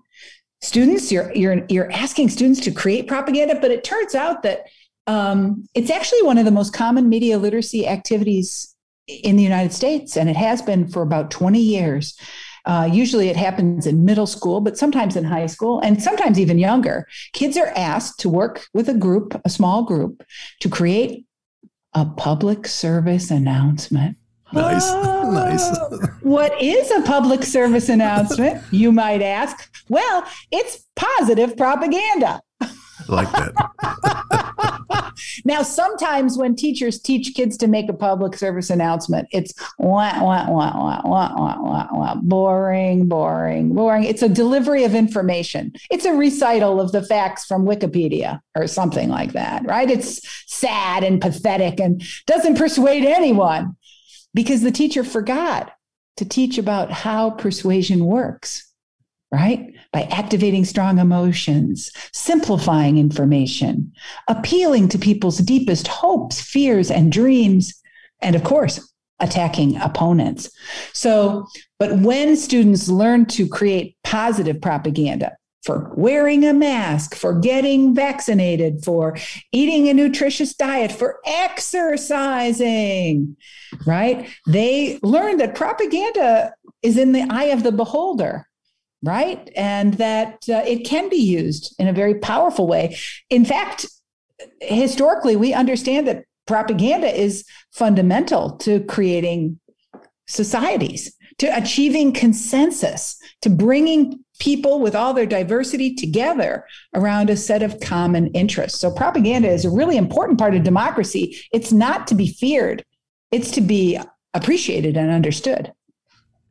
Students, 0.61 1.11
you're 1.11 1.33
you're 1.33 1.65
you're 1.69 1.91
asking 1.91 2.29
students 2.29 2.59
to 2.61 2.71
create 2.71 3.07
propaganda, 3.07 3.57
but 3.59 3.71
it 3.71 3.83
turns 3.83 4.13
out 4.13 4.43
that 4.43 4.65
um, 5.07 5.65
it's 5.73 5.89
actually 5.89 6.21
one 6.21 6.37
of 6.37 6.45
the 6.45 6.51
most 6.51 6.73
common 6.73 7.09
media 7.09 7.37
literacy 7.37 7.87
activities 7.87 8.75
in 9.07 9.35
the 9.35 9.43
United 9.43 9.73
States, 9.73 10.15
and 10.15 10.29
it 10.29 10.35
has 10.35 10.61
been 10.61 10.87
for 10.87 11.01
about 11.01 11.31
20 11.31 11.59
years. 11.59 12.17
Uh, 12.65 12.87
usually 12.91 13.27
it 13.27 13.35
happens 13.35 13.87
in 13.87 14.05
middle 14.05 14.27
school, 14.27 14.61
but 14.61 14.77
sometimes 14.77 15.15
in 15.15 15.23
high 15.23 15.47
school 15.47 15.79
and 15.79 16.01
sometimes 16.01 16.39
even 16.39 16.59
younger. 16.59 17.07
Kids 17.33 17.57
are 17.57 17.73
asked 17.75 18.19
to 18.19 18.29
work 18.29 18.67
with 18.73 18.87
a 18.87 18.93
group, 18.93 19.39
a 19.43 19.49
small 19.49 19.83
group, 19.83 20.23
to 20.59 20.69
create 20.69 21.25
a 21.93 22.05
public 22.05 22.67
service 22.67 23.31
announcement. 23.31 24.15
Nice. 24.53 24.83
Oh, 24.87 25.31
nice. 25.33 25.77
what 26.21 26.59
is 26.61 26.91
a 26.91 27.01
public 27.01 27.43
service 27.43 27.89
announcement? 27.89 28.63
You 28.71 28.91
might 28.91 29.21
ask. 29.21 29.69
Well, 29.89 30.25
it's 30.51 30.85
positive 30.95 31.57
propaganda. 31.57 32.41
Like 33.07 33.31
that. 33.31 35.13
now, 35.45 35.63
sometimes 35.63 36.37
when 36.37 36.55
teachers 36.55 36.99
teach 36.99 37.33
kids 37.35 37.57
to 37.57 37.67
make 37.67 37.89
a 37.89 37.93
public 37.93 38.37
service 38.37 38.69
announcement, 38.69 39.27
it's 39.31 39.53
wah, 39.79 40.23
wah, 40.23 40.49
wah, 40.49 40.73
wah, 40.77 41.01
wah, 41.03 41.33
wah, 41.35 41.61
wah, 41.61 41.87
wah, 41.91 42.15
boring, 42.15 43.07
boring, 43.07 43.73
boring. 43.73 44.03
It's 44.03 44.21
a 44.21 44.29
delivery 44.29 44.83
of 44.83 44.95
information. 44.95 45.73
It's 45.89 46.05
a 46.05 46.13
recital 46.13 46.79
of 46.79 46.91
the 46.91 47.03
facts 47.03 47.45
from 47.45 47.65
Wikipedia 47.65 48.39
or 48.55 48.67
something 48.67 49.09
like 49.09 49.33
that, 49.33 49.65
right? 49.65 49.89
It's 49.89 50.21
sad 50.47 51.03
and 51.03 51.19
pathetic 51.21 51.79
and 51.79 52.03
doesn't 52.27 52.57
persuade 52.57 53.03
anyone 53.03 53.75
because 54.33 54.61
the 54.61 54.71
teacher 54.71 55.03
forgot 55.03 55.73
to 56.17 56.25
teach 56.25 56.57
about 56.57 56.91
how 56.91 57.31
persuasion 57.31 58.05
works 58.05 58.71
right? 59.31 59.73
By 59.93 60.03
activating 60.03 60.65
strong 60.65 60.99
emotions, 60.99 61.91
simplifying 62.11 62.97
information, 62.97 63.93
appealing 64.27 64.89
to 64.89 64.99
people's 64.99 65.37
deepest 65.37 65.87
hopes, 65.87 66.41
fears, 66.41 66.91
and 66.91 67.11
dreams, 67.11 67.81
and 68.21 68.35
of 68.35 68.43
course, 68.43 68.93
attacking 69.19 69.77
opponents. 69.77 70.51
So, 70.93 71.47
but 71.79 71.99
when 71.99 72.35
students 72.35 72.89
learn 72.89 73.25
to 73.27 73.47
create 73.47 73.95
positive 74.03 74.59
propaganda, 74.59 75.37
for 75.63 75.91
wearing 75.95 76.45
a 76.45 76.53
mask, 76.53 77.15
for 77.15 77.39
getting 77.39 77.93
vaccinated, 77.93 78.83
for 78.83 79.15
eating 79.51 79.89
a 79.89 79.93
nutritious 79.93 80.55
diet, 80.55 80.91
for 80.91 81.19
exercising, 81.25 83.37
right? 83.85 84.27
They 84.47 84.99
learn 85.03 85.37
that 85.37 85.53
propaganda 85.55 86.55
is 86.81 86.97
in 86.97 87.11
the 87.11 87.27
eye 87.29 87.45
of 87.45 87.61
the 87.63 87.71
beholder 87.71 88.47
right? 89.03 89.49
And 89.55 89.95
that 89.95 90.47
uh, 90.47 90.63
it 90.65 90.85
can 90.85 91.09
be 91.09 91.17
used 91.17 91.75
in 91.79 91.87
a 91.87 91.93
very 91.93 92.15
powerful 92.15 92.67
way. 92.67 92.97
In 93.29 93.45
fact, 93.45 93.85
historically, 94.59 95.35
we 95.35 95.53
understand 95.53 96.07
that 96.07 96.25
propaganda 96.47 97.07
is 97.07 97.45
fundamental 97.71 98.57
to 98.57 98.81
creating 98.81 99.59
societies, 100.27 101.13
to 101.39 101.47
achieving 101.47 102.13
consensus, 102.13 103.17
to 103.41 103.49
bringing 103.49 104.23
people 104.41 104.79
with 104.79 104.95
all 104.95 105.13
their 105.13 105.27
diversity 105.27 105.93
together 105.93 106.65
around 106.95 107.29
a 107.29 107.37
set 107.37 107.61
of 107.61 107.79
common 107.79 108.27
interests. 108.29 108.79
So, 108.79 108.91
propaganda 108.91 109.47
is 109.47 109.65
a 109.65 109.69
really 109.69 109.97
important 109.97 110.39
part 110.39 110.55
of 110.55 110.63
democracy. 110.63 111.37
It's 111.53 111.71
not 111.71 112.07
to 112.07 112.15
be 112.15 112.27
feared, 112.27 112.83
it's 113.29 113.51
to 113.51 113.61
be 113.61 113.99
appreciated 114.33 114.97
and 114.97 115.11
understood. 115.11 115.71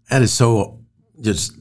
That 0.09 0.22
is 0.22 0.33
so 0.33 0.81
just 1.20 1.53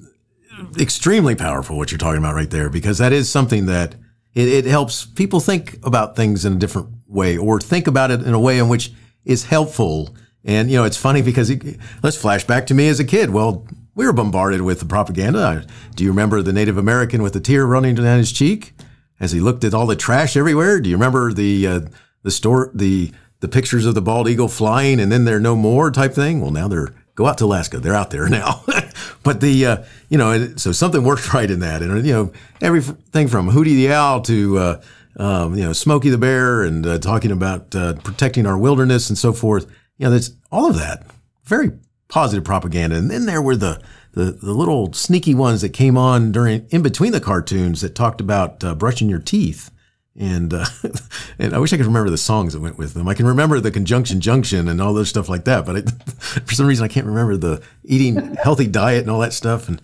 extremely 0.80 1.36
powerful 1.36 1.78
what 1.78 1.92
you're 1.92 1.98
talking 1.98 2.20
about 2.20 2.36
right 2.36 2.50
there 2.50 2.70
because 2.70 3.00
that 3.00 3.12
is 3.12 3.30
something 3.30 3.66
that 3.66 3.96
it, 4.34 4.48
it 4.48 4.66
helps 4.66 5.06
people 5.06 5.40
think 5.40 5.80
about 5.84 6.16
things 6.16 6.46
in 6.46 6.54
a 6.54 6.58
different 6.58 6.90
way 7.08 7.38
or 7.38 7.60
think 7.60 7.88
about 7.88 8.12
it 8.12 8.22
in 8.22 8.34
a 8.34 8.40
way 8.40 8.60
in 8.60 8.70
which 8.70 8.92
is 9.26 9.46
helpful. 9.46 10.16
And, 10.44 10.70
you 10.70 10.78
know, 10.78 10.84
it's 10.84 10.98
funny 10.98 11.22
because 11.22 11.50
it, 11.50 11.78
let's 12.04 12.18
flash 12.18 12.44
back 12.44 12.68
to 12.68 12.74
me 12.74 12.88
as 12.88 13.00
a 13.00 13.06
kid. 13.06 13.32
Well, 13.32 13.68
we 14.00 14.06
were 14.06 14.14
bombarded 14.14 14.62
with 14.62 14.80
the 14.80 14.86
propaganda. 14.86 15.68
Do 15.94 16.06
you 16.06 16.12
remember 16.12 16.42
the 16.42 16.54
Native 16.54 16.78
American 16.78 17.22
with 17.22 17.34
the 17.34 17.42
tear 17.42 17.66
running 17.66 17.96
down 17.96 18.18
his 18.18 18.32
cheek 18.32 18.72
as 19.20 19.34
he 19.34 19.42
looked 19.42 19.66
at 19.66 19.74
all 19.74 19.86
the 19.88 19.98
trash 19.98 20.38
everywhere? 20.38 20.80
Do 20.80 20.90
you 20.90 20.96
remember 20.96 21.34
the, 21.34 21.68
uh, 21.68 21.82
the 22.24 22.32
store, 22.32 22.72
the, 22.74 23.12
the 23.42 23.50
pictures 23.50 23.86
of 23.86 23.96
the 23.96 24.02
bald 24.02 24.30
eagle 24.30 24.48
flying 24.48 25.02
and 25.02 25.12
then 25.12 25.26
they're 25.26 25.38
no 25.38 25.54
more 25.54 25.92
type 25.92 26.14
thing? 26.14 26.40
Well, 26.40 26.52
now 26.52 26.70
they're 26.70 26.94
go 27.16 27.26
out 27.26 27.40
to 27.40 27.44
Alaska. 27.44 27.80
They're 27.80 27.94
out 27.94 28.10
there 28.10 28.30
now. 28.30 28.64
but 29.24 29.42
the, 29.42 29.66
uh, 29.66 29.84
you 30.08 30.18
know, 30.18 30.56
so 30.56 30.72
something 30.72 31.04
worked 31.04 31.34
right 31.34 31.52
in 31.52 31.60
that. 31.60 31.82
And, 31.82 32.08
you 32.08 32.14
know, 32.14 32.32
everything 32.62 33.28
from 33.28 33.52
Hootie 33.52 33.76
the 33.76 33.92
Owl 33.92 34.22
to, 34.22 34.58
uh, 34.58 34.82
um, 35.18 35.56
you 35.56 35.66
know, 35.66 35.74
Smokey 35.74 36.10
the 36.10 36.18
Bear 36.18 36.64
and 36.64 36.88
uh, 36.88 37.00
talking 37.00 37.32
about 37.32 37.76
uh, 37.76 37.96
protecting 37.96 38.46
our 38.46 38.58
wilderness 38.58 39.10
and 39.10 39.18
so 39.18 39.34
forth. 39.34 39.66
You 39.98 40.06
know, 40.06 40.12
that's 40.12 40.32
all 40.54 40.70
of 40.70 40.78
that. 40.78 41.06
Very 41.44 41.72
positive 42.10 42.44
propaganda. 42.44 42.98
And 42.98 43.10
then 43.10 43.26
there 43.26 43.42
were 43.42 43.56
the, 43.56 43.82
the, 44.12 44.32
the 44.32 44.54
little 44.54 44.92
sneaky 44.94 45.34
ones 45.34 45.62
that 45.62 45.70
came 45.70 45.98
on 45.98 46.32
during, 46.32 46.68
in 46.70 46.82
between 46.82 47.12
the 47.12 47.22
cartoons 47.22 47.82
that 47.82 47.96
talked 47.96 48.20
about 48.20 48.64
uh, 48.64 48.76
brushing 48.76 49.10
your 49.10 49.20
teeth 49.20 49.72
and 50.20 50.54
uh, 50.54 50.66
and 51.40 51.54
I 51.54 51.60
wish 51.60 51.72
I 51.74 51.78
could 51.78 51.86
remember 51.86 52.10
the 52.10 52.18
songs 52.18 52.54
that 52.54 52.60
went 52.60 52.78
with 52.78 52.94
them. 52.94 53.08
I 53.08 53.14
can 53.14 53.26
remember 53.26 53.60
the 53.60 53.72
conjunction 53.72 54.20
junction 54.20 54.68
and 54.68 54.82
all 54.82 54.94
those 54.94 55.10
stuff 55.10 55.30
like 55.30 55.46
that, 55.46 55.66
but 55.66 55.90
for 56.46 56.54
some 56.54 56.68
reason 56.68 56.84
I 56.84 56.90
can't 56.90 57.08
remember 57.08 57.38
the 57.38 57.64
eating 57.86 58.36
healthy 58.36 58.68
diet 58.68 59.02
and 59.02 59.10
all 59.10 59.20
that 59.20 59.34
stuff. 59.34 59.70
And 59.70 59.82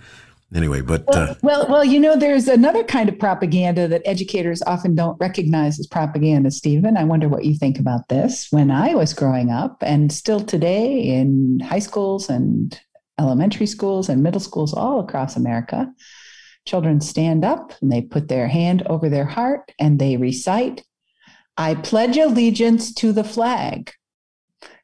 anyway, 0.55 0.81
but 0.81 1.03
well, 1.07 1.29
uh, 1.29 1.35
well, 1.41 1.67
well, 1.69 1.83
you 1.83 1.99
know, 1.99 2.15
there's 2.15 2.47
another 2.47 2.83
kind 2.83 3.09
of 3.09 3.19
propaganda 3.19 3.87
that 3.87 4.01
educators 4.05 4.63
often 4.63 4.95
don't 4.95 5.19
recognize 5.19 5.79
as 5.79 5.87
propaganda. 5.87 6.51
Stephen, 6.51 6.97
I 6.97 7.03
wonder 7.03 7.29
what 7.29 7.45
you 7.45 7.55
think 7.55 7.79
about 7.79 8.07
this. 8.09 8.47
When 8.51 8.71
I 8.71 8.95
was 8.95 9.13
growing 9.13 9.51
up, 9.51 9.77
and 9.81 10.11
still 10.11 10.39
today 10.39 11.01
in 11.01 11.59
high 11.59 11.79
schools 11.79 12.29
and 12.29 12.79
elementary 13.19 13.67
schools 13.67 14.09
and 14.09 14.23
middle 14.23 14.41
schools 14.41 14.73
all 14.73 14.99
across 14.99 15.35
America 15.35 15.93
Children 16.65 16.99
stand 16.99 17.45
up 17.45 17.73
and 17.81 17.91
they 17.91 18.01
put 18.01 18.27
their 18.27 18.47
hand 18.47 18.83
over 18.87 19.07
their 19.07 19.25
heart 19.25 19.71
and 19.79 19.99
they 19.99 20.17
recite, 20.17 20.83
I 21.57 21.75
pledge 21.75 22.17
allegiance 22.17 22.93
to 22.95 23.11
the 23.11 23.23
flag. 23.23 23.91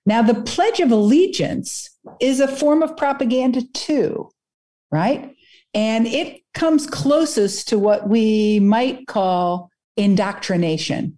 Now, 0.05 0.21
the 0.21 0.41
Pledge 0.41 0.79
of 0.79 0.91
Allegiance 0.91 1.89
is 2.19 2.39
a 2.39 2.47
form 2.47 2.81
of 2.81 2.97
propaganda 2.97 3.61
too, 3.73 4.29
right? 4.91 5.35
And 5.73 6.05
it 6.07 6.41
comes 6.53 6.85
closest 6.85 7.69
to 7.69 7.79
what 7.79 8.09
we 8.09 8.59
might 8.59 9.07
call 9.07 9.69
indoctrination 9.97 11.17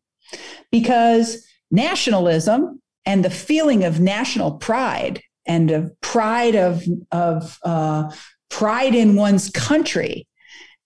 because 0.71 1.45
nationalism 1.71 2.81
and 3.05 3.25
the 3.25 3.29
feeling 3.29 3.83
of 3.83 3.99
national 3.99 4.53
pride 4.53 5.21
and 5.45 5.71
of 5.71 5.99
pride 6.01 6.55
of, 6.55 6.83
of 7.11 7.59
uh, 7.63 8.11
pride 8.49 8.95
in 8.95 9.15
one's 9.15 9.49
country 9.49 10.27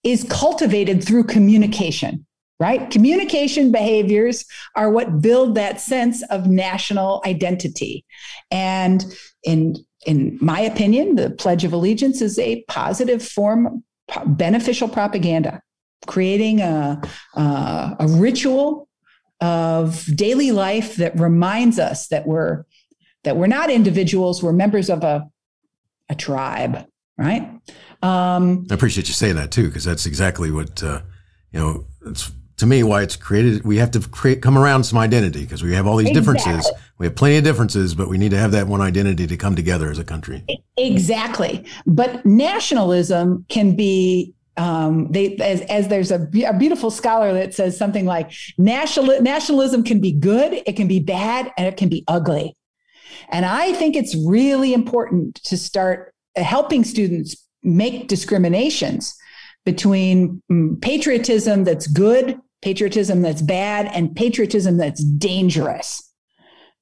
is 0.03 0.25
cultivated 0.29 1.03
through 1.03 1.23
communication 1.23 2.25
right? 2.59 2.89
Communication 2.89 3.71
behaviors 3.71 4.45
are 4.75 4.89
what 4.89 5.21
build 5.21 5.55
that 5.55 5.79
sense 5.79 6.23
of 6.29 6.47
national 6.47 7.21
identity. 7.25 8.03
And 8.49 9.05
in 9.43 9.75
in 10.05 10.37
my 10.41 10.59
opinion, 10.61 11.15
the 11.15 11.31
Pledge 11.31 11.63
of 11.63 11.73
Allegiance 11.73 12.21
is 12.21 12.37
a 12.39 12.63
positive 12.67 13.21
form, 13.25 13.83
beneficial 14.25 14.87
propaganda, 14.87 15.61
creating 16.05 16.61
a, 16.61 17.01
a, 17.35 17.95
a 17.99 18.07
ritual 18.07 18.87
of 19.41 20.05
daily 20.15 20.51
life 20.51 20.95
that 20.95 21.17
reminds 21.19 21.79
us 21.79 22.07
that 22.07 22.25
we're 22.27 22.65
that 23.23 23.35
we're 23.35 23.47
not 23.47 23.69
individuals, 23.69 24.41
we're 24.41 24.53
members 24.53 24.89
of 24.89 25.03
a, 25.03 25.27
a 26.07 26.15
tribe, 26.15 26.85
right? 27.17 27.41
Um, 28.01 28.65
I 28.71 28.73
appreciate 28.73 29.07
you 29.07 29.13
saying 29.13 29.35
that 29.35 29.51
too, 29.51 29.67
because 29.67 29.83
that's 29.83 30.05
exactly 30.05 30.51
what 30.51 30.81
uh, 30.81 31.01
you 31.51 31.59
know. 31.59 31.85
It's 32.05 32.31
to 32.57 32.65
me 32.65 32.83
why 32.83 33.03
it's 33.03 33.15
created. 33.15 33.63
We 33.63 33.77
have 33.77 33.91
to 33.91 33.99
create 33.99 34.41
come 34.41 34.57
around 34.57 34.83
some 34.83 34.97
identity 34.97 35.41
because 35.43 35.63
we 35.63 35.73
have 35.73 35.87
all 35.87 35.97
these 35.97 36.09
exactly. 36.09 36.43
differences. 36.43 36.71
We 36.97 37.05
have 37.05 37.15
plenty 37.15 37.37
of 37.37 37.43
differences, 37.43 37.95
but 37.95 38.09
we 38.09 38.17
need 38.17 38.31
to 38.31 38.37
have 38.37 38.51
that 38.51 38.67
one 38.67 38.81
identity 38.81 39.27
to 39.27 39.37
come 39.37 39.55
together 39.55 39.89
as 39.89 39.99
a 39.99 40.03
country. 40.03 40.43
Exactly. 40.77 41.65
But 41.85 42.25
nationalism 42.25 43.45
can 43.49 43.75
be 43.75 44.33
um, 44.57 45.11
they 45.11 45.35
as, 45.35 45.61
as 45.61 45.87
there's 45.87 46.09
a, 46.09 46.27
a, 46.47 46.53
beautiful 46.57 46.89
scholar 46.89 47.31
that 47.33 47.53
says 47.53 47.77
something 47.77 48.07
like 48.07 48.31
national 48.57 49.21
nationalism 49.21 49.83
can 49.83 50.01
be 50.01 50.11
good, 50.11 50.63
it 50.65 50.75
can 50.75 50.87
be 50.87 50.99
bad, 50.99 51.51
and 51.57 51.67
it 51.67 51.77
can 51.77 51.89
be 51.89 52.03
ugly. 52.07 52.57
And 53.29 53.45
I 53.45 53.73
think 53.73 53.95
it's 53.95 54.15
really 54.15 54.73
important 54.73 55.35
to 55.43 55.57
start 55.57 56.11
helping 56.35 56.83
students 56.83 57.35
make 57.61 58.07
discriminations 58.07 59.15
between 59.63 60.41
mm, 60.51 60.81
patriotism 60.81 61.63
that's 61.63 61.87
good, 61.87 62.39
patriotism 62.61 63.21
that's 63.21 63.41
bad, 63.41 63.87
and 63.93 64.15
patriotism 64.15 64.77
that's 64.77 65.03
dangerous, 65.03 66.11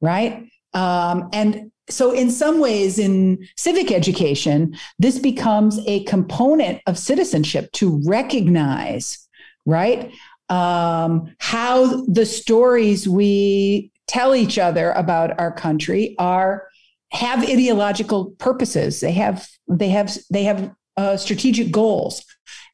right? 0.01 0.47
Um, 0.73 1.29
and 1.33 1.71
so, 1.89 2.11
in 2.11 2.31
some 2.31 2.59
ways, 2.59 2.97
in 2.97 3.47
civic 3.57 3.91
education, 3.91 4.75
this 4.97 5.19
becomes 5.19 5.79
a 5.85 6.03
component 6.05 6.81
of 6.87 6.97
citizenship 6.97 7.71
to 7.73 8.01
recognize, 8.05 9.27
right, 9.65 10.11
um, 10.49 11.35
how 11.39 12.03
the 12.05 12.25
stories 12.25 13.07
we 13.07 13.91
tell 14.07 14.35
each 14.35 14.57
other 14.57 14.91
about 14.91 15.39
our 15.39 15.51
country 15.51 16.15
are 16.17 16.67
have 17.11 17.43
ideological 17.43 18.31
purposes. 18.37 18.99
They 18.99 19.13
have 19.13 19.47
they 19.67 19.89
have 19.89 20.17
they 20.31 20.43
have 20.43 20.71
uh, 20.97 21.17
strategic 21.17 21.71
goals, 21.71 22.23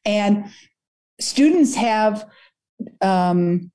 and 0.04 0.46
students 1.20 1.74
have 1.74 2.26
um, 3.02 3.70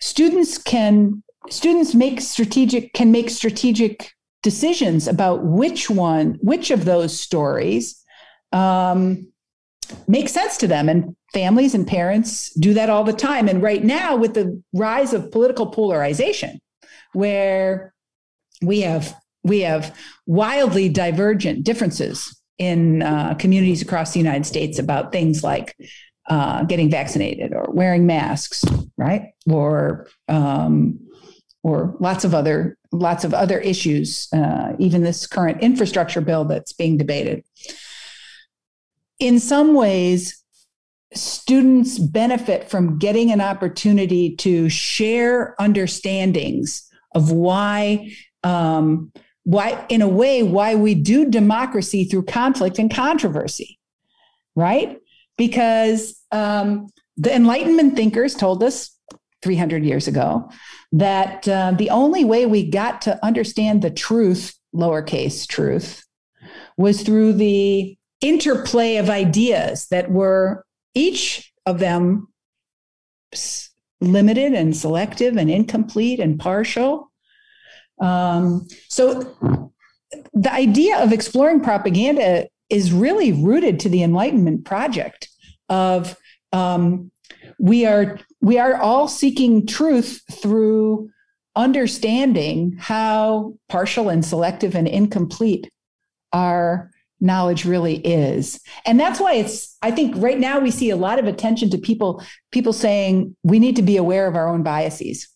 students 0.00 0.58
can 0.58 1.22
students 1.48 1.94
make 1.94 2.20
strategic 2.20 2.92
can 2.92 3.10
make 3.10 3.30
strategic 3.30 4.12
decisions 4.42 5.08
about 5.08 5.44
which 5.44 5.90
one 5.90 6.38
which 6.40 6.70
of 6.70 6.84
those 6.84 7.18
stories 7.18 8.02
um, 8.52 9.30
make 10.08 10.28
sense 10.28 10.56
to 10.58 10.66
them. 10.66 10.88
And 10.88 11.16
families 11.32 11.74
and 11.74 11.86
parents 11.86 12.52
do 12.54 12.74
that 12.74 12.90
all 12.90 13.04
the 13.04 13.12
time. 13.12 13.48
And 13.48 13.62
right 13.62 13.82
now 13.82 14.16
with 14.16 14.34
the 14.34 14.62
rise 14.72 15.12
of 15.12 15.30
political 15.30 15.66
polarization 15.66 16.60
where 17.12 17.94
we 18.62 18.80
have 18.80 19.14
we 19.42 19.60
have 19.60 19.96
wildly 20.26 20.88
divergent 20.88 21.64
differences 21.64 22.38
in 22.58 23.02
uh, 23.02 23.34
communities 23.34 23.80
across 23.80 24.12
the 24.12 24.18
United 24.18 24.44
States 24.44 24.78
about 24.78 25.12
things 25.12 25.42
like 25.42 25.74
uh, 26.28 26.64
getting 26.64 26.90
vaccinated 26.90 27.52
or 27.52 27.66
wearing 27.72 28.06
masks, 28.06 28.64
right? 28.96 29.32
Or 29.50 30.08
um, 30.28 30.98
or 31.62 31.96
lots 32.00 32.24
of 32.24 32.34
other 32.34 32.76
lots 32.92 33.24
of 33.24 33.34
other 33.34 33.58
issues. 33.58 34.28
Uh, 34.32 34.72
even 34.78 35.02
this 35.02 35.26
current 35.26 35.62
infrastructure 35.62 36.20
bill 36.20 36.44
that's 36.44 36.72
being 36.72 36.96
debated. 36.96 37.44
In 39.18 39.38
some 39.38 39.74
ways, 39.74 40.42
students 41.12 41.98
benefit 41.98 42.70
from 42.70 42.98
getting 42.98 43.30
an 43.30 43.40
opportunity 43.40 44.36
to 44.36 44.68
share 44.68 45.54
understandings 45.60 46.88
of 47.14 47.32
why 47.32 48.12
um, 48.44 49.12
why 49.44 49.84
in 49.88 50.02
a 50.02 50.08
way 50.08 50.42
why 50.42 50.74
we 50.74 50.94
do 50.94 51.28
democracy 51.28 52.04
through 52.04 52.24
conflict 52.24 52.78
and 52.78 52.92
controversy 52.92 53.78
right 54.54 54.98
because 55.40 56.22
um, 56.32 56.86
the 57.16 57.34
enlightenment 57.34 57.96
thinkers 57.96 58.34
told 58.34 58.62
us 58.62 58.94
300 59.40 59.82
years 59.86 60.06
ago 60.06 60.50
that 60.92 61.48
uh, 61.48 61.72
the 61.78 61.88
only 61.88 62.26
way 62.26 62.44
we 62.44 62.68
got 62.68 63.00
to 63.00 63.18
understand 63.24 63.80
the 63.80 63.90
truth 63.90 64.54
lowercase 64.74 65.48
truth 65.48 66.04
was 66.76 67.02
through 67.02 67.32
the 67.32 67.96
interplay 68.20 68.96
of 68.96 69.08
ideas 69.08 69.86
that 69.86 70.10
were 70.10 70.62
each 70.94 71.50
of 71.64 71.78
them 71.78 72.28
limited 74.02 74.52
and 74.52 74.76
selective 74.76 75.38
and 75.38 75.50
incomplete 75.50 76.20
and 76.20 76.38
partial. 76.38 77.10
Um, 77.98 78.68
so 78.90 79.38
the 80.34 80.52
idea 80.52 81.02
of 81.02 81.14
exploring 81.14 81.60
propaganda 81.60 82.46
is 82.70 82.92
really 82.92 83.32
rooted 83.32 83.80
to 83.80 83.88
the 83.88 84.02
Enlightenment 84.02 84.64
project 84.64 85.28
of 85.68 86.16
um, 86.52 87.10
we 87.58 87.86
are 87.86 88.18
we 88.40 88.58
are 88.58 88.76
all 88.76 89.08
seeking 89.08 89.66
truth 89.66 90.22
through 90.40 91.10
understanding 91.56 92.76
how 92.78 93.54
partial 93.68 94.08
and 94.08 94.24
selective 94.24 94.74
and 94.74 94.88
incomplete 94.88 95.68
our 96.32 96.90
knowledge 97.20 97.66
really 97.66 97.96
is. 97.98 98.60
And 98.86 98.98
that's 98.98 99.20
why 99.20 99.34
it's 99.34 99.76
i 99.82 99.90
think 99.90 100.14
right 100.16 100.38
now 100.38 100.58
we 100.58 100.70
see 100.70 100.90
a 100.90 100.96
lot 100.96 101.18
of 101.18 101.26
attention 101.26 101.70
to 101.70 101.78
people 101.78 102.22
people 102.50 102.72
saying 102.72 103.36
we 103.42 103.58
need 103.58 103.76
to 103.76 103.82
be 103.82 103.96
aware 103.96 104.26
of 104.26 104.36
our 104.36 104.48
own 104.48 104.62
biases 104.62 105.28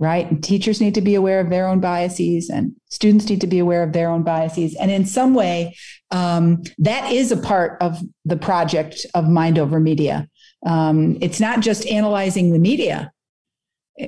right? 0.00 0.28
And 0.28 0.42
teachers 0.42 0.80
need 0.80 0.94
to 0.94 1.02
be 1.02 1.14
aware 1.14 1.40
of 1.40 1.50
their 1.50 1.68
own 1.68 1.78
biases 1.78 2.48
and 2.50 2.72
students 2.88 3.28
need 3.28 3.42
to 3.42 3.46
be 3.46 3.58
aware 3.58 3.82
of 3.82 3.92
their 3.92 4.08
own 4.08 4.22
biases. 4.22 4.74
And 4.74 4.90
in 4.90 5.04
some 5.04 5.34
way 5.34 5.76
um, 6.10 6.62
that 6.78 7.12
is 7.12 7.32
a 7.32 7.36
part 7.36 7.80
of 7.80 8.00
the 8.24 8.36
project 8.36 9.06
of 9.14 9.28
mind 9.28 9.58
over 9.58 9.78
media. 9.78 10.28
Um, 10.66 11.18
it's 11.20 11.40
not 11.40 11.60
just 11.60 11.86
analyzing 11.86 12.52
the 12.52 12.58
media. 12.58 13.12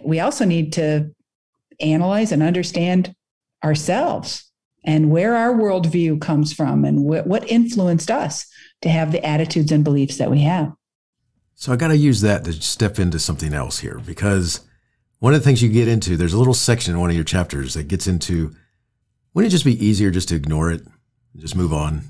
We 0.05 0.21
also 0.21 0.45
need 0.45 0.73
to 0.75 1.11
analyze 1.81 2.33
and 2.33 2.43
understand 2.43 3.15
ourselves 3.65 4.51
and 4.85 5.11
where 5.11 5.37
our 5.37 5.55
worldview 5.55 6.21
comes 6.21 6.53
from 6.53 6.85
and 6.85 6.99
wh- 7.01 7.27
what 7.27 7.49
influenced 7.49 8.11
us 8.11 8.47
to 8.83 8.89
have 8.89 9.13
the 9.13 9.25
attitudes 9.25 9.71
and 9.71 9.85
beliefs 9.85 10.19
that 10.19 10.31
we 10.31 10.41
have. 10.41 10.73
So 11.55 11.73
I 11.73 11.77
got 11.77 11.89
to 11.89 11.97
use 11.97 12.21
that 12.23 12.45
to 12.45 12.53
step 12.55 12.99
into 12.99 13.19
something 13.19 13.55
else 13.55 13.79
here 13.79 14.01
because 14.05 14.61
one 15.21 15.35
of 15.35 15.41
the 15.41 15.45
things 15.45 15.63
you 15.63 15.69
get 15.69 15.87
into, 15.87 16.17
there's 16.17 16.33
a 16.33 16.39
little 16.39 16.55
section 16.55 16.95
in 16.95 17.01
one 17.01 17.11
of 17.11 17.15
your 17.15 17.25
chapters 17.25 17.75
that 17.75 17.87
gets 17.87 18.09
into 18.09 18.53
wouldn't 19.35 19.51
it 19.51 19.55
just 19.55 19.65
be 19.65 19.85
easier 19.85 20.11
just 20.11 20.29
to 20.29 20.35
ignore 20.35 20.71
it, 20.71 20.83
just 21.37 21.57
move 21.57 21.73
on, 21.73 22.03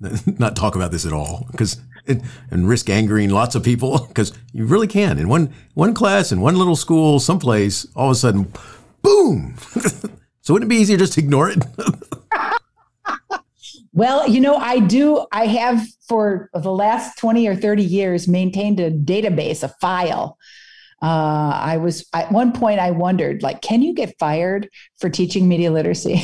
not 0.38 0.56
talk 0.56 0.74
about 0.76 0.90
this 0.90 1.06
at 1.06 1.12
all 1.12 1.46
because 1.50 1.80
and 2.06 2.68
risk 2.68 2.90
angering 2.90 3.30
lots 3.30 3.54
of 3.54 3.62
people 3.62 3.98
because 4.08 4.30
you 4.52 4.66
really 4.66 4.86
can 4.86 5.18
in 5.18 5.26
one 5.26 5.50
one 5.72 5.94
class 5.94 6.32
in 6.32 6.38
one 6.42 6.54
little 6.54 6.76
school 6.76 7.18
someplace 7.18 7.86
all 7.96 8.10
of 8.10 8.12
a 8.12 8.14
sudden 8.14 8.52
boom 9.00 9.56
So 10.44 10.52
wouldn't 10.52 10.70
it 10.70 10.74
be 10.74 10.80
easier 10.80 10.98
just 10.98 11.14
to 11.14 11.20
ignore 11.20 11.48
it? 11.48 11.64
well, 13.94 14.28
you 14.28 14.42
know, 14.42 14.56
I 14.56 14.78
do. 14.78 15.26
I 15.32 15.46
have 15.46 15.82
for 16.06 16.50
the 16.52 16.70
last 16.70 17.18
20 17.18 17.48
or 17.48 17.56
30 17.56 17.82
years 17.82 18.28
maintained 18.28 18.78
a 18.78 18.90
database, 18.90 19.62
a 19.62 19.68
file. 19.80 20.36
Uh, 21.02 21.58
I 21.62 21.78
was 21.78 22.06
at 22.12 22.30
one 22.30 22.52
point 22.52 22.78
I 22.78 22.90
wondered, 22.90 23.42
like, 23.42 23.62
can 23.62 23.80
you 23.80 23.94
get 23.94 24.18
fired 24.18 24.68
for 24.98 25.08
teaching 25.08 25.48
media 25.48 25.72
literacy? 25.72 26.22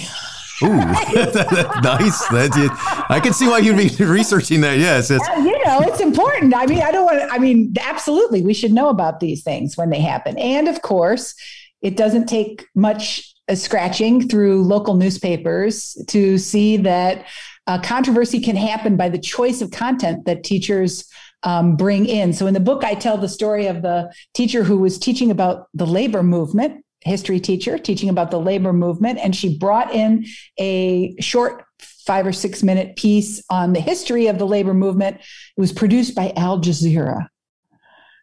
Ooh, 0.62 0.68
nice. 0.76 2.26
That's 2.28 2.56
it. 2.56 2.70
I 3.08 3.20
can 3.22 3.32
see 3.32 3.48
why 3.48 3.58
you'd 3.58 3.76
be 3.76 3.88
researching 4.04 4.60
that. 4.60 4.78
Yes, 4.78 5.10
it's, 5.10 5.26
you 5.38 5.64
know, 5.64 5.80
it's 5.80 6.00
important. 6.00 6.54
I 6.54 6.66
mean, 6.66 6.82
I 6.82 6.90
don't 6.90 7.04
want. 7.04 7.32
I 7.32 7.38
mean, 7.38 7.74
absolutely, 7.80 8.42
we 8.42 8.54
should 8.54 8.72
know 8.72 8.88
about 8.88 9.20
these 9.20 9.42
things 9.42 9.76
when 9.76 9.90
they 9.90 10.00
happen. 10.00 10.38
And 10.38 10.68
of 10.68 10.82
course, 10.82 11.34
it 11.82 11.96
doesn't 11.96 12.26
take 12.26 12.66
much 12.74 13.34
scratching 13.54 14.28
through 14.28 14.62
local 14.62 14.94
newspapers 14.94 15.96
to 16.08 16.38
see 16.38 16.76
that 16.78 17.26
uh, 17.66 17.80
controversy 17.80 18.40
can 18.40 18.56
happen 18.56 18.96
by 18.96 19.08
the 19.08 19.18
choice 19.18 19.60
of 19.60 19.70
content 19.70 20.24
that 20.26 20.44
teachers 20.44 21.04
um, 21.42 21.76
bring 21.76 22.06
in. 22.06 22.32
So 22.32 22.46
in 22.46 22.54
the 22.54 22.60
book, 22.60 22.84
I 22.84 22.94
tell 22.94 23.16
the 23.16 23.28
story 23.28 23.66
of 23.66 23.82
the 23.82 24.12
teacher 24.34 24.62
who 24.62 24.78
was 24.78 24.98
teaching 24.98 25.30
about 25.30 25.68
the 25.74 25.86
labor 25.86 26.22
movement, 26.22 26.84
history 27.02 27.40
teacher 27.40 27.78
teaching 27.78 28.08
about 28.08 28.30
the 28.30 28.40
labor 28.40 28.72
movement, 28.72 29.18
and 29.18 29.34
she 29.34 29.56
brought 29.56 29.94
in 29.94 30.26
a 30.58 31.14
short 31.20 31.64
five 31.78 32.26
or 32.26 32.32
six 32.32 32.62
minute 32.62 32.96
piece 32.96 33.42
on 33.50 33.72
the 33.72 33.80
history 33.80 34.26
of 34.26 34.38
the 34.38 34.46
labor 34.46 34.74
movement. 34.74 35.16
It 35.16 35.60
was 35.60 35.72
produced 35.72 36.14
by 36.14 36.32
Al 36.36 36.60
Jazeera. 36.60 37.28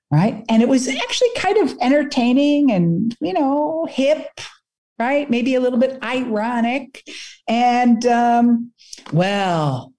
Right. 0.10 0.46
And 0.48 0.62
it 0.62 0.70
was 0.70 0.88
actually 0.88 1.32
kind 1.36 1.58
of 1.58 1.78
entertaining 1.82 2.72
and, 2.72 3.14
you 3.20 3.34
know, 3.34 3.86
hip, 3.90 4.40
right? 4.98 5.30
Maybe 5.30 5.56
a 5.56 5.60
little 5.60 5.80
bit 5.80 6.02
ironic. 6.02 7.04
And 7.48 8.06
um, 8.06 8.72
well, 9.12 9.94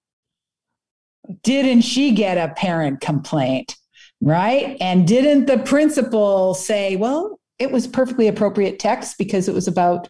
didn't 1.43 1.83
she 1.83 2.13
get 2.13 2.39
a 2.39 2.55
parent 2.55 3.03
complaint? 3.03 3.77
Right. 4.21 4.79
And 4.81 5.07
didn't 5.07 5.45
the 5.45 5.59
principal 5.59 6.55
say, 6.55 6.97
well, 6.97 7.38
it 7.59 7.71
was 7.71 7.87
perfectly 7.87 8.29
appropriate 8.29 8.79
text 8.79 9.19
because 9.19 9.49
it 9.49 9.55
was 9.55 9.69
about 9.69 10.09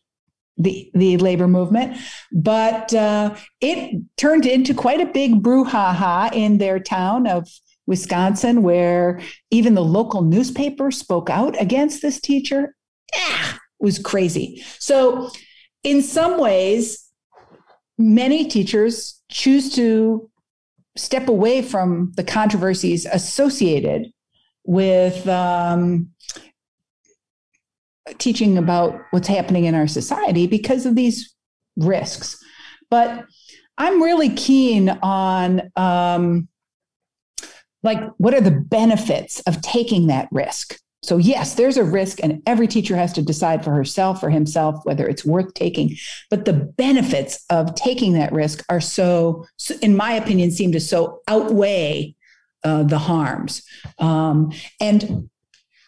the, 0.57 0.91
the 0.95 1.17
labor 1.19 1.47
movement, 1.47 1.97
but 2.33 2.93
uh, 2.93 3.35
it 3.61 4.03
turned 4.17 4.45
into 4.45 4.75
quite 4.75 5.01
a 5.01 5.07
big 5.07 5.43
brouhaha 5.43 6.33
in 6.33 6.59
their 6.59 6.81
town 6.81 7.27
of 7.27 7.49
Wisconsin, 7.87 8.63
where 8.63 9.21
even 9.51 9.75
the 9.75 9.85
local 9.85 10.23
newspaper 10.23 10.91
spoke 10.91 11.31
out 11.31 11.61
against 11.61 12.03
this 12.03 12.21
teacher. 12.21 12.75
Yeah, 13.15 13.55
was 13.79 13.99
crazy. 13.99 14.63
So, 14.79 15.31
in 15.85 16.03
some 16.03 16.39
ways, 16.39 17.09
many 17.97 18.47
teachers 18.47 19.23
choose 19.31 19.75
to 19.77 20.29
step 20.97 21.29
away 21.29 21.63
from 21.63 22.13
the 22.17 22.25
controversies 22.25 23.07
associated 23.07 24.13
with 24.65 25.27
um, 25.29 26.11
teaching 28.19 28.59
about 28.59 28.99
what's 29.11 29.29
happening 29.29 29.65
in 29.65 29.75
our 29.75 29.87
society 29.87 30.47
because 30.47 30.87
of 30.87 30.95
these 30.95 31.35
risks. 31.77 32.43
But 32.91 33.27
I'm 33.77 34.03
really 34.03 34.31
keen 34.31 34.89
on 35.03 35.71
um, 35.77 36.49
like 37.83 38.01
what 38.17 38.35
are 38.35 38.41
the 38.41 38.51
benefits 38.51 39.41
of 39.41 39.61
taking 39.63 40.09
that 40.09 40.29
risk 40.33 40.79
so, 41.03 41.17
yes, 41.17 41.55
there's 41.55 41.77
a 41.77 41.85
risk, 41.85 42.19
and 42.23 42.43
every 42.45 42.67
teacher 42.67 42.97
has 42.97 43.13
to 43.15 43.23
decide 43.23 43.63
for 43.63 43.71
herself 43.71 44.23
or 44.23 44.31
himself 44.31 44.85
whether 44.85 45.09
it's 45.09 45.25
worth 45.25 45.55
taking. 45.55 45.97
But 46.29 46.45
the 46.45 46.53
benefits 46.53 47.45
of 47.51 47.75
taking 47.77 48.15
that 48.15 48.33
risk 48.33 48.65
are 48.69 48.81
so, 48.81 49.47
in 49.81 49.97
my 49.97 50.13
opinion, 50.13 50.51
seem 50.51 50.73
to 50.73 50.81
so 50.81 51.21
outweigh 51.29 52.15
uh, 52.65 52.83
the 52.83 52.99
harms. 52.99 53.63
Um, 53.99 54.53
and 54.81 55.31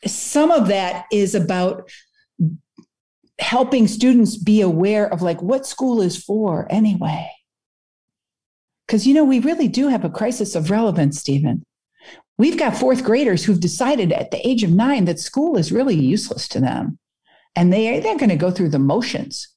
some 0.06 0.52
of 0.52 0.68
that 0.68 1.06
is 1.12 1.35
about 1.35 1.90
helping 3.40 3.88
students 3.88 4.37
be 4.37 4.61
aware 4.61 5.12
of 5.12 5.22
like 5.22 5.42
what 5.42 5.66
school 5.66 6.00
is 6.00 6.22
for 6.22 6.66
anyway. 6.70 7.31
Because, 8.87 9.07
you 9.07 9.14
know, 9.14 9.24
we 9.24 9.40
really 9.40 9.68
do 9.68 9.88
have 9.88 10.05
a 10.05 10.11
crisis 10.11 10.55
of 10.55 10.70
relevance, 10.70 11.18
Stephen. 11.18 11.64
We've 12.38 12.59
got 12.59 12.76
fourth 12.76 13.05
graders 13.05 13.44
who've 13.44 13.61
decided 13.61 14.12
at 14.12 14.31
the 14.31 14.46
age 14.46 14.62
of 14.64 14.70
nine 14.70 15.05
that 15.05 15.20
school 15.20 15.57
is 15.57 15.72
really 15.72 15.94
useless 15.94 16.48
to 16.48 16.61
them. 16.61 16.98
And 17.55 17.72
they, 17.72 18.00
they're 18.00 18.16
going 18.16 18.31
to 18.31 18.37
go 18.37 18.50
through 18.50 18.70
the 18.70 18.79
motions, 18.79 19.48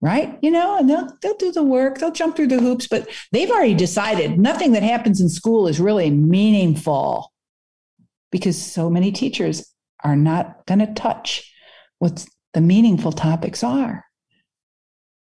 right? 0.00 0.38
You 0.42 0.50
know, 0.50 0.78
and 0.78 0.90
they'll, 0.90 1.08
they'll 1.22 1.36
do 1.36 1.52
the 1.52 1.62
work, 1.62 1.98
they'll 1.98 2.10
jump 2.10 2.36
through 2.36 2.48
the 2.48 2.60
hoops, 2.60 2.86
but 2.86 3.08
they've 3.30 3.50
already 3.50 3.74
decided 3.74 4.38
nothing 4.38 4.72
that 4.72 4.82
happens 4.82 5.20
in 5.20 5.28
school 5.28 5.68
is 5.68 5.80
really 5.80 6.10
meaningful 6.10 7.32
because 8.30 8.60
so 8.60 8.90
many 8.90 9.12
teachers 9.12 9.72
are 10.02 10.16
not 10.16 10.66
going 10.66 10.80
to 10.80 10.92
touch 10.94 11.50
what 11.98 12.26
the 12.54 12.60
meaningful 12.60 13.12
topics 13.12 13.62
are 13.62 14.04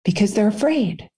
because 0.05 0.35
they're 0.35 0.49
afraid. 0.49 1.09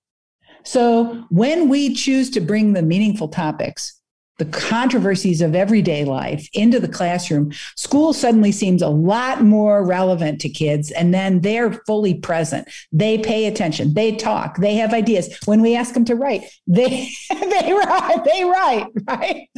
So 0.65 1.25
when 1.31 1.69
we 1.69 1.95
choose 1.95 2.31
to 2.31 2.41
bring 2.41 2.73
the 2.73 2.83
meaningful 2.83 3.29
topics, 3.29 4.00
the 4.41 4.47
controversies 4.47 5.43
of 5.43 5.55
everyday 5.55 6.03
life 6.03 6.49
into 6.55 6.81
the 6.81 6.89
classroom, 6.89 7.53
school 7.77 8.15
suddenly 8.15 8.51
seems 8.51 8.81
a 8.81 8.89
lot 8.89 9.43
more 9.43 9.85
relevant 9.85 10.41
to 10.41 10.49
kids. 10.49 10.91
And 10.91 11.13
then 11.13 11.43
they're 11.43 11.75
fully 11.87 12.15
present. 12.15 12.67
They 12.91 13.19
pay 13.19 13.45
attention. 13.45 13.93
They 13.93 14.17
talk. 14.17 14.57
They 14.57 14.77
have 14.77 14.95
ideas. 14.95 15.39
When 15.45 15.61
we 15.61 15.77
ask 15.77 15.93
them 15.93 16.07
to 16.07 16.15
write, 16.15 16.45
they 16.67 17.11
they 17.29 17.73
write. 17.73 18.25
They 18.25 18.45
write. 18.45 18.87
Right. 19.07 19.51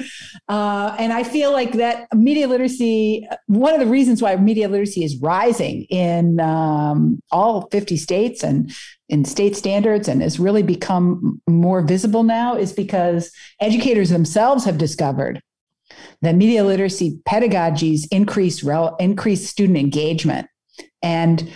Uh, 0.49 0.97
and 0.99 1.13
I 1.13 1.23
feel 1.23 1.53
like 1.53 1.73
that 1.75 2.09
media 2.13 2.49
literacy. 2.49 3.29
One 3.47 3.75
of 3.75 3.81
the 3.81 3.87
reasons 3.87 4.21
why 4.21 4.35
media 4.35 4.69
literacy 4.69 5.05
is 5.05 5.17
rising 5.19 5.85
in 5.85 6.41
um, 6.41 7.23
all 7.31 7.69
50 7.71 7.97
states 7.97 8.43
and 8.43 8.73
in 9.13 9.27
state 9.27 9.55
standards 9.55 10.09
and 10.09 10.23
has 10.23 10.41
really 10.41 10.63
become 10.63 11.41
more 11.47 11.83
visible 11.83 12.23
now 12.23 12.57
is 12.57 12.73
because 12.73 13.31
educators 13.61 14.09
themselves 14.09 14.65
have 14.65 14.79
discovered 14.79 15.41
that 16.23 16.35
media 16.35 16.65
literacy 16.65 17.21
pedagogies 17.29 18.09
increase 18.11 18.65
rel- 18.65 18.97
increase 18.97 19.47
student 19.47 19.77
engagement. 19.79 20.49
And 21.03 21.53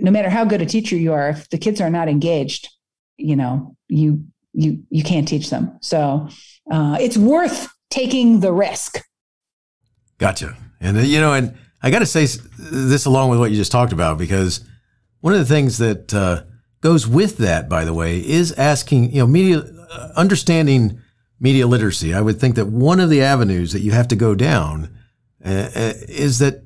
no 0.00 0.10
matter 0.10 0.28
how 0.28 0.44
good 0.44 0.60
a 0.60 0.66
teacher 0.66 0.96
you 0.96 1.12
are 1.12 1.30
if 1.30 1.48
the 1.50 1.56
kids 1.56 1.80
are 1.80 1.88
not 1.88 2.08
engaged 2.08 2.68
you 3.16 3.36
know 3.36 3.76
you 3.88 4.24
you 4.52 4.82
you 4.90 5.04
can't 5.04 5.28
teach 5.28 5.50
them. 5.50 5.78
So 5.80 6.28
uh, 6.70 6.98
it's 7.00 7.16
worth 7.16 7.68
taking 7.90 8.40
the 8.40 8.52
risk. 8.52 9.00
Gotcha. 10.18 10.56
And 10.80 10.96
uh, 10.96 11.00
you 11.02 11.20
know 11.20 11.32
and 11.32 11.56
i 11.80 11.92
got 11.92 12.00
to 12.00 12.06
say 12.06 12.26
this 12.58 13.04
along 13.04 13.30
with 13.30 13.38
what 13.38 13.52
you 13.52 13.56
just 13.56 13.70
talked 13.70 13.92
about 13.92 14.18
because 14.18 14.64
one 15.20 15.32
of 15.32 15.38
the 15.38 15.44
things 15.44 15.78
that 15.78 16.12
uh, 16.12 16.42
goes 16.80 17.06
with 17.06 17.38
that, 17.38 17.68
by 17.68 17.84
the 17.84 17.94
way, 17.94 18.18
is 18.18 18.52
asking, 18.52 19.12
you 19.12 19.20
know, 19.20 19.26
media, 19.26 19.58
uh, 19.90 20.08
understanding 20.16 21.00
media 21.40 21.66
literacy. 21.66 22.14
I 22.14 22.20
would 22.20 22.40
think 22.40 22.54
that 22.56 22.66
one 22.66 23.00
of 23.00 23.10
the 23.10 23.22
avenues 23.22 23.72
that 23.72 23.80
you 23.80 23.92
have 23.92 24.08
to 24.08 24.16
go 24.16 24.34
down 24.34 24.96
uh, 25.44 25.70
uh, 25.74 25.92
is 26.08 26.38
that 26.38 26.62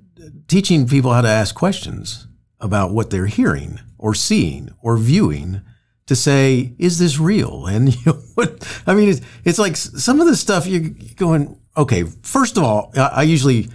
teaching 0.49 0.87
people 0.87 1.13
how 1.13 1.21
to 1.21 1.29
ask 1.29 1.55
questions 1.55 2.27
about 2.61 2.93
what 2.93 3.11
they're 3.11 3.27
hearing 3.27 3.81
or 3.99 4.15
seeing 4.15 4.71
or 4.83 4.97
viewing 4.97 5.63
to 6.07 6.17
say, 6.17 6.75
is 6.79 6.99
this 6.99 7.19
real? 7.19 7.67
And 7.73 7.95
you 7.95 8.01
know, 8.07 8.23
what, 8.35 8.83
I 8.87 8.95
mean, 8.95 9.09
it's, 9.09 9.21
it's 9.45 9.59
like 9.59 9.77
some 9.77 10.21
of 10.21 10.27
the 10.27 10.37
stuff 10.37 10.67
you're 10.67 10.91
going, 11.17 11.59
okay, 11.77 12.05
first 12.05 12.57
of 12.57 12.65
all, 12.65 12.93
I, 12.97 13.01
I 13.01 13.23
usually, 13.23 13.69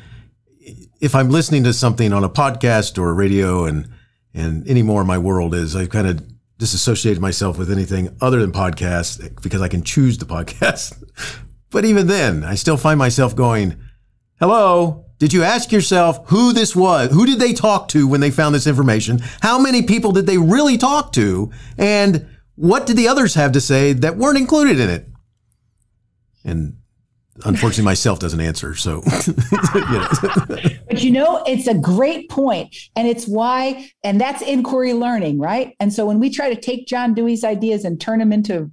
if 0.99 1.15
I'm 1.15 1.29
listening 1.29 1.63
to 1.65 1.73
something 1.73 2.13
on 2.13 2.23
a 2.23 2.29
podcast 2.29 2.97
or 2.97 3.09
a 3.09 3.13
radio 3.13 3.65
and, 3.65 3.89
and 4.33 4.67
anymore 4.67 5.03
my 5.03 5.17
world 5.17 5.53
is 5.53 5.75
I've 5.75 5.89
kind 5.89 6.07
of 6.07 6.23
disassociated 6.57 7.21
myself 7.21 7.57
with 7.57 7.71
anything 7.71 8.15
other 8.21 8.39
than 8.39 8.51
podcasts 8.51 9.41
because 9.41 9.61
I 9.61 9.67
can 9.67 9.83
choose 9.83 10.17
the 10.17 10.25
podcast. 10.25 11.03
but 11.69 11.85
even 11.85 12.07
then, 12.07 12.43
I 12.43 12.55
still 12.55 12.77
find 12.77 12.97
myself 12.97 13.35
going, 13.35 13.77
hello, 14.39 15.05
did 15.19 15.33
you 15.33 15.43
ask 15.43 15.71
yourself 15.71 16.19
who 16.29 16.53
this 16.53 16.75
was? 16.75 17.11
Who 17.11 17.25
did 17.25 17.39
they 17.39 17.53
talk 17.53 17.87
to 17.89 18.07
when 18.07 18.21
they 18.21 18.31
found 18.31 18.53
this 18.53 18.67
information? 18.67 19.19
How 19.41 19.59
many 19.59 19.81
people 19.81 20.11
did 20.11 20.27
they 20.27 20.37
really 20.37 20.77
talk 20.77 21.11
to? 21.13 21.51
And 21.77 22.27
what 22.55 22.85
did 22.85 22.97
the 22.97 23.07
others 23.07 23.35
have 23.35 23.51
to 23.53 23.61
say 23.61 23.93
that 23.93 24.17
weren't 24.17 24.37
included 24.37 24.79
in 24.79 24.89
it? 24.89 25.07
And 26.43 26.77
unfortunately, 27.45 27.83
myself 27.83 28.19
doesn't 28.19 28.39
answer. 28.39 28.75
So, 28.75 29.03
you 29.75 29.81
know. 29.91 30.69
but 30.87 31.03
you 31.03 31.11
know, 31.11 31.43
it's 31.45 31.67
a 31.67 31.73
great 31.73 32.29
point, 32.29 32.75
and 32.95 33.07
it's 33.07 33.27
why, 33.27 33.89
and 34.03 34.19
that's 34.19 34.41
inquiry 34.41 34.93
learning, 34.93 35.39
right? 35.39 35.75
And 35.79 35.93
so 35.93 36.05
when 36.05 36.19
we 36.19 36.29
try 36.29 36.53
to 36.53 36.59
take 36.59 36.87
John 36.87 37.13
Dewey's 37.13 37.43
ideas 37.43 37.85
and 37.85 37.99
turn 37.99 38.19
them 38.19 38.33
into 38.33 38.71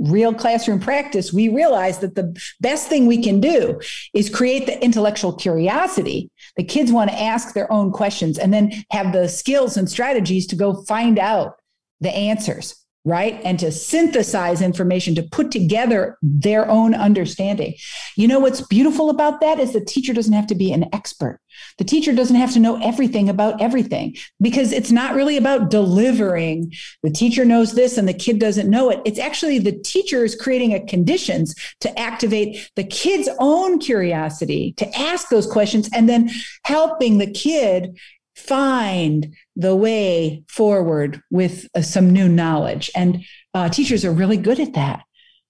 real 0.00 0.32
classroom 0.32 0.80
practice, 0.80 1.32
we 1.32 1.48
realize 1.48 1.98
that 1.98 2.14
the 2.14 2.34
best 2.60 2.88
thing 2.88 3.06
we 3.06 3.22
can 3.22 3.40
do 3.40 3.78
is 4.14 4.30
create 4.30 4.66
the 4.66 4.82
intellectual 4.82 5.34
curiosity. 5.34 6.30
The 6.56 6.64
kids 6.64 6.92
want 6.92 7.10
to 7.10 7.20
ask 7.20 7.52
their 7.54 7.70
own 7.70 7.92
questions 7.92 8.38
and 8.38 8.54
then 8.54 8.72
have 8.90 9.12
the 9.12 9.28
skills 9.28 9.76
and 9.76 9.88
strategies 9.88 10.46
to 10.48 10.56
go 10.56 10.82
find 10.84 11.18
out 11.18 11.56
the 12.00 12.14
answers 12.14 12.85
right? 13.06 13.40
And 13.44 13.56
to 13.60 13.70
synthesize 13.70 14.60
information, 14.60 15.14
to 15.14 15.22
put 15.22 15.52
together 15.52 16.18
their 16.22 16.68
own 16.68 16.92
understanding. 16.92 17.74
You 18.16 18.26
know 18.26 18.40
what's 18.40 18.60
beautiful 18.60 19.10
about 19.10 19.40
that 19.40 19.60
is 19.60 19.72
the 19.72 19.84
teacher 19.84 20.12
doesn't 20.12 20.32
have 20.32 20.48
to 20.48 20.56
be 20.56 20.72
an 20.72 20.92
expert. 20.92 21.40
The 21.78 21.84
teacher 21.84 22.12
doesn't 22.12 22.36
have 22.36 22.52
to 22.54 22.58
know 22.58 22.82
everything 22.82 23.28
about 23.28 23.62
everything 23.62 24.16
because 24.40 24.72
it's 24.72 24.90
not 24.90 25.14
really 25.14 25.36
about 25.36 25.70
delivering. 25.70 26.72
The 27.04 27.10
teacher 27.10 27.44
knows 27.44 27.74
this 27.74 27.96
and 27.96 28.08
the 28.08 28.12
kid 28.12 28.40
doesn't 28.40 28.68
know 28.68 28.90
it. 28.90 29.00
It's 29.04 29.20
actually 29.20 29.60
the 29.60 29.78
teacher 29.80 30.24
is 30.24 30.34
creating 30.34 30.74
a 30.74 30.84
conditions 30.84 31.54
to 31.80 31.98
activate 31.98 32.70
the 32.74 32.84
kid's 32.84 33.28
own 33.38 33.78
curiosity 33.78 34.74
to 34.78 34.98
ask 34.98 35.28
those 35.28 35.46
questions 35.46 35.88
and 35.94 36.08
then 36.08 36.28
helping 36.64 37.18
the 37.18 37.30
kid 37.30 37.96
find 38.46 39.34
the 39.54 39.74
way 39.74 40.44
forward 40.48 41.22
with 41.30 41.68
uh, 41.74 41.82
some 41.82 42.12
new 42.12 42.28
knowledge. 42.28 42.90
And 42.94 43.24
uh, 43.54 43.68
teachers 43.68 44.04
are 44.04 44.12
really 44.12 44.36
good 44.36 44.60
at 44.60 44.74
that, 44.74 45.04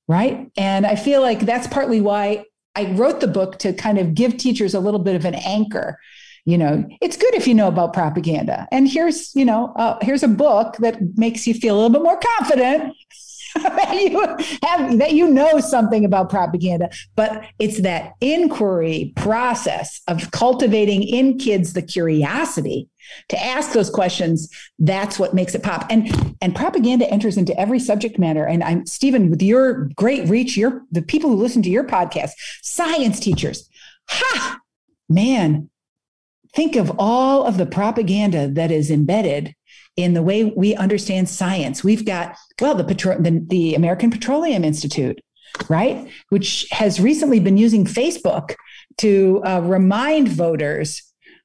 right? 0.08 0.50
And 0.56 0.86
I 0.86 0.96
feel 0.96 1.20
like 1.20 1.40
that's 1.40 1.66
partly 1.66 2.00
why 2.00 2.44
I 2.74 2.92
wrote 2.92 3.20
the 3.20 3.28
book 3.28 3.58
to 3.60 3.72
kind 3.72 3.98
of 3.98 4.14
give 4.14 4.36
teachers 4.36 4.74
a 4.74 4.80
little 4.80 5.00
bit 5.00 5.16
of 5.16 5.24
an 5.24 5.34
anchor. 5.34 5.98
You 6.44 6.58
know, 6.58 6.84
it's 7.00 7.16
good 7.16 7.34
if 7.34 7.48
you 7.48 7.54
know 7.54 7.66
about 7.68 7.92
propaganda. 7.92 8.68
And 8.70 8.88
here's, 8.88 9.34
you 9.34 9.44
know, 9.44 9.72
uh, 9.76 9.98
here's 10.02 10.22
a 10.22 10.28
book 10.28 10.76
that 10.76 10.98
makes 11.16 11.46
you 11.46 11.54
feel 11.54 11.74
a 11.74 11.76
little 11.76 11.90
bit 11.90 12.02
more 12.02 12.20
confident 12.38 12.94
that 13.62 13.98
you 14.00 14.20
have 14.66 14.98
that 14.98 15.12
you 15.12 15.28
know 15.28 15.58
something 15.60 16.04
about 16.04 16.30
propaganda 16.30 16.90
but 17.14 17.44
it's 17.58 17.80
that 17.80 18.14
inquiry 18.20 19.12
process 19.16 20.00
of 20.08 20.30
cultivating 20.30 21.02
in 21.02 21.38
kids 21.38 21.72
the 21.72 21.82
curiosity 21.82 22.88
to 23.28 23.40
ask 23.40 23.72
those 23.72 23.90
questions. 23.90 24.48
That's 24.78 25.18
what 25.18 25.34
makes 25.34 25.54
it 25.54 25.62
pop. 25.62 25.86
And 25.90 26.36
and 26.40 26.54
propaganda 26.54 27.08
enters 27.08 27.36
into 27.36 27.58
every 27.58 27.78
subject 27.78 28.18
matter. 28.18 28.44
And 28.44 28.62
i'm 28.62 28.86
stephen 28.86 29.30
with 29.30 29.42
your 29.42 29.88
great 29.96 30.28
reach 30.28 30.56
your 30.56 30.82
the 30.90 31.02
people 31.02 31.30
who 31.30 31.36
listen 31.36 31.62
to 31.62 31.70
your 31.70 31.84
podcast 31.84 32.30
science 32.62 33.18
teachers 33.20 33.68
ha 34.08 34.58
man 35.08 35.70
think 36.54 36.76
of 36.76 36.92
all 36.98 37.44
of 37.44 37.58
the 37.58 37.66
propaganda 37.66 38.48
that 38.48 38.70
is 38.70 38.90
embedded 38.90 39.54
in 39.96 40.12
the 40.12 40.22
way 40.22 40.44
we 40.44 40.74
understand 40.74 41.28
science. 41.28 41.82
We've 41.82 42.04
got, 42.04 42.36
well, 42.60 42.74
the, 42.74 42.84
Petro- 42.84 43.20
the, 43.20 43.42
the 43.46 43.74
American 43.74 44.10
Petroleum 44.10 44.62
Institute, 44.62 45.20
right? 45.68 46.08
Which 46.28 46.66
has 46.70 47.00
recently 47.00 47.40
been 47.40 47.56
using 47.56 47.84
Facebook 47.84 48.54
to 48.98 49.42
uh, 49.44 49.60
remind 49.60 50.28
voters 50.28 51.02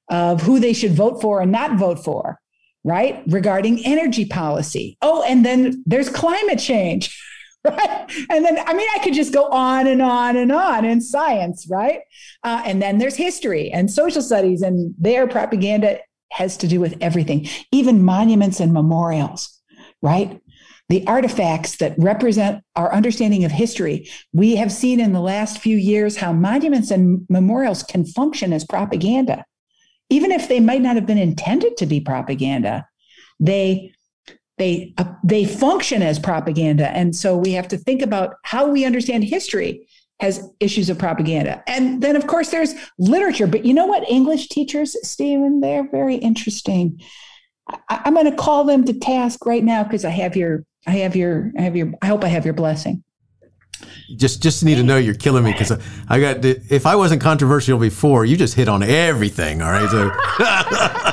of 0.09 0.41
who 0.41 0.59
they 0.59 0.73
should 0.73 0.93
vote 0.93 1.21
for 1.21 1.41
and 1.41 1.51
not 1.51 1.77
vote 1.77 2.03
for, 2.03 2.39
right? 2.83 3.23
Regarding 3.27 3.85
energy 3.85 4.25
policy. 4.25 4.97
Oh, 5.01 5.23
and 5.23 5.45
then 5.45 5.81
there's 5.85 6.09
climate 6.09 6.59
change. 6.59 7.17
Right. 7.63 8.11
And 8.31 8.43
then, 8.43 8.57
I 8.65 8.73
mean, 8.73 8.87
I 8.95 9.03
could 9.03 9.13
just 9.13 9.31
go 9.31 9.45
on 9.45 9.85
and 9.85 10.01
on 10.01 10.35
and 10.35 10.51
on 10.51 10.83
in 10.83 10.99
science, 10.99 11.67
right? 11.69 11.99
Uh, 12.43 12.63
and 12.65 12.81
then 12.81 12.97
there's 12.97 13.15
history 13.15 13.71
and 13.71 13.91
social 13.91 14.23
studies 14.23 14.63
and 14.63 14.95
their 14.97 15.27
propaganda 15.27 15.99
has 16.31 16.57
to 16.57 16.67
do 16.67 16.79
with 16.79 16.97
everything, 17.01 17.47
even 17.71 18.03
monuments 18.03 18.59
and 18.59 18.73
memorials, 18.73 19.59
right? 20.01 20.41
The 20.89 21.05
artifacts 21.07 21.77
that 21.77 21.95
represent 21.97 22.63
our 22.75 22.91
understanding 22.93 23.45
of 23.45 23.51
history. 23.51 24.09
We 24.33 24.55
have 24.57 24.71
seen 24.71 24.99
in 24.99 25.13
the 25.13 25.21
last 25.21 25.59
few 25.59 25.77
years 25.77 26.17
how 26.17 26.33
monuments 26.33 26.91
and 26.91 27.25
memorials 27.29 27.83
can 27.83 28.05
function 28.05 28.51
as 28.51 28.65
propaganda. 28.65 29.45
Even 30.09 30.31
if 30.31 30.49
they 30.49 30.59
might 30.59 30.81
not 30.81 30.95
have 30.95 31.05
been 31.05 31.17
intended 31.17 31.77
to 31.77 31.85
be 31.85 32.01
propaganda, 32.01 32.85
they 33.39 33.93
they 34.57 34.93
uh, 34.97 35.05
they 35.23 35.45
function 35.45 36.03
as 36.03 36.19
propaganda 36.19 36.89
and 36.89 37.15
so 37.15 37.35
we 37.35 37.53
have 37.53 37.67
to 37.67 37.77
think 37.77 38.01
about 38.01 38.35
how 38.43 38.67
we 38.67 38.85
understand 38.85 39.23
history 39.23 39.87
has 40.21 40.47
issues 40.59 40.87
of 40.89 40.99
propaganda. 40.99 41.63
And 41.65 42.01
then, 42.01 42.15
of 42.15 42.27
course, 42.27 42.51
there's 42.51 42.75
literature. 42.99 43.47
But 43.47 43.65
you 43.65 43.73
know 43.73 43.87
what? 43.87 44.07
English 44.07 44.49
teachers, 44.49 44.95
Stephen, 45.01 45.61
they're 45.61 45.89
very 45.89 46.15
interesting. 46.15 47.01
I, 47.89 48.01
am 48.05 48.13
going 48.13 48.29
to 48.29 48.35
call 48.35 48.63
them 48.63 48.85
to 48.85 48.93
task 48.93 49.47
right 49.47 49.63
now 49.63 49.83
because 49.83 50.05
I 50.05 50.09
have 50.09 50.35
your, 50.35 50.63
I 50.85 50.91
have 50.91 51.15
your, 51.15 51.51
I 51.57 51.63
have 51.63 51.75
your, 51.75 51.93
I 52.03 52.05
hope 52.05 52.23
I 52.23 52.27
have 52.27 52.45
your 52.45 52.53
blessing. 52.53 53.03
Just, 54.15 54.43
just 54.43 54.63
need 54.63 54.75
to 54.75 54.83
know 54.83 54.97
you're 54.97 55.15
killing 55.15 55.43
me 55.43 55.53
because 55.53 55.71
I 56.07 56.19
got. 56.19 56.45
If 56.45 56.85
I 56.85 56.95
wasn't 56.95 57.21
controversial 57.21 57.79
before, 57.79 58.23
you 58.23 58.37
just 58.37 58.53
hit 58.53 58.67
on 58.67 58.83
everything. 58.83 59.63
All 59.63 59.71
right, 59.71 59.89
so. 59.89 61.07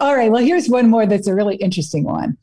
All 0.00 0.14
right. 0.14 0.30
Well, 0.30 0.42
here's 0.42 0.68
one 0.68 0.88
more 0.88 1.06
that's 1.06 1.26
a 1.26 1.34
really 1.34 1.56
interesting 1.56 2.04
one. 2.04 2.36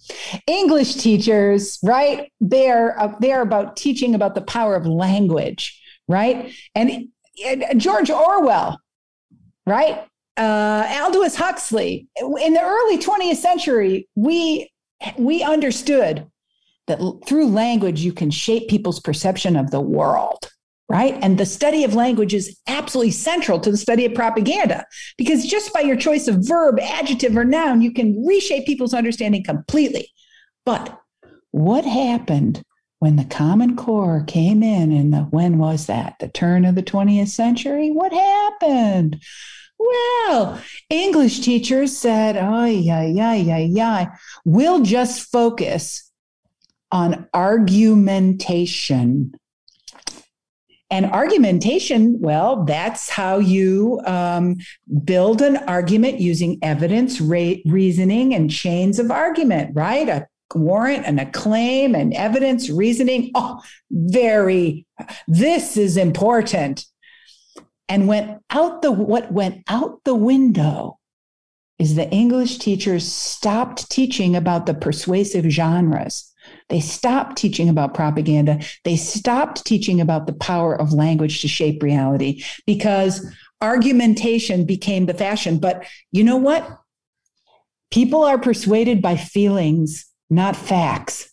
English 0.47 0.95
teachers, 0.95 1.79
right? 1.83 2.31
They're 2.39 2.99
uh, 2.99 3.15
they're 3.19 3.41
about 3.41 3.77
teaching 3.77 4.15
about 4.15 4.35
the 4.35 4.41
power 4.41 4.75
of 4.75 4.85
language, 4.85 5.81
right? 6.07 6.53
And, 6.75 7.09
and 7.43 7.81
George 7.81 8.09
Orwell, 8.09 8.79
right? 9.65 10.05
Uh, 10.37 10.87
Aldous 11.01 11.35
Huxley. 11.35 12.07
In 12.17 12.53
the 12.53 12.61
early 12.61 12.97
20th 12.97 13.37
century, 13.37 14.07
we 14.15 14.69
we 15.17 15.43
understood 15.43 16.27
that 16.87 16.99
through 17.25 17.47
language 17.47 18.01
you 18.01 18.13
can 18.13 18.29
shape 18.29 18.69
people's 18.69 18.99
perception 18.99 19.55
of 19.55 19.71
the 19.71 19.81
world 19.81 20.51
right? 20.87 21.17
And 21.21 21.37
the 21.37 21.45
study 21.45 21.83
of 21.83 21.95
language 21.95 22.33
is 22.33 22.59
absolutely 22.67 23.11
central 23.11 23.59
to 23.59 23.71
the 23.71 23.77
study 23.77 24.05
of 24.05 24.13
propaganda 24.13 24.85
because 25.17 25.45
just 25.45 25.73
by 25.73 25.81
your 25.81 25.95
choice 25.95 26.27
of 26.27 26.47
verb, 26.47 26.79
adjective, 26.79 27.35
or 27.35 27.43
noun, 27.43 27.81
you 27.81 27.91
can 27.91 28.25
reshape 28.25 28.65
people's 28.65 28.93
understanding 28.93 29.43
completely. 29.43 30.09
But 30.65 30.99
what 31.51 31.85
happened 31.85 32.61
when 32.99 33.15
the 33.15 33.25
Common 33.25 33.75
Core 33.75 34.23
came 34.27 34.61
in 34.61 34.91
in 34.91 35.11
the 35.11 35.23
when 35.23 35.57
was 35.57 35.87
that? 35.87 36.15
The 36.19 36.27
turn 36.27 36.65
of 36.65 36.75
the 36.75 36.83
20th 36.83 37.29
century? 37.29 37.91
What 37.91 38.13
happened? 38.13 39.21
Well, 39.77 40.61
English 40.89 41.41
teachers 41.41 41.97
said, 41.97 42.37
oh, 42.37 42.65
yeah, 42.65 43.05
yeah, 43.05 43.33
yeah, 43.33 43.57
yeah. 43.57 44.15
We'll 44.45 44.83
just 44.83 45.29
focus 45.31 46.09
on 46.91 47.27
argumentation 47.33 49.33
and 50.91 51.07
argumentation, 51.07 52.19
well, 52.19 52.63
that's 52.63 53.09
how 53.09 53.39
you 53.39 54.01
um, 54.05 54.57
build 55.03 55.41
an 55.41 55.57
argument 55.57 56.19
using 56.19 56.59
evidence, 56.61 57.19
reasoning, 57.19 58.35
and 58.35 58.51
chains 58.51 58.99
of 58.99 59.09
argument, 59.09 59.71
right? 59.73 60.07
A 60.07 60.27
warrant 60.53 61.05
and 61.05 61.19
a 61.19 61.25
claim 61.31 61.95
and 61.95 62.13
evidence, 62.13 62.69
reasoning. 62.69 63.31
Oh, 63.33 63.61
very, 63.89 64.85
this 65.27 65.75
is 65.75 65.97
important. 65.97 66.85
And 67.89 68.07
went 68.07 68.41
out 68.49 68.81
the 68.81 68.91
what 68.91 69.31
went 69.31 69.63
out 69.67 70.03
the 70.05 70.15
window 70.15 70.97
is 71.77 71.95
the 71.95 72.09
English 72.09 72.57
teachers 72.57 73.11
stopped 73.11 73.91
teaching 73.91 74.35
about 74.35 74.65
the 74.65 74.73
persuasive 74.73 75.45
genres 75.45 76.31
they 76.69 76.79
stopped 76.79 77.37
teaching 77.37 77.69
about 77.69 77.93
propaganda. 77.93 78.59
They 78.83 78.97
stopped 78.97 79.65
teaching 79.65 80.01
about 80.01 80.27
the 80.27 80.33
power 80.33 80.79
of 80.79 80.93
language 80.93 81.41
to 81.41 81.47
shape 81.47 81.83
reality 81.83 82.43
because 82.65 83.25
argumentation 83.61 84.65
became 84.65 85.05
the 85.05 85.13
fashion. 85.13 85.59
But 85.59 85.85
you 86.11 86.23
know 86.23 86.37
what? 86.37 86.67
People 87.91 88.23
are 88.23 88.39
persuaded 88.39 89.01
by 89.01 89.15
feelings 89.15 90.05
not 90.29 90.55
facts. 90.55 91.29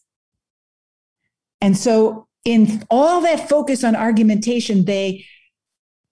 And 1.61 1.77
so 1.77 2.27
in 2.45 2.85
all 2.91 3.21
that 3.23 3.49
focus 3.49 3.85
on 3.85 3.97
argumentation, 3.97 4.85
they 4.85 5.25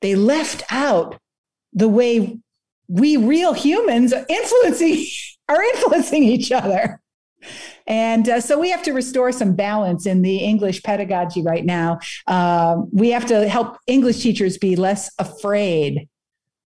they 0.01 0.15
left 0.15 0.63
out 0.71 1.21
the 1.73 1.89
way 1.89 2.39
we 2.89 3.17
real 3.17 3.53
humans 3.53 4.13
influencing 4.29 5.07
are 5.49 5.63
influencing 5.63 6.25
each 6.25 6.53
other. 6.53 7.00
And 7.87 8.29
uh, 8.29 8.41
so 8.41 8.59
we 8.59 8.71
have 8.71 8.83
to 8.85 8.93
restore 8.93 9.33
some 9.33 9.55
balance 9.55 10.07
in 10.07 10.23
the 10.23 10.39
English 10.39 10.83
pedagogy 10.83 11.43
right 11.43 11.65
now. 11.65 11.99
Uh, 12.27 12.83
we 12.93 13.11
have 13.11 13.27
to 13.27 13.49
help 13.49 13.79
English 13.87 14.23
teachers 14.23 14.59
be 14.59 14.77
less 14.77 15.11
afraid 15.19 16.09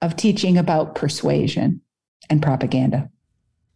of 0.03 0.17
teaching 0.17 0.59
about 0.59 0.95
persuasion 0.95 1.81
and 2.29 2.43
propaganda. 2.43 3.11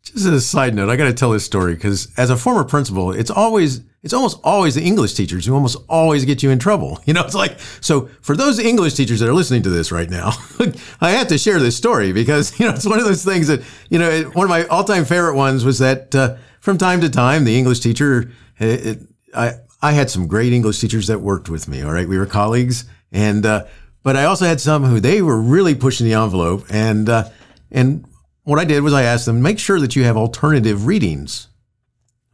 Just 0.03 0.27
as 0.27 0.33
a 0.33 0.41
side 0.41 0.75
note, 0.75 0.89
I 0.89 0.97
got 0.97 1.05
to 1.05 1.13
tell 1.13 1.31
this 1.31 1.45
story 1.45 1.75
because 1.75 2.13
as 2.17 2.31
a 2.31 2.37
former 2.37 2.65
principal, 2.65 3.13
it's 3.13 3.31
always 3.31 3.83
it's 4.03 4.15
almost 4.15 4.39
always 4.45 4.75
the 4.75 4.83
English 4.83 5.15
teachers 5.15 5.45
who 5.45 5.55
almost 5.55 5.77
always 5.89 6.25
get 6.25 6.43
you 6.43 6.51
in 6.51 6.59
trouble. 6.59 7.01
You 7.07 7.15
know, 7.15 7.25
it's 7.25 7.35
like 7.35 7.59
so 7.81 8.09
for 8.21 8.37
those 8.37 8.59
English 8.59 8.95
teachers 8.95 9.21
that 9.21 9.29
are 9.29 9.35
listening 9.35 9.63
to 9.63 9.71
this 9.71 9.91
right 9.91 10.09
now, 10.09 10.33
I 11.01 11.11
have 11.11 11.29
to 11.29 11.39
share 11.39 11.59
this 11.59 11.77
story 11.77 12.13
because 12.13 12.59
you 12.61 12.67
know 12.67 12.73
it's 12.73 12.87
one 12.87 12.99
of 12.99 13.05
those 13.05 13.25
things 13.25 13.49
that 13.49 13.63
you 13.91 13.99
know 13.99 14.23
one 14.33 14.45
of 14.45 14.51
my 14.51 14.67
all 14.67 14.85
time 14.85 15.05
favorite 15.05 15.35
ones 15.35 15.65
was 15.65 15.79
that 15.81 16.15
uh, 16.15 16.37
from 16.69 16.77
time 16.77 17.01
to 17.01 17.09
time 17.09 17.45
the 17.45 17.57
English 17.57 17.81
teacher 17.81 18.31
it, 18.59 18.87
it, 18.87 18.99
I 19.35 19.55
I 19.81 19.93
had 19.93 20.11
some 20.11 20.27
great 20.27 20.53
English 20.53 20.81
teachers 20.81 21.07
that 21.07 21.23
worked 21.23 21.49
with 21.49 21.67
me. 21.67 21.81
All 21.81 21.93
right, 21.93 22.07
we 22.07 22.19
were 22.19 22.27
colleagues, 22.27 22.85
and 23.11 23.47
uh, 23.47 23.65
but 24.03 24.19
I 24.19 24.25
also 24.25 24.45
had 24.45 24.61
some 24.61 24.85
who 24.85 25.01
they 25.01 25.23
were 25.23 25.41
really 25.41 25.75
pushing 25.75 26.07
the 26.07 26.15
envelope 26.15 26.67
and. 26.71 27.09
Uh, 27.09 27.31
and 27.71 28.05
what 28.45 28.59
I 28.59 28.65
did 28.65 28.83
was 28.83 28.95
I 28.95 29.03
asked 29.03 29.27
them, 29.27 29.43
make 29.43 29.59
sure 29.59 29.79
that 29.79 29.95
you 29.95 30.05
have 30.05 30.17
alternative 30.17 30.87
readings. 30.87 31.49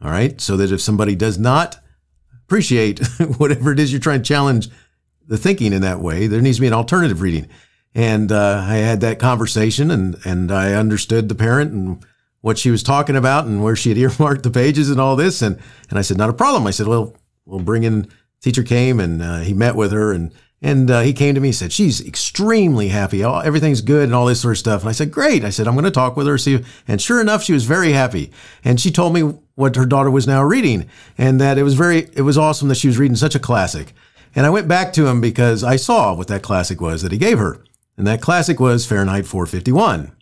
All 0.01 0.09
right. 0.09 0.39
So 0.39 0.55
that 0.55 0.71
if 0.71 0.79
somebody 0.79 1.13
does 1.13 1.37
not 1.37 1.77
appreciate 2.45 3.05
whatever 3.37 3.73
it 3.73 3.79
is 3.79 3.91
you're 3.91 3.99
trying 3.99 4.21
to 4.21 4.27
challenge 4.27 4.69
the 5.27 5.37
thinking 5.37 5.73
in 5.73 5.81
that 5.81 5.99
way, 5.99 6.27
there 6.27 6.39
needs 6.39 6.55
to 6.57 6.61
be 6.61 6.67
an 6.67 6.73
alternative 6.73 7.19
reading. 7.19 7.49
And 7.93 8.31
uh, 8.31 8.63
I 8.65 8.75
had 8.75 9.01
that 9.01 9.19
conversation 9.19 9.91
and, 9.91 10.15
and 10.23 10.53
I 10.53 10.73
understood 10.73 11.27
the 11.27 11.35
parent 11.35 11.73
and 11.73 12.05
what 12.45 12.59
she 12.59 12.69
was 12.69 12.83
talking 12.83 13.15
about 13.15 13.47
and 13.47 13.63
where 13.63 13.75
she 13.75 13.89
had 13.89 13.97
earmarked 14.19 14.43
the 14.43 14.51
pages 14.51 14.91
and 14.91 15.01
all 15.01 15.15
this. 15.15 15.41
And, 15.41 15.59
and 15.89 15.97
I 15.97 16.03
said, 16.03 16.15
not 16.15 16.29
a 16.29 16.33
problem. 16.33 16.67
I 16.67 16.71
said, 16.71 16.85
well, 16.85 17.15
we'll 17.43 17.59
bring 17.59 17.81
in, 17.81 18.07
teacher 18.39 18.61
came 18.61 18.99
and 18.99 19.19
uh, 19.19 19.39
he 19.39 19.51
met 19.51 19.75
with 19.75 19.91
her 19.91 20.11
and 20.11 20.31
and 20.61 20.89
uh, 20.89 21.01
he 21.01 21.13
came 21.13 21.35
to 21.35 21.41
me 21.41 21.49
and 21.49 21.55
said, 21.55 21.73
She's 21.73 22.03
extremely 22.03 22.87
happy. 22.87 23.23
Everything's 23.23 23.81
good 23.81 24.05
and 24.05 24.15
all 24.15 24.25
this 24.25 24.41
sort 24.41 24.53
of 24.53 24.57
stuff. 24.57 24.81
And 24.81 24.89
I 24.89 24.93
said, 24.93 25.11
Great. 25.11 25.43
I 25.43 25.49
said, 25.49 25.67
I'm 25.67 25.75
going 25.75 25.83
to 25.85 25.91
talk 25.91 26.15
with 26.15 26.25
her. 26.25 26.39
See. 26.39 26.63
And 26.87 26.99
sure 26.99 27.21
enough, 27.21 27.43
she 27.43 27.53
was 27.53 27.65
very 27.65 27.91
happy. 27.91 28.31
And 28.63 28.79
she 28.79 28.89
told 28.89 29.13
me 29.13 29.21
what 29.55 29.75
her 29.75 29.85
daughter 29.85 30.09
was 30.09 30.25
now 30.25 30.41
reading 30.41 30.89
and 31.19 31.39
that 31.41 31.59
it 31.59 31.63
was 31.63 31.75
very, 31.75 32.09
it 32.13 32.21
was 32.21 32.37
awesome 32.37 32.69
that 32.69 32.75
she 32.75 32.87
was 32.87 32.97
reading 32.97 33.17
such 33.17 33.35
a 33.35 33.39
classic. 33.39 33.93
And 34.33 34.45
I 34.45 34.49
went 34.49 34.67
back 34.67 34.93
to 34.93 35.05
him 35.05 35.21
because 35.21 35.63
I 35.63 35.75
saw 35.75 36.15
what 36.15 36.29
that 36.29 36.41
classic 36.41 36.81
was 36.81 37.01
that 37.01 37.11
he 37.11 37.17
gave 37.19 37.37
her. 37.37 37.63
And 37.97 38.07
that 38.07 38.21
classic 38.21 38.59
was 38.59 38.87
Fahrenheit 38.87 39.27
451. 39.27 40.13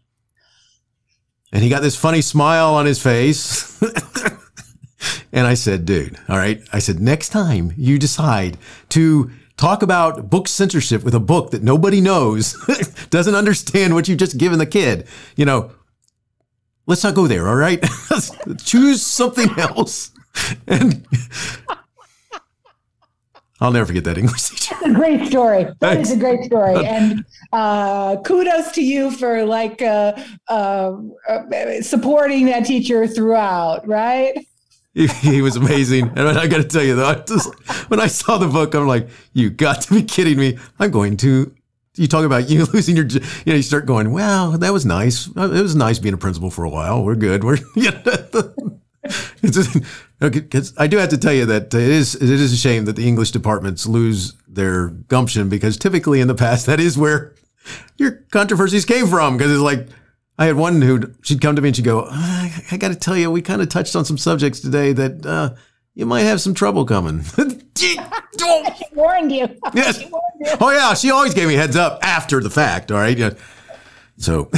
And 1.54 1.62
he 1.62 1.70
got 1.70 1.84
this 1.84 1.96
funny 1.96 2.22
smile 2.22 2.74
on 2.74 2.88
his 2.88 3.02
face. 3.02 3.80
and 5.32 5.46
I 5.46 5.54
said, 5.54 5.86
dude, 5.86 6.18
all 6.28 6.38
right. 6.38 6.62
I 6.74 6.80
said, 6.80 7.00
next 7.00 7.30
time 7.30 7.74
you 7.78 8.00
decide 8.00 8.58
to 8.90 9.30
talk 9.56 9.84
about 9.84 10.32
book 10.32 10.48
censorship 10.48 11.04
with 11.04 11.14
a 11.14 11.20
book 11.20 11.52
that 11.52 11.62
nobody 11.62 12.02
knows, 12.02 12.54
doesn't 13.12 13.36
understand 13.36 13.94
what 13.94 14.08
you've 14.08 14.18
just 14.18 14.40
given 14.40 14.58
the 14.58 14.66
kid. 14.66 15.08
You 15.36 15.46
know, 15.46 15.72
let's 16.88 17.04
not 17.04 17.14
go 17.14 17.28
there, 17.28 17.48
all 17.48 17.56
right? 17.56 17.86
Choose 18.66 19.04
something 19.04 19.50
else. 19.60 20.10
And 20.68 21.06
I'll 23.64 23.72
never 23.72 23.86
forget 23.86 24.04
that 24.04 24.18
English 24.18 24.50
teacher. 24.50 24.76
That's 24.82 24.88
a 24.88 24.94
great 24.94 25.26
story. 25.30 25.64
That 25.64 25.80
Thanks. 25.80 26.10
is 26.10 26.18
a 26.18 26.20
great 26.20 26.44
story. 26.44 26.86
And 26.86 27.24
uh, 27.54 28.18
kudos 28.26 28.74
to 28.74 28.84
you 28.84 29.10
for 29.10 29.46
like 29.46 29.82
uh, 29.82 30.22
uh, 30.50 30.98
supporting 31.82 32.48
that 32.48 32.66
teacher 32.66 33.08
throughout, 33.08 33.88
right? 33.88 34.46
He, 34.94 35.08
he, 35.08 35.42
was 35.42 35.56
amazing. 35.56 36.12
And 36.18 36.28
I 36.28 36.46
got 36.48 36.58
to 36.58 36.66
tell 36.66 36.84
you, 36.84 36.96
though, 36.96 37.08
I 37.08 37.16
just, 37.16 37.54
when 37.90 38.02
I 38.02 38.08
saw 38.08 38.38
the 38.38 38.48
book, 38.48 38.76
I'm 38.76 38.86
like, 38.86 39.08
you 39.32 39.50
got 39.50 39.82
to 39.84 39.94
be 39.94 40.04
kidding 40.04 40.38
me. 40.38 40.60
I'm 40.78 40.92
going 40.92 41.16
to. 41.18 41.56
You 41.96 42.08
talk 42.08 42.26
about 42.26 42.50
you 42.50 42.66
losing 42.74 42.98
your, 42.98 43.06
you 43.06 43.22
know, 43.46 43.56
you 43.56 43.62
start 43.62 43.86
going, 43.86 44.12
well, 44.12 44.52
that 44.58 44.74
was 44.74 44.86
nice. 44.86 45.28
It 45.28 45.36
was 45.36 45.76
nice 45.76 46.00
being 46.00 46.14
a 46.14 46.18
principal 46.18 46.52
for 46.52 46.66
a 46.66 46.70
while. 46.70 47.04
We're 47.04 47.16
good. 47.16 47.46
We're, 47.46 47.60
you 47.76 47.92
know, 47.92 48.54
because 50.30 50.74
I 50.78 50.88
do 50.88 50.98
have 50.98 51.10
to 51.10 51.18
tell 51.18 51.34
you 51.34 51.46
that 51.48 51.74
it 51.74 51.82
is 51.82 52.16
it 52.16 52.30
is 52.30 52.54
a 52.54 52.58
shame 52.58 52.86
that 52.86 52.96
the 52.96 53.08
English 53.08 53.32
departments 53.32 53.86
lose 53.86 54.34
their 54.48 54.88
gumption 54.88 55.50
because 55.50 55.78
typically 55.78 56.22
in 56.22 56.28
the 56.28 56.36
past 56.36 56.66
that 56.68 56.80
is 56.80 56.98
where 56.98 57.34
your 57.98 58.24
controversies 58.32 58.86
came 58.86 59.08
from 59.08 59.38
because 59.38 59.52
it's 59.52 59.62
like 59.62 59.88
I 60.38 60.46
had 60.46 60.56
one 60.56 60.82
who 60.82 61.14
she'd 61.22 61.42
come 61.42 61.56
to 61.56 61.62
me 61.62 61.70
and 61.70 61.76
she'd 61.76 61.86
go, 61.86 62.08
I, 62.10 62.64
I 62.72 62.78
got 62.78 62.90
to 62.90 62.96
tell 62.96 63.16
you, 63.16 63.30
we 63.30 63.42
kind 63.42 63.62
of 63.62 63.70
touched 63.70 63.96
on 63.96 64.04
some 64.04 64.18
subjects 64.18 64.60
today 64.60 64.92
that 64.92 65.26
uh, 65.26 65.54
you 65.94 66.08
might 66.08 66.22
have 66.22 66.42
some 66.42 66.56
trouble 66.56 66.86
coming. 66.86 67.24
she 67.76 67.98
warned 68.94 69.32
you. 69.32 69.48
Yes. 69.74 70.00
She 70.00 70.08
warned 70.08 70.24
you. 70.40 70.52
Oh 70.60 70.72
yeah, 70.72 70.96
she 70.96 71.12
always 71.12 71.34
gave 71.36 71.48
me 71.48 71.54
heads 71.54 71.76
up 71.76 72.00
after 72.04 72.42
the 72.42 72.50
fact. 72.50 72.92
All 72.92 72.98
right. 72.98 73.18
So, 74.18 74.50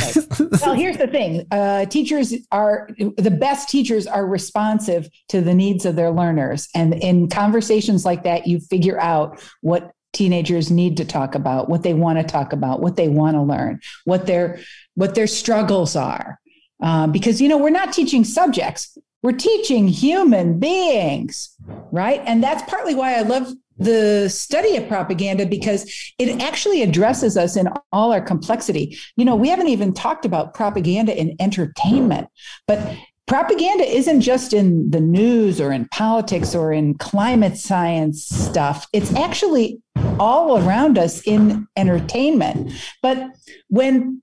well, 0.62 0.74
here's 0.74 0.98
the 0.98 1.08
thing: 1.08 1.48
uh, 1.52 1.86
teachers 1.86 2.34
are 2.52 2.90
the 2.98 3.32
best. 3.32 3.70
Teachers 3.70 4.06
are 4.06 4.26
responsive 4.26 5.10
to 5.30 5.42
the 5.42 5.54
needs 5.54 5.86
of 5.86 5.96
their 5.96 6.12
learners, 6.12 6.68
and 6.76 6.94
in 6.94 7.30
conversations 7.30 8.06
like 8.06 8.24
that, 8.24 8.48
you 8.48 8.60
figure 8.60 9.00
out 9.00 9.42
what 9.62 9.92
teenagers 10.14 10.72
need 10.72 10.98
to 10.98 11.06
talk 11.06 11.36
about, 11.36 11.70
what 11.70 11.84
they 11.84 11.94
want 11.94 12.18
to 12.18 12.24
talk 12.24 12.54
about, 12.54 12.82
what 12.82 12.96
they 12.96 13.08
want 13.08 13.36
to 13.36 13.42
learn, 13.42 13.80
what 14.06 14.26
their 14.26 14.60
what 14.96 15.16
their 15.16 15.28
struggles 15.28 15.96
are. 15.96 16.40
Uh, 16.82 17.08
because 17.08 17.42
you 17.42 17.48
know 17.48 17.58
we're 17.58 17.70
not 17.70 17.94
teaching 17.94 18.24
subjects, 18.24 18.98
we're 19.24 19.32
teaching 19.32 19.88
human 19.88 20.60
beings, 20.60 21.56
right? 21.92 22.22
And 22.26 22.44
that's 22.44 22.70
partly 22.70 22.94
why 22.94 23.16
I 23.16 23.22
love 23.22 23.52
the 23.78 24.30
study 24.30 24.78
of 24.78 24.88
propaganda 24.88 25.46
because 25.46 25.84
it 26.18 26.42
actually 26.42 26.82
addresses 26.82 27.38
us 27.38 27.56
in 27.56 27.70
all 27.92 28.12
our 28.12 28.22
complexity. 28.22 28.98
You 29.18 29.26
know, 29.26 29.36
we 29.36 29.50
haven't 29.50 29.68
even 29.68 29.94
talked 29.94 30.26
about 30.26 30.54
propaganda 30.54 31.18
in 31.18 31.36
entertainment, 31.40 32.28
but 32.68 32.96
propaganda 33.28 33.84
isn't 33.84 34.22
just 34.22 34.54
in 34.54 34.90
the 34.92 35.00
news 35.00 35.60
or 35.60 35.72
in 35.72 35.88
politics 35.90 36.56
or 36.56 36.72
in 36.72 36.98
climate 36.98 37.58
science 37.58 38.26
stuff. 38.26 38.88
It's 38.94 39.14
actually 39.16 39.82
all 40.20 40.58
around 40.58 40.98
us 40.98 41.22
in 41.26 41.68
entertainment. 41.76 42.72
But 43.02 43.30
when 43.70 44.22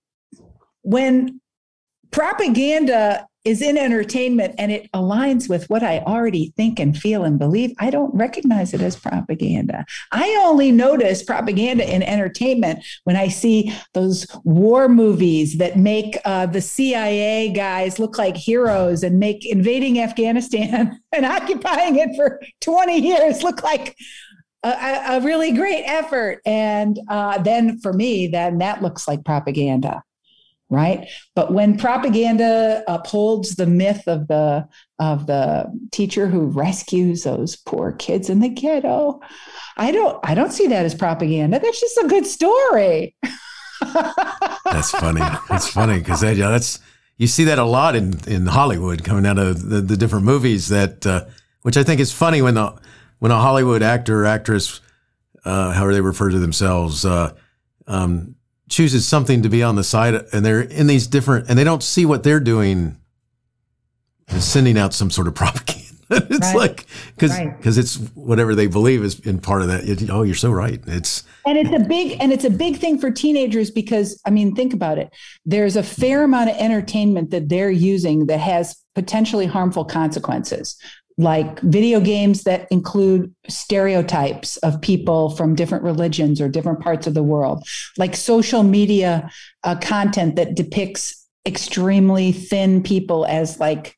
when 0.83 1.41
propaganda 2.11 3.27
is 3.45 3.61
in 3.61 3.77
entertainment 3.77 4.55
and 4.59 4.71
it 4.71 4.91
aligns 4.93 5.49
with 5.49 5.69
what 5.69 5.83
I 5.83 5.99
already 6.01 6.53
think 6.57 6.79
and 6.79 6.97
feel 6.97 7.25
and 7.25 7.39
believe, 7.39 7.73
I 7.79 7.91
don't 7.91 8.15
recognize 8.15 8.73
it 8.73 8.81
as 8.81 8.97
propaganda. 8.97 9.85
I 10.13 10.41
only 10.43 10.71
notice 10.71 11.23
propaganda 11.23 11.93
in 11.93 12.03
entertainment 12.03 12.85
when 13.05 13.17
I 13.17 13.29
see 13.29 13.73
those 13.95 14.27
war 14.45 14.89
movies 14.89 15.59
that 15.59 15.77
make 15.77 16.19
uh, 16.25 16.47
the 16.47 16.61
CIA 16.61 17.51
guys 17.51 17.99
look 17.99 18.17
like 18.17 18.37
heroes 18.37 19.03
and 19.03 19.19
make 19.19 19.45
invading 19.45 19.99
Afghanistan 19.99 21.01
and 21.13 21.27
occupying 21.27 21.97
it 21.99 22.15
for 22.15 22.41
20 22.61 22.99
years 22.99 23.43
look 23.43 23.63
like 23.63 23.97
a, 24.63 25.17
a 25.17 25.21
really 25.23 25.51
great 25.51 25.83
effort. 25.85 26.41
And 26.47 26.99
uh, 27.09 27.39
then 27.43 27.81
for 27.81 27.93
me, 27.93 28.29
then 28.29 28.59
that 28.59 28.83
looks 28.83 29.09
like 29.09 29.25
propaganda 29.25 30.03
right? 30.73 31.07
But 31.35 31.53
when 31.53 31.77
propaganda 31.77 32.83
upholds 32.89 33.57
the 33.57 33.67
myth 33.67 34.09
of 34.09 34.27
the 34.27 34.67
of 34.99 35.27
the 35.27 35.67
teacher 35.93 36.27
who 36.27 36.47
rescues 36.47 37.25
those 37.25 37.57
poor 37.57 37.93
kids 37.93 38.31
in 38.31 38.39
the 38.39 38.49
ghetto 38.49 39.21
i 39.77 39.91
don't 39.91 40.19
i 40.23 40.33
don't 40.33 40.53
see 40.53 40.67
that 40.69 40.87
as 40.87 40.95
propaganda. 40.95 41.59
That's 41.59 41.81
just 41.81 41.99
a 41.99 42.09
good 42.09 42.27
story. 42.27 43.15
That's 44.65 44.91
funny. 44.93 45.21
It's 45.51 45.69
funny 45.69 45.99
because 45.99 46.21
that, 46.21 46.37
yeah, 46.37 46.51
that's 46.51 46.79
you 47.19 47.27
see 47.27 47.45
that 47.45 47.59
a 47.59 47.65
lot 47.65 47.95
in 47.95 48.19
in 48.27 48.47
hollywood 48.47 49.05
coming 49.05 49.27
out 49.27 49.39
of 49.39 49.69
the, 49.69 49.81
the 49.81 49.97
different 49.97 50.25
movies 50.25 50.69
that 50.69 51.07
uh, 51.07 51.25
which 51.63 51.77
i 51.77 51.83
think 51.83 52.01
is 52.01 52.13
funny 52.13 52.43
when 52.43 52.55
the 52.55 52.75
when 53.19 53.31
a 53.31 53.39
hollywood 53.39 53.83
actor 53.83 54.23
or 54.23 54.27
actress 54.27 54.81
uh, 55.45 55.73
however 55.73 55.93
they 55.93 56.01
refer 56.01 56.31
to 56.31 56.39
themselves 56.39 57.05
uh, 57.05 57.33
um, 57.87 58.35
chooses 58.73 59.07
something 59.07 59.43
to 59.43 59.49
be 59.51 59.63
on 59.63 59.77
the 59.77 59.85
side 59.85 60.15
and 60.33 60.45
they're 60.45 60.63
in 60.63 60.87
these 60.87 61.07
different 61.07 61.49
and 61.49 61.59
they 61.59 61.65
don't 61.65 61.83
see 61.83 62.07
what 62.07 62.23
they're 62.23 62.41
doing 62.41 62.97
is 64.29 64.45
sending 64.45 64.79
out 64.79 64.95
some 64.95 65.11
sort 65.11 65.27
of 65.27 65.35
propaganda 65.43 65.81
it's 66.11 66.41
Right. 66.49 66.57
like 66.57 66.87
because 67.15 67.31
Right. 67.31 67.57
because 67.57 67.79
it's 67.79 67.97
whatever 68.15 68.55
they 68.55 68.67
believe 68.67 69.03
is 69.03 69.19
in 69.21 69.39
part 69.39 69.63
of 69.63 69.69
that. 69.69 69.85
It- 69.89 70.11
oh, 70.11 70.23
you're 70.23 70.35
so 70.35 70.51
right. 70.51 70.79
It's 70.87 71.23
and 71.47 71.57
it's 71.57 71.71
a 71.71 71.79
big 71.89 72.17
and 72.21 72.33
it's 72.33 72.45
a 72.45 72.51
big 72.51 72.77
thing 72.79 72.99
for 72.99 73.11
teenagers 73.11 73.71
because 73.71 74.21
i 74.27 74.31
mean 74.31 74.55
think 74.55 74.73
about 74.75 74.97
it 74.99 75.13
there's 75.45 75.75
a 75.77 75.83
fair 75.83 76.23
amount 76.23 76.49
of 76.51 76.57
entertainment 76.57 77.31
that 77.31 77.49
they're 77.49 77.71
using 77.71 78.27
that 78.27 78.39
has 78.39 78.77
potentially 78.95 79.47
harmful 79.47 79.85
consequences 79.85 80.77
like 81.19 81.61
video 81.61 82.01
games 82.01 82.45
that 82.45 82.67
include 82.71 83.35
stereotypes 83.49 84.57
of 84.59 84.81
people 84.81 85.31
from 85.31 85.55
different 85.55 85.85
religions 85.85 86.41
or 86.41 86.49
different 86.49 86.81
parts 86.81 87.07
of 87.07 87.15
the 87.15 87.23
world 87.23 87.63
like 87.99 88.17
social 88.17 88.63
media 88.63 89.31
uh, 89.65 89.77
content 89.77 90.37
that 90.37 90.55
depicts 90.55 91.23
extremely 91.47 92.33
thin 92.33 92.83
people 92.83 93.27
as 93.27 93.59
like 93.59 93.97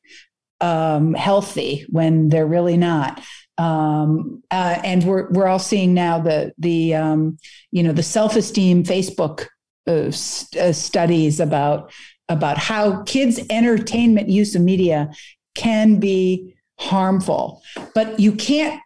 um, 0.61 1.13
healthy 1.13 1.85
when 1.89 2.29
they're 2.29 2.47
really 2.47 2.77
not. 2.77 3.21
Um, 3.57 4.43
uh, 4.51 4.79
and 4.83 5.03
we're 5.03 5.29
we're 5.31 5.47
all 5.47 5.59
seeing 5.59 5.93
now 5.93 6.19
the 6.19 6.53
the 6.57 6.95
um, 6.95 7.37
you 7.71 7.83
know 7.83 7.93
the 7.93 8.03
self 8.03 8.35
esteem 8.35 8.83
Facebook 8.83 9.47
uh, 9.87 10.11
st- 10.11 10.61
uh, 10.61 10.73
studies 10.73 11.39
about 11.39 11.93
about 12.27 12.57
how 12.57 13.03
kids' 13.03 13.39
entertainment 13.49 14.29
use 14.29 14.55
of 14.55 14.61
media 14.61 15.09
can 15.53 15.99
be 15.99 16.54
harmful, 16.79 17.61
but 17.93 18.19
you 18.19 18.33
can't 18.33 18.81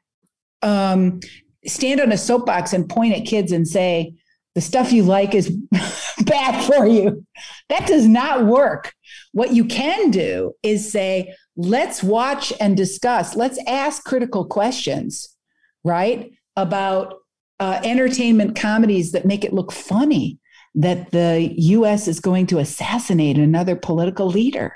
um, 0.62 1.20
stand 1.66 2.00
on 2.00 2.12
a 2.12 2.18
soapbox 2.18 2.74
and 2.74 2.90
point 2.90 3.16
at 3.16 3.26
kids 3.26 3.52
and 3.52 3.68
say 3.68 4.14
the 4.56 4.62
stuff 4.62 4.92
you 4.92 5.04
like 5.04 5.34
is 5.34 5.50
bad 6.26 6.66
for 6.66 6.86
you. 6.86 7.26
That 7.70 7.88
does 7.88 8.08
not 8.08 8.46
work. 8.46 8.94
What 9.32 9.54
you 9.54 9.66
can 9.66 10.12
do 10.12 10.54
is 10.64 10.92
say, 10.92 11.36
let's 11.56 12.04
watch 12.04 12.52
and 12.60 12.76
discuss, 12.76 13.36
let's 13.36 13.60
ask 13.68 14.04
critical 14.04 14.46
questions, 14.46 15.36
right? 15.84 16.32
About 16.56 17.16
uh, 17.60 17.80
entertainment 17.84 18.56
comedies 18.56 19.12
that 19.12 19.26
make 19.26 19.44
it 19.44 19.54
look 19.54 19.72
funny 19.72 20.40
that 20.76 21.12
the 21.12 21.54
US 21.58 22.08
is 22.08 22.20
going 22.20 22.48
to 22.48 22.60
assassinate 22.60 23.38
another 23.38 23.76
political 23.76 24.28
leader. 24.28 24.74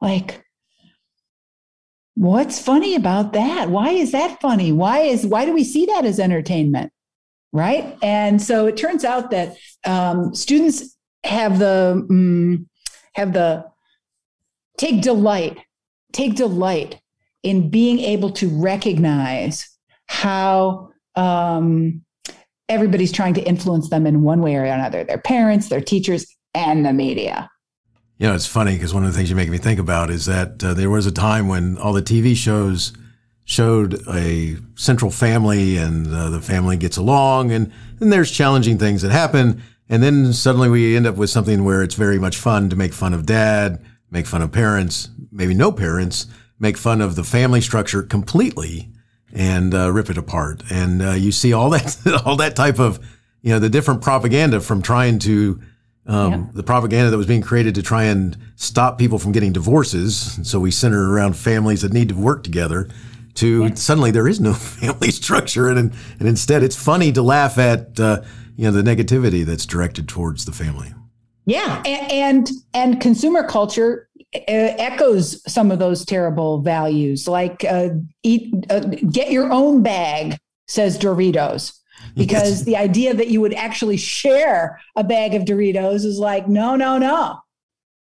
Like, 0.00 0.42
what's 2.20 2.60
funny 2.60 2.94
about 2.94 3.32
that? 3.32 3.70
Why 3.70 3.92
is 3.92 4.12
that 4.12 4.42
funny? 4.42 4.72
Why 4.72 5.00
is 5.00 5.26
why 5.26 5.46
do 5.46 5.54
we 5.54 5.64
see 5.64 5.86
that 5.86 6.04
as 6.04 6.20
entertainment? 6.20 6.92
Right. 7.50 7.96
And 8.02 8.40
so 8.40 8.66
it 8.66 8.76
turns 8.76 9.04
out 9.04 9.30
that 9.30 9.56
um, 9.86 10.34
students 10.34 10.96
have 11.24 11.58
the 11.58 12.06
mm, 12.10 12.66
have 13.14 13.32
the 13.32 13.64
take 14.76 15.00
delight 15.00 15.58
take 16.12 16.34
delight 16.34 17.00
in 17.42 17.70
being 17.70 18.00
able 18.00 18.30
to 18.30 18.48
recognize 18.48 19.66
how 20.06 20.90
um, 21.16 22.04
everybody's 22.68 23.12
trying 23.12 23.34
to 23.34 23.42
influence 23.42 23.88
them 23.88 24.06
in 24.06 24.22
one 24.22 24.42
way 24.42 24.56
or 24.56 24.64
another 24.64 25.04
their 25.04 25.18
parents 25.18 25.68
their 25.68 25.80
teachers 25.80 26.26
and 26.54 26.84
the 26.84 26.92
media 26.92 27.48
You 28.20 28.26
know, 28.26 28.34
it's 28.34 28.46
funny 28.46 28.74
because 28.74 28.92
one 28.92 29.06
of 29.06 29.10
the 29.10 29.16
things 29.16 29.30
you 29.30 29.36
make 29.36 29.48
me 29.48 29.56
think 29.56 29.80
about 29.80 30.10
is 30.10 30.26
that 30.26 30.62
uh, 30.62 30.74
there 30.74 30.90
was 30.90 31.06
a 31.06 31.10
time 31.10 31.48
when 31.48 31.78
all 31.78 31.94
the 31.94 32.02
TV 32.02 32.36
shows 32.36 32.92
showed 33.46 34.06
a 34.06 34.58
central 34.74 35.10
family 35.10 35.78
and 35.78 36.06
uh, 36.14 36.28
the 36.28 36.42
family 36.42 36.76
gets 36.76 36.98
along 36.98 37.50
and 37.50 37.72
then 37.98 38.10
there's 38.10 38.30
challenging 38.30 38.76
things 38.76 39.00
that 39.00 39.10
happen. 39.10 39.62
And 39.88 40.02
then 40.02 40.34
suddenly 40.34 40.68
we 40.68 40.98
end 40.98 41.06
up 41.06 41.16
with 41.16 41.30
something 41.30 41.64
where 41.64 41.82
it's 41.82 41.94
very 41.94 42.18
much 42.18 42.36
fun 42.36 42.68
to 42.68 42.76
make 42.76 42.92
fun 42.92 43.14
of 43.14 43.24
dad, 43.24 43.82
make 44.10 44.26
fun 44.26 44.42
of 44.42 44.52
parents, 44.52 45.08
maybe 45.32 45.54
no 45.54 45.72
parents, 45.72 46.26
make 46.58 46.76
fun 46.76 47.00
of 47.00 47.16
the 47.16 47.24
family 47.24 47.62
structure 47.62 48.02
completely 48.02 48.90
and 49.32 49.72
uh, 49.72 49.90
rip 49.90 50.10
it 50.10 50.18
apart. 50.18 50.62
And 50.70 51.00
uh, 51.00 51.12
you 51.12 51.32
see 51.32 51.54
all 51.54 51.70
that, 51.70 51.96
all 52.26 52.36
that 52.36 52.54
type 52.54 52.78
of, 52.78 53.02
you 53.40 53.48
know, 53.48 53.58
the 53.58 53.70
different 53.70 54.02
propaganda 54.02 54.60
from 54.60 54.82
trying 54.82 55.20
to 55.20 55.58
um, 56.06 56.32
Yeah. 56.32 56.44
the 56.54 56.62
propaganda 56.62 57.10
that 57.10 57.16
was 57.18 57.26
being 57.26 57.42
created 57.42 57.74
to 57.76 57.82
try 57.82 58.04
and 58.04 58.36
stop 58.56 58.98
people 58.98 59.18
from 59.18 59.32
getting 59.32 59.52
divorces. 59.52 60.36
And 60.36 60.46
so 60.46 60.58
we 60.60 60.70
center 60.70 61.12
around 61.12 61.34
families 61.36 61.82
that 61.82 61.92
need 61.92 62.08
to 62.08 62.14
work 62.16 62.42
together. 62.42 62.88
To 63.34 63.74
suddenly 63.76 64.10
there 64.10 64.26
is 64.26 64.40
no 64.40 64.52
family 64.80 65.10
structure, 65.12 65.68
and 65.68 65.92
and 66.18 66.28
instead 66.28 66.62
it's 66.64 66.74
funny 66.76 67.12
to 67.12 67.22
laugh 67.22 67.58
at 67.58 67.98
uh, 68.00 68.22
you 68.56 68.64
know 68.64 68.72
the 68.72 68.82
negativity 68.82 69.44
that's 69.44 69.64
directed 69.66 70.08
towards 70.08 70.44
the 70.46 70.52
family. 70.52 70.92
Yeah, 71.46 71.80
a- 71.84 71.88
and 72.12 72.50
and 72.74 73.00
consumer 73.00 73.44
culture 73.46 74.08
uh, 74.34 74.40
echoes 74.46 75.40
some 75.50 75.70
of 75.70 75.78
those 75.78 76.04
terrible 76.04 76.60
values, 76.60 77.28
like 77.28 77.64
uh, 77.64 77.90
eat, 78.24 78.52
uh, 78.68 78.80
get 78.80 79.30
your 79.30 79.50
own 79.52 79.82
bag, 79.82 80.36
says 80.66 80.98
Doritos, 80.98 81.78
because 82.26 82.64
the 82.64 82.76
idea 82.76 83.14
that 83.14 83.28
you 83.28 83.40
would 83.40 83.54
actually 83.54 83.96
share 83.96 84.80
a 84.96 85.04
bag 85.04 85.34
of 85.34 85.44
Doritos 85.44 86.04
is 86.04 86.18
like, 86.18 86.48
no, 86.48 86.76
no, 86.76 86.98
no, 86.98 87.40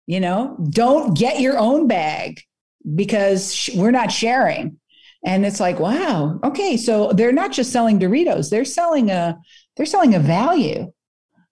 you 0.07 0.21
know, 0.21 0.57
don't 0.71 1.17
get 1.17 1.41
your 1.41 1.59
own 1.59 1.87
bag 1.87 2.41
because 2.95 3.55
sh- 3.55 3.75
we're 3.75 3.91
not 3.91 4.13
sharing. 4.13 4.79
And 5.25 5.45
it's 5.45 5.59
like, 5.61 5.81
wow, 5.81 6.39
okay, 6.45 6.77
so 6.77 7.13
they're 7.13 7.33
not 7.33 7.51
just 7.51 7.73
selling 7.73 7.99
Doritos; 7.99 8.49
they're 8.49 8.65
selling 8.65 9.11
a 9.11 9.39
they're 9.77 9.87
selling 9.87 10.15
a 10.15 10.21
value 10.21 10.93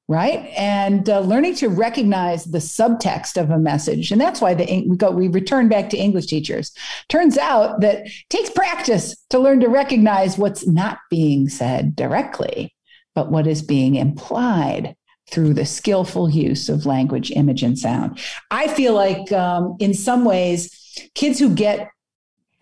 right? 0.06 0.50
And 0.56 1.08
uh, 1.08 1.20
learning 1.20 1.54
to 1.56 1.68
recognize 1.68 2.44
the 2.44 2.58
subtext 2.58 3.40
of 3.40 3.50
a 3.50 3.58
message. 3.58 4.12
And 4.12 4.20
that's 4.20 4.40
why 4.40 4.52
the 4.54 4.84
we 4.86 4.96
go 4.96 5.10
we 5.10 5.28
return 5.28 5.68
back 5.68 5.88
to 5.90 5.96
english 5.96 6.26
teachers. 6.26 6.72
Turns 7.08 7.38
out 7.38 7.80
that 7.80 8.06
takes 8.28 8.50
practice 8.50 9.16
to 9.30 9.38
learn 9.38 9.60
to 9.60 9.68
recognize 9.68 10.36
what's 10.36 10.66
not 10.66 10.98
being 11.10 11.48
said 11.48 11.96
directly 11.96 12.74
but 13.14 13.30
what 13.30 13.46
is 13.46 13.62
being 13.62 13.94
implied 13.94 14.96
through 15.30 15.54
the 15.54 15.64
skillful 15.64 16.28
use 16.28 16.68
of 16.68 16.84
language 16.84 17.30
image 17.30 17.62
and 17.62 17.78
sound. 17.78 18.18
I 18.50 18.68
feel 18.68 18.92
like 18.92 19.32
um, 19.32 19.76
in 19.78 19.94
some 19.94 20.24
ways 20.24 20.70
kids 21.14 21.38
who 21.38 21.54
get 21.54 21.88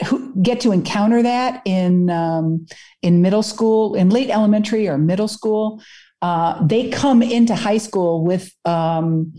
who 0.07 0.35
get 0.43 0.61
to 0.61 0.73
encounter 0.73 1.23
that 1.23 1.63
in 1.65 2.11
um, 2.11 2.67
in 3.03 3.23
middle 3.23 3.43
school 3.43 3.95
in 3.95 4.11
late 4.11 4.31
elementary 4.31 4.89
or 4.89 4.99
middle 4.99 5.29
school 5.29 5.83
uh, 6.23 6.65
they 6.65 6.89
come 6.91 7.23
into 7.23 7.55
high 7.55 7.79
school 7.79 8.25
with 8.25 8.53
um, 8.65 9.35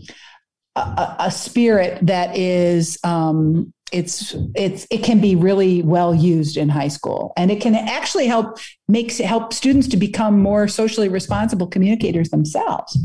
a- 0.76 1.16
a, 1.20 1.30
spirit 1.30 1.98
that 2.06 2.36
is 2.36 2.98
um, 3.04 3.72
it's 3.92 4.34
it's 4.54 4.86
it 4.90 5.02
can 5.02 5.20
be 5.20 5.34
really 5.34 5.82
well 5.82 6.14
used 6.14 6.56
in 6.56 6.68
high 6.68 6.88
school. 6.88 7.32
And 7.36 7.50
it 7.50 7.60
can 7.60 7.74
actually 7.74 8.26
help 8.26 8.58
makes 8.86 9.18
help 9.18 9.52
students 9.52 9.88
to 9.88 9.96
become 9.96 10.38
more 10.38 10.68
socially 10.68 11.08
responsible 11.08 11.66
communicators 11.66 12.30
themselves 12.30 12.96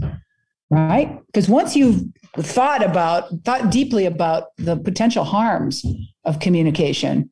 right? 0.70 1.20
Because 1.28 1.50
once 1.50 1.76
you've 1.76 2.04
thought 2.38 2.84
about 2.84 3.30
thought 3.44 3.72
deeply 3.72 4.06
about 4.06 4.56
the 4.58 4.78
potential 4.78 5.24
harms 5.24 5.84
of 6.26 6.40
communication 6.40 7.30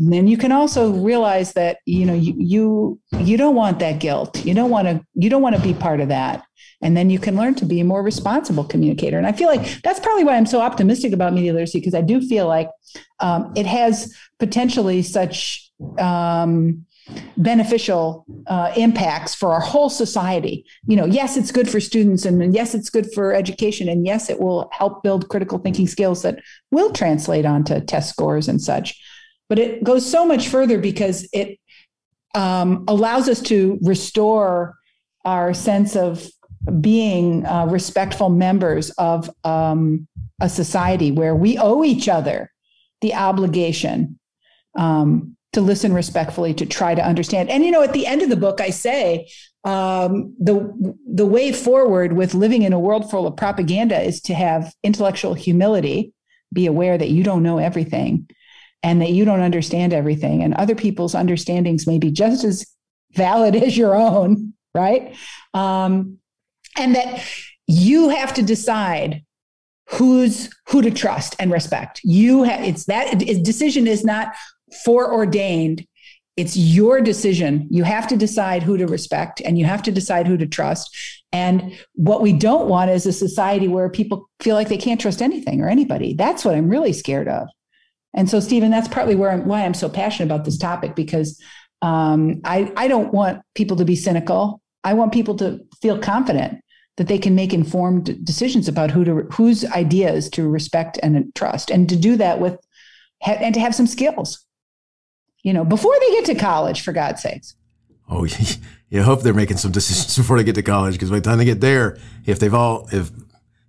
then 0.00 0.26
you 0.26 0.38
can 0.38 0.50
also 0.50 0.92
realize 0.92 1.52
that 1.52 1.78
you 1.84 2.06
know 2.06 2.14
you 2.14 2.34
you 2.38 3.00
you 3.18 3.36
don't 3.36 3.54
want 3.54 3.78
that 3.80 3.98
guilt. 3.98 4.44
You 4.44 4.54
don't 4.54 4.70
want 4.70 4.88
to 4.88 5.04
you 5.14 5.28
don't 5.28 5.42
want 5.42 5.56
to 5.56 5.62
be 5.62 5.74
part 5.74 6.00
of 6.00 6.08
that. 6.08 6.44
And 6.82 6.96
then 6.96 7.10
you 7.10 7.18
can 7.18 7.36
learn 7.36 7.54
to 7.56 7.66
be 7.66 7.80
a 7.80 7.84
more 7.84 8.02
responsible 8.02 8.64
communicator. 8.64 9.18
And 9.18 9.26
i 9.26 9.32
feel 9.32 9.48
like 9.48 9.82
that's 9.82 10.00
probably 10.00 10.24
why 10.24 10.36
i'm 10.36 10.46
so 10.46 10.60
optimistic 10.60 11.12
about 11.12 11.34
media 11.34 11.52
literacy 11.52 11.80
because 11.80 11.94
i 11.94 12.00
do 12.00 12.20
feel 12.20 12.46
like 12.46 12.70
um, 13.20 13.52
it 13.54 13.66
has 13.66 14.16
potentially 14.38 15.02
such 15.02 15.70
um, 15.98 16.86
beneficial 17.36 18.24
uh, 18.46 18.72
impacts 18.76 19.34
for 19.34 19.52
our 19.52 19.60
whole 19.60 19.90
society. 19.90 20.64
You 20.86 20.96
know 20.96 21.04
yes 21.04 21.36
it's 21.36 21.52
good 21.52 21.68
for 21.68 21.80
students 21.80 22.24
and 22.24 22.54
yes 22.54 22.74
it's 22.74 22.88
good 22.88 23.12
for 23.12 23.34
education 23.34 23.86
and 23.90 24.06
yes 24.06 24.30
it 24.30 24.40
will 24.40 24.70
help 24.72 25.02
build 25.02 25.28
critical 25.28 25.58
thinking 25.58 25.86
skills 25.86 26.22
that 26.22 26.40
will 26.70 26.90
translate 26.90 27.44
onto 27.44 27.80
test 27.80 28.08
scores 28.08 28.48
and 28.48 28.62
such 28.62 28.98
but 29.50 29.58
it 29.58 29.82
goes 29.82 30.08
so 30.08 30.24
much 30.24 30.48
further 30.48 30.78
because 30.78 31.28
it 31.32 31.58
um, 32.36 32.84
allows 32.86 33.28
us 33.28 33.42
to 33.42 33.78
restore 33.82 34.76
our 35.24 35.52
sense 35.52 35.96
of 35.96 36.24
being 36.80 37.44
uh, 37.44 37.66
respectful 37.66 38.30
members 38.30 38.90
of 38.90 39.28
um, 39.44 40.06
a 40.40 40.48
society 40.48 41.10
where 41.10 41.34
we 41.34 41.58
owe 41.58 41.82
each 41.82 42.08
other 42.08 42.52
the 43.00 43.12
obligation 43.12 44.18
um, 44.78 45.36
to 45.52 45.60
listen 45.60 45.92
respectfully, 45.92 46.54
to 46.54 46.64
try 46.64 46.94
to 46.94 47.04
understand. 47.04 47.50
And 47.50 47.64
you 47.64 47.72
know, 47.72 47.82
at 47.82 47.92
the 47.92 48.06
end 48.06 48.22
of 48.22 48.28
the 48.28 48.36
book, 48.36 48.60
I 48.60 48.70
say 48.70 49.28
um, 49.64 50.32
the 50.38 50.94
the 51.12 51.26
way 51.26 51.50
forward 51.50 52.12
with 52.12 52.34
living 52.34 52.62
in 52.62 52.72
a 52.72 52.78
world 52.78 53.10
full 53.10 53.26
of 53.26 53.36
propaganda 53.36 54.00
is 54.00 54.20
to 54.22 54.34
have 54.34 54.72
intellectual 54.84 55.34
humility, 55.34 56.12
be 56.52 56.66
aware 56.66 56.96
that 56.96 57.10
you 57.10 57.24
don't 57.24 57.42
know 57.42 57.58
everything, 57.58 58.28
and 58.82 59.02
that 59.02 59.10
you 59.10 59.24
don't 59.24 59.40
understand 59.40 59.92
everything, 59.92 60.42
and 60.42 60.54
other 60.54 60.74
people's 60.74 61.14
understandings 61.14 61.86
may 61.86 61.98
be 61.98 62.10
just 62.10 62.44
as 62.44 62.66
valid 63.12 63.56
as 63.62 63.76
your 63.76 63.94
own, 63.94 64.54
right? 64.74 65.14
Um, 65.54 66.18
and 66.76 66.94
that 66.94 67.24
you 67.66 68.08
have 68.08 68.34
to 68.34 68.42
decide 68.42 69.24
who's 69.90 70.48
who 70.68 70.82
to 70.82 70.90
trust 70.90 71.34
and 71.38 71.50
respect. 71.50 72.00
You 72.04 72.44
have 72.44 72.64
it's 72.64 72.84
that 72.86 73.18
decision 73.42 73.86
is 73.86 74.04
not 74.04 74.34
foreordained. 74.84 75.86
It's 76.36 76.56
your 76.56 77.00
decision. 77.00 77.66
You 77.70 77.84
have 77.84 78.06
to 78.08 78.16
decide 78.16 78.62
who 78.62 78.76
to 78.78 78.86
respect 78.86 79.42
and 79.44 79.58
you 79.58 79.64
have 79.64 79.82
to 79.82 79.92
decide 79.92 80.26
who 80.26 80.36
to 80.38 80.46
trust. 80.46 80.96
And 81.32 81.78
what 81.94 82.22
we 82.22 82.32
don't 82.32 82.68
want 82.68 82.90
is 82.90 83.04
a 83.04 83.12
society 83.12 83.68
where 83.68 83.90
people 83.90 84.30
feel 84.40 84.54
like 84.54 84.68
they 84.68 84.78
can't 84.78 85.00
trust 85.00 85.20
anything 85.20 85.60
or 85.60 85.68
anybody. 85.68 86.14
That's 86.14 86.44
what 86.44 86.54
I'm 86.54 86.68
really 86.68 86.92
scared 86.92 87.28
of. 87.28 87.48
And 88.14 88.28
so, 88.28 88.40
Stephen, 88.40 88.70
that's 88.70 88.88
partly 88.88 89.14
where 89.14 89.30
I'm, 89.30 89.46
why 89.46 89.64
I'm 89.64 89.74
so 89.74 89.88
passionate 89.88 90.26
about 90.26 90.44
this 90.44 90.58
topic 90.58 90.94
because 90.94 91.40
um, 91.82 92.40
I, 92.44 92.72
I 92.76 92.88
don't 92.88 93.12
want 93.12 93.42
people 93.54 93.76
to 93.76 93.84
be 93.84 93.96
cynical. 93.96 94.60
I 94.82 94.94
want 94.94 95.12
people 95.12 95.36
to 95.36 95.60
feel 95.80 95.98
confident 95.98 96.60
that 96.96 97.08
they 97.08 97.18
can 97.18 97.34
make 97.34 97.54
informed 97.54 98.24
decisions 98.24 98.68
about 98.68 98.90
who 98.90 99.04
to 99.04 99.14
whose 99.32 99.64
ideas 99.64 100.28
to 100.30 100.48
respect 100.48 100.98
and 101.02 101.32
trust, 101.34 101.70
and 101.70 101.88
to 101.88 101.96
do 101.96 102.16
that 102.16 102.40
with 102.40 102.58
and 103.24 103.54
to 103.54 103.60
have 103.60 103.74
some 103.74 103.86
skills. 103.86 104.44
You 105.42 105.52
know, 105.52 105.64
before 105.64 105.94
they 106.00 106.10
get 106.10 106.26
to 106.26 106.34
college, 106.34 106.82
for 106.82 106.92
God's 106.92 107.22
sakes. 107.22 107.54
Oh, 108.08 108.26
you 108.90 109.02
hope 109.02 109.22
they're 109.22 109.32
making 109.32 109.56
some 109.56 109.72
decisions 109.72 110.16
before 110.22 110.36
they 110.36 110.44
get 110.44 110.56
to 110.56 110.62
college, 110.62 110.94
because 110.94 111.10
by 111.10 111.20
the 111.20 111.22
time 111.22 111.38
they 111.38 111.44
get 111.44 111.60
there, 111.60 111.96
if 112.26 112.38
they've 112.38 112.52
all 112.52 112.88
if 112.92 113.10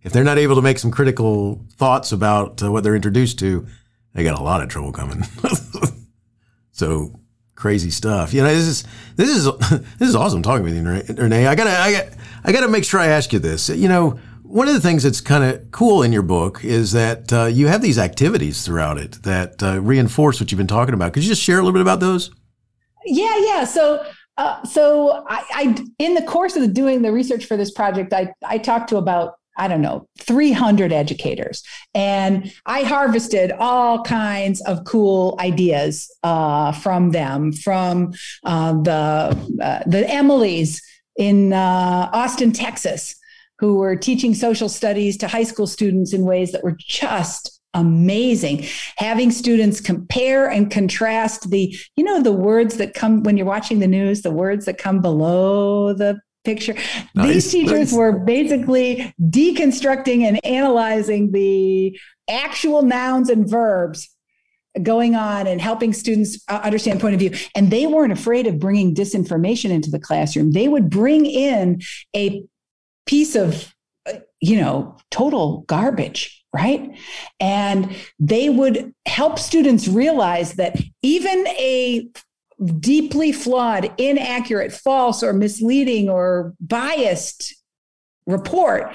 if 0.03 0.11
they're 0.11 0.23
not 0.23 0.39
able 0.39 0.55
to 0.55 0.61
make 0.61 0.79
some 0.79 0.91
critical 0.91 1.63
thoughts 1.75 2.11
about 2.11 2.61
uh, 2.63 2.71
what 2.71 2.83
they're 2.83 2.95
introduced 2.95 3.39
to, 3.39 3.67
they 4.13 4.23
got 4.23 4.39
a 4.39 4.43
lot 4.43 4.61
of 4.61 4.69
trouble 4.69 4.91
coming. 4.91 5.23
so 6.71 7.19
crazy 7.55 7.91
stuff. 7.91 8.33
You 8.33 8.41
know, 8.41 8.53
this 8.53 8.67
is 8.67 8.83
this 9.15 9.29
is 9.29 9.45
this 9.99 10.09
is 10.09 10.15
awesome 10.15 10.41
talking 10.41 10.63
with 10.63 10.75
you, 10.75 11.15
Renee. 11.15 11.47
I 11.47 11.55
gotta 11.55 11.71
I 11.71 11.91
gotta, 11.91 12.17
I 12.43 12.51
gotta 12.51 12.67
make 12.67 12.83
sure 12.83 12.99
I 12.99 13.07
ask 13.07 13.31
you 13.31 13.39
this. 13.39 13.69
You 13.69 13.87
know, 13.87 14.19
one 14.43 14.67
of 14.67 14.73
the 14.73 14.81
things 14.81 15.03
that's 15.03 15.21
kind 15.21 15.43
of 15.43 15.71
cool 15.71 16.03
in 16.03 16.11
your 16.11 16.23
book 16.23 16.65
is 16.65 16.91
that 16.91 17.31
uh, 17.31 17.45
you 17.45 17.67
have 17.67 17.81
these 17.81 17.97
activities 17.97 18.65
throughout 18.65 18.97
it 18.97 19.23
that 19.23 19.61
uh, 19.63 19.79
reinforce 19.81 20.39
what 20.39 20.51
you've 20.51 20.57
been 20.57 20.67
talking 20.67 20.93
about. 20.93 21.13
Could 21.13 21.23
you 21.23 21.29
just 21.29 21.41
share 21.41 21.57
a 21.57 21.61
little 21.61 21.73
bit 21.73 21.81
about 21.81 21.99
those? 21.99 22.31
Yeah, 23.05 23.37
yeah. 23.45 23.63
So 23.63 24.03
uh, 24.37 24.63
so 24.63 25.23
I, 25.27 25.43
I, 25.53 25.85
in 25.99 26.15
the 26.15 26.23
course 26.23 26.55
of 26.55 26.73
doing 26.73 27.01
the 27.01 27.11
research 27.11 27.45
for 27.45 27.57
this 27.57 27.71
project, 27.71 28.11
I, 28.11 28.33
I 28.43 28.57
talked 28.57 28.89
to 28.89 28.97
about 28.97 29.35
I 29.57 29.67
don't 29.67 29.81
know, 29.81 30.07
300 30.19 30.93
educators. 30.93 31.63
And 31.93 32.53
I 32.65 32.83
harvested 32.83 33.51
all 33.51 34.03
kinds 34.03 34.61
of 34.61 34.85
cool 34.85 35.37
ideas 35.39 36.09
uh, 36.23 36.71
from 36.71 37.11
them, 37.11 37.51
from 37.51 38.13
uh, 38.45 38.73
the, 38.81 39.59
uh, 39.61 39.83
the 39.85 40.03
Emilys 40.03 40.81
in 41.17 41.53
uh, 41.53 42.09
Austin, 42.13 42.51
Texas, 42.53 43.15
who 43.59 43.77
were 43.77 43.95
teaching 43.95 44.33
social 44.33 44.69
studies 44.69 45.17
to 45.17 45.27
high 45.27 45.43
school 45.43 45.67
students 45.67 46.13
in 46.13 46.23
ways 46.23 46.51
that 46.51 46.63
were 46.63 46.77
just 46.79 47.61
amazing 47.73 48.65
having 48.97 49.31
students 49.31 49.79
compare 49.79 50.49
and 50.49 50.69
contrast 50.69 51.49
the 51.51 51.73
you 51.95 52.03
know 52.03 52.21
the 52.21 52.31
words 52.31 52.75
that 52.75 52.93
come 52.93 53.23
when 53.23 53.37
you're 53.37 53.45
watching 53.45 53.79
the 53.79 53.87
news 53.87 54.23
the 54.23 54.31
words 54.31 54.65
that 54.65 54.77
come 54.77 55.01
below 55.01 55.93
the 55.93 56.19
picture. 56.43 56.75
Nice, 57.15 57.33
These 57.33 57.51
teachers 57.51 57.91
nice. 57.91 57.93
were 57.93 58.11
basically 58.19 59.13
deconstructing 59.21 60.23
and 60.23 60.43
analyzing 60.45 61.31
the 61.31 61.99
actual 62.29 62.81
nouns 62.81 63.29
and 63.29 63.49
verbs 63.49 64.09
going 64.81 65.15
on 65.15 65.47
and 65.47 65.59
helping 65.59 65.91
students 65.91 66.41
uh, 66.47 66.61
understand 66.63 67.01
point 67.01 67.13
of 67.13 67.19
view 67.19 67.31
and 67.55 67.69
they 67.71 67.87
weren't 67.87 68.13
afraid 68.13 68.47
of 68.47 68.57
bringing 68.57 68.95
disinformation 68.95 69.69
into 69.69 69.89
the 69.89 69.99
classroom 69.99 70.51
they 70.51 70.69
would 70.69 70.89
bring 70.89 71.25
in 71.25 71.81
a 72.15 72.41
piece 73.05 73.35
of 73.35 73.73
uh, 74.07 74.13
you 74.39 74.55
know 74.55 74.95
total 75.09 75.65
garbage 75.67 76.41
right 76.53 76.97
and 77.41 77.93
they 78.17 78.49
would 78.49 78.93
help 79.05 79.37
students 79.37 79.89
realize 79.89 80.53
that 80.53 80.79
even 81.01 81.45
a 81.47 82.07
deeply 82.79 83.31
flawed, 83.31 83.91
inaccurate, 83.97 84.71
false, 84.71 85.23
or 85.23 85.33
misleading 85.33 86.09
or 86.09 86.53
biased 86.59 87.55
report 88.27 88.93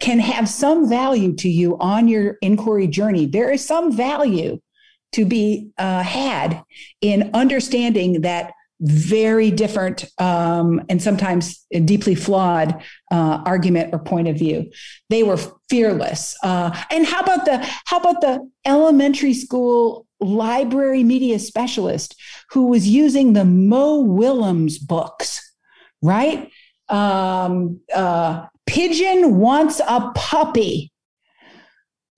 can 0.00 0.18
have 0.18 0.48
some 0.48 0.88
value 0.88 1.34
to 1.34 1.48
you 1.48 1.76
on 1.78 2.08
your 2.08 2.36
inquiry 2.42 2.86
journey. 2.86 3.26
There 3.26 3.50
is 3.50 3.64
some 3.64 3.92
value 3.92 4.60
to 5.12 5.24
be 5.24 5.70
uh, 5.78 6.02
had 6.02 6.62
in 7.00 7.30
understanding 7.32 8.22
that 8.22 8.52
very 8.80 9.50
different 9.50 10.04
um, 10.18 10.84
and 10.90 11.00
sometimes 11.00 11.64
deeply 11.84 12.14
flawed 12.14 12.82
uh, 13.10 13.42
argument 13.46 13.94
or 13.94 13.98
point 13.98 14.28
of 14.28 14.36
view. 14.36 14.70
They 15.08 15.22
were 15.22 15.38
fearless. 15.70 16.36
Uh, 16.42 16.76
and 16.90 17.06
how 17.06 17.20
about 17.20 17.46
the 17.46 17.58
how 17.86 17.98
about 17.98 18.20
the 18.20 18.50
elementary 18.66 19.32
school 19.32 20.06
library 20.20 21.04
media 21.04 21.38
specialist 21.38 22.20
who 22.50 22.68
was 22.68 22.88
using 22.88 23.32
the 23.32 23.44
Mo 23.44 24.00
Willems 24.00 24.78
books, 24.78 25.54
right? 26.02 26.50
Um, 26.88 27.80
uh, 27.94 28.46
Pigeon 28.66 29.38
wants 29.38 29.80
a 29.80 30.12
puppy. 30.14 30.92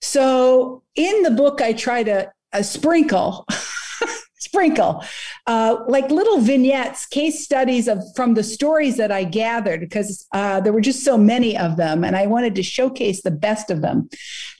So 0.01 0.83
in 0.95 1.23
the 1.23 1.31
book, 1.31 1.61
I 1.61 1.73
try 1.73 2.03
to 2.03 2.31
uh, 2.53 2.61
sprinkle. 2.61 3.45
sprinkle 4.39 5.03
uh, 5.47 5.75
like 5.87 6.09
little 6.09 6.39
vignettes 6.39 7.05
case 7.05 7.43
studies 7.43 7.87
of 7.89 8.01
from 8.15 8.35
the 8.35 8.43
stories 8.43 8.95
that 8.95 9.11
i 9.11 9.23
gathered 9.23 9.81
because 9.81 10.25
uh, 10.31 10.61
there 10.61 10.71
were 10.71 10.81
just 10.81 11.03
so 11.03 11.17
many 11.17 11.57
of 11.57 11.75
them 11.75 12.05
and 12.05 12.15
i 12.15 12.25
wanted 12.25 12.55
to 12.55 12.63
showcase 12.63 13.21
the 13.21 13.31
best 13.31 13.69
of 13.69 13.81
them 13.81 14.09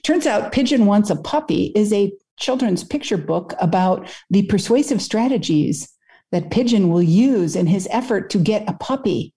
turns 0.02 0.26
out 0.26 0.52
pigeon 0.52 0.84
wants 0.84 1.08
a 1.08 1.16
puppy 1.16 1.72
is 1.74 1.92
a 1.94 2.12
children's 2.40 2.82
picture 2.82 3.18
book 3.18 3.54
about 3.60 4.08
the 4.30 4.42
persuasive 4.46 5.00
strategies 5.00 5.88
that 6.32 6.50
Pigeon 6.50 6.88
will 6.88 7.02
use 7.02 7.54
in 7.54 7.66
his 7.66 7.86
effort 7.90 8.30
to 8.30 8.38
get 8.38 8.68
a 8.68 8.72
puppy. 8.72 9.34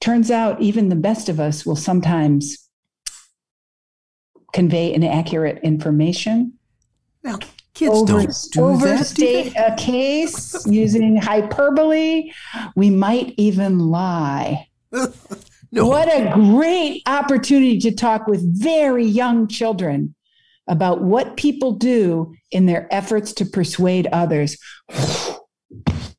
Turns 0.00 0.30
out, 0.30 0.60
even 0.60 0.88
the 0.88 0.96
best 0.96 1.28
of 1.28 1.38
us 1.38 1.64
will 1.64 1.76
sometimes 1.76 2.68
convey 4.52 4.92
inaccurate 4.92 5.60
information. 5.62 6.54
Well, 7.22 7.38
kids 7.74 7.90
Over, 7.90 8.12
don't 8.12 8.48
do 8.52 8.64
overstate 8.64 9.54
that, 9.54 9.78
do 9.78 9.82
a 9.82 9.86
case 9.86 10.66
using 10.66 11.16
hyperbole. 11.16 12.32
We 12.76 12.90
might 12.90 13.34
even 13.36 13.78
lie. 13.78 14.68
no. 14.92 15.86
What 15.86 16.08
a 16.08 16.32
great 16.34 17.02
opportunity 17.06 17.78
to 17.80 17.92
talk 17.92 18.26
with 18.26 18.62
very 18.62 19.04
young 19.04 19.48
children 19.48 20.14
about 20.66 21.02
what 21.02 21.36
people 21.36 21.72
do 21.72 22.34
in 22.50 22.66
their 22.66 22.88
efforts 22.92 23.32
to 23.34 23.44
persuade 23.44 24.06
others. 24.12 24.56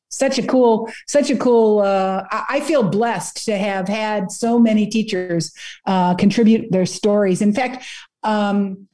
such 0.09 0.39
a 0.39 0.47
cool, 0.47 0.89
such 1.07 1.29
a 1.29 1.35
cool. 1.35 1.79
Uh, 1.79 2.23
I 2.31 2.61
feel 2.61 2.83
blessed 2.83 3.45
to 3.45 3.57
have 3.57 3.87
had 3.87 4.31
so 4.31 4.57
many 4.57 4.87
teachers 4.87 5.51
uh, 5.85 6.15
contribute 6.15 6.71
their 6.71 6.85
stories. 6.85 7.41
In 7.41 7.53
fact, 7.53 7.85
um, 8.23 8.87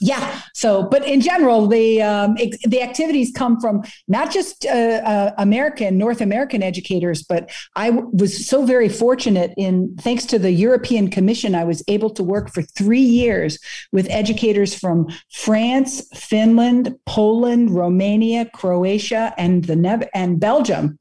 yeah. 0.00 0.40
So, 0.54 0.82
but 0.82 1.06
in 1.06 1.20
general, 1.20 1.66
the 1.66 2.00
um, 2.00 2.34
the 2.64 2.80
activities 2.82 3.32
come 3.36 3.60
from 3.60 3.82
not 4.08 4.32
just 4.32 4.64
uh, 4.64 4.68
uh, 4.68 5.34
American, 5.36 5.98
North 5.98 6.22
American 6.22 6.62
educators, 6.62 7.22
but 7.22 7.50
I 7.76 7.90
w- 7.90 8.08
was 8.10 8.46
so 8.46 8.64
very 8.64 8.88
fortunate 8.88 9.52
in 9.58 9.94
thanks 10.00 10.24
to 10.26 10.38
the 10.38 10.52
European 10.52 11.10
Commission, 11.10 11.54
I 11.54 11.64
was 11.64 11.84
able 11.86 12.08
to 12.10 12.22
work 12.22 12.50
for 12.50 12.62
three 12.62 13.00
years 13.00 13.58
with 13.92 14.08
educators 14.08 14.74
from 14.74 15.06
France, 15.30 16.08
Finland, 16.14 16.96
Poland, 17.04 17.70
Romania, 17.70 18.46
Croatia, 18.46 19.34
and 19.36 19.64
the 19.64 19.76
ne- 19.76 20.08
and 20.14 20.40
Belgium, 20.40 20.98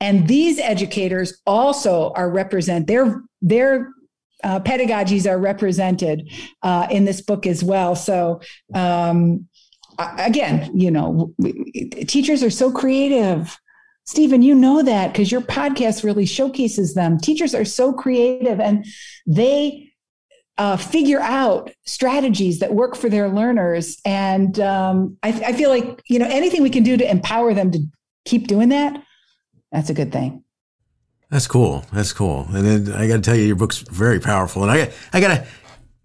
and 0.00 0.26
these 0.26 0.58
educators 0.58 1.38
also 1.46 2.12
are 2.16 2.30
represent. 2.30 2.86
They're 2.86 3.22
they're 3.42 3.90
uh, 4.44 4.60
pedagogies 4.60 5.30
are 5.30 5.38
represented 5.38 6.30
uh, 6.62 6.86
in 6.90 7.04
this 7.04 7.20
book 7.20 7.46
as 7.46 7.64
well. 7.64 7.94
So, 7.94 8.40
um, 8.74 9.48
again, 9.98 10.70
you 10.78 10.90
know, 10.90 11.34
teachers 12.06 12.42
are 12.42 12.50
so 12.50 12.70
creative. 12.70 13.58
Stephen, 14.04 14.42
you 14.42 14.54
know 14.54 14.82
that 14.82 15.12
because 15.12 15.30
your 15.30 15.40
podcast 15.42 16.02
really 16.02 16.24
showcases 16.24 16.94
them. 16.94 17.18
Teachers 17.18 17.54
are 17.54 17.64
so 17.64 17.92
creative 17.92 18.58
and 18.58 18.86
they 19.26 19.92
uh, 20.56 20.76
figure 20.76 21.20
out 21.20 21.70
strategies 21.84 22.58
that 22.58 22.74
work 22.74 22.96
for 22.96 23.08
their 23.08 23.28
learners. 23.28 24.00
And 24.04 24.58
um, 24.60 25.16
I, 25.22 25.28
I 25.28 25.52
feel 25.52 25.70
like, 25.70 26.02
you 26.08 26.18
know, 26.18 26.26
anything 26.26 26.62
we 26.62 26.70
can 26.70 26.82
do 26.82 26.96
to 26.96 27.08
empower 27.08 27.54
them 27.54 27.70
to 27.72 27.80
keep 28.24 28.46
doing 28.46 28.70
that, 28.70 29.02
that's 29.70 29.90
a 29.90 29.94
good 29.94 30.10
thing. 30.10 30.42
That's 31.30 31.46
cool. 31.46 31.84
That's 31.92 32.12
cool. 32.12 32.46
And 32.52 32.66
then 32.66 32.94
I 32.94 33.06
got 33.06 33.16
to 33.16 33.22
tell 33.22 33.36
you, 33.36 33.44
your 33.44 33.56
book's 33.56 33.78
very 33.78 34.18
powerful. 34.18 34.62
And 34.62 34.70
I, 34.70 34.90
I 35.12 35.20
got 35.20 35.28
to, 35.28 35.46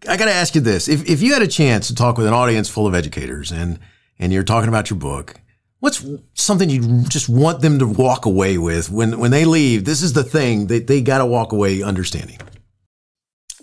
I 0.10 0.18
got 0.18 0.26
to 0.26 0.34
ask 0.34 0.54
you 0.54 0.62
this: 0.62 0.90
if 0.90 1.10
if 1.10 1.22
you 1.22 1.34
had 1.34 1.42
a 1.42 1.48
chance 1.48 1.88
to 1.88 1.96
talk 1.96 2.18
with 2.18 2.28
an 2.28 2.34
audience 2.34 2.70
full 2.70 2.88
of 2.88 2.94
educators, 2.94 3.52
and 3.52 3.80
and 4.20 4.34
you're 4.34 4.44
talking 4.44 4.68
about 4.68 4.90
your 4.90 5.00
book, 5.00 5.36
what's 5.80 6.06
something 6.34 6.70
you 6.70 7.04
just 7.04 7.30
want 7.30 7.62
them 7.62 7.80
to 7.80 7.88
walk 7.88 8.26
away 8.26 8.58
with 8.58 8.90
when 8.90 9.18
when 9.18 9.32
they 9.32 9.46
leave? 9.46 9.86
This 9.86 10.02
is 10.02 10.12
the 10.12 10.26
thing 10.26 10.68
that 10.68 10.88
they 10.88 11.02
got 11.02 11.20
to 11.20 11.26
walk 11.26 11.54
away 11.54 11.82
understanding. 11.82 12.40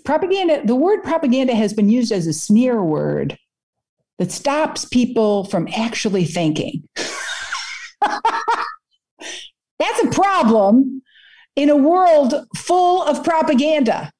propaganda, 0.03 0.65
the 0.65 0.75
word 0.75 1.03
propaganda 1.03 1.53
has 1.53 1.73
been 1.73 1.89
used 1.89 2.11
as 2.11 2.25
a 2.25 2.33
sneer 2.33 2.83
word 2.83 3.37
that 4.17 4.31
stops 4.31 4.85
people 4.85 5.45
from 5.45 5.67
actually 5.75 6.25
thinking. 6.25 6.83
That's 8.01 8.19
a 10.03 10.09
problem 10.11 11.01
in 11.55 11.69
a 11.69 11.75
world 11.75 12.33
full 12.55 13.03
of 13.03 13.23
propaganda 13.23 14.11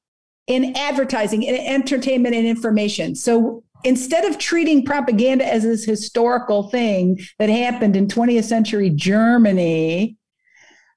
in 0.46 0.76
advertising, 0.76 1.42
in 1.42 1.54
entertainment, 1.54 2.34
and 2.34 2.46
information. 2.46 3.14
So 3.14 3.62
instead 3.84 4.24
of 4.24 4.38
treating 4.38 4.84
propaganda 4.84 5.46
as 5.46 5.62
this 5.62 5.84
historical 5.84 6.68
thing 6.68 7.20
that 7.38 7.48
happened 7.48 7.96
in 7.96 8.06
20th 8.08 8.44
century 8.44 8.90
Germany, 8.90 10.16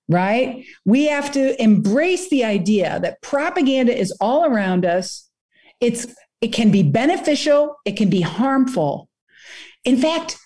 right? 0.07 0.63
We 0.85 1.05
have 1.07 1.31
to 1.31 1.61
embrace 1.61 2.29
the 2.29 2.43
idea 2.43 2.99
that 3.01 3.21
propaganda 3.21 3.97
is 3.97 4.11
all 4.19 4.45
around 4.45 4.85
us. 4.85 5.29
It's 5.79 6.07
it 6.41 6.49
can 6.49 6.69
be 6.69 6.83
beneficial, 6.83 7.75
it 7.85 7.93
can 7.93 8.09
be 8.09 8.21
harmful. 8.21 9.09
In 9.83 9.97
fact, 9.97 10.37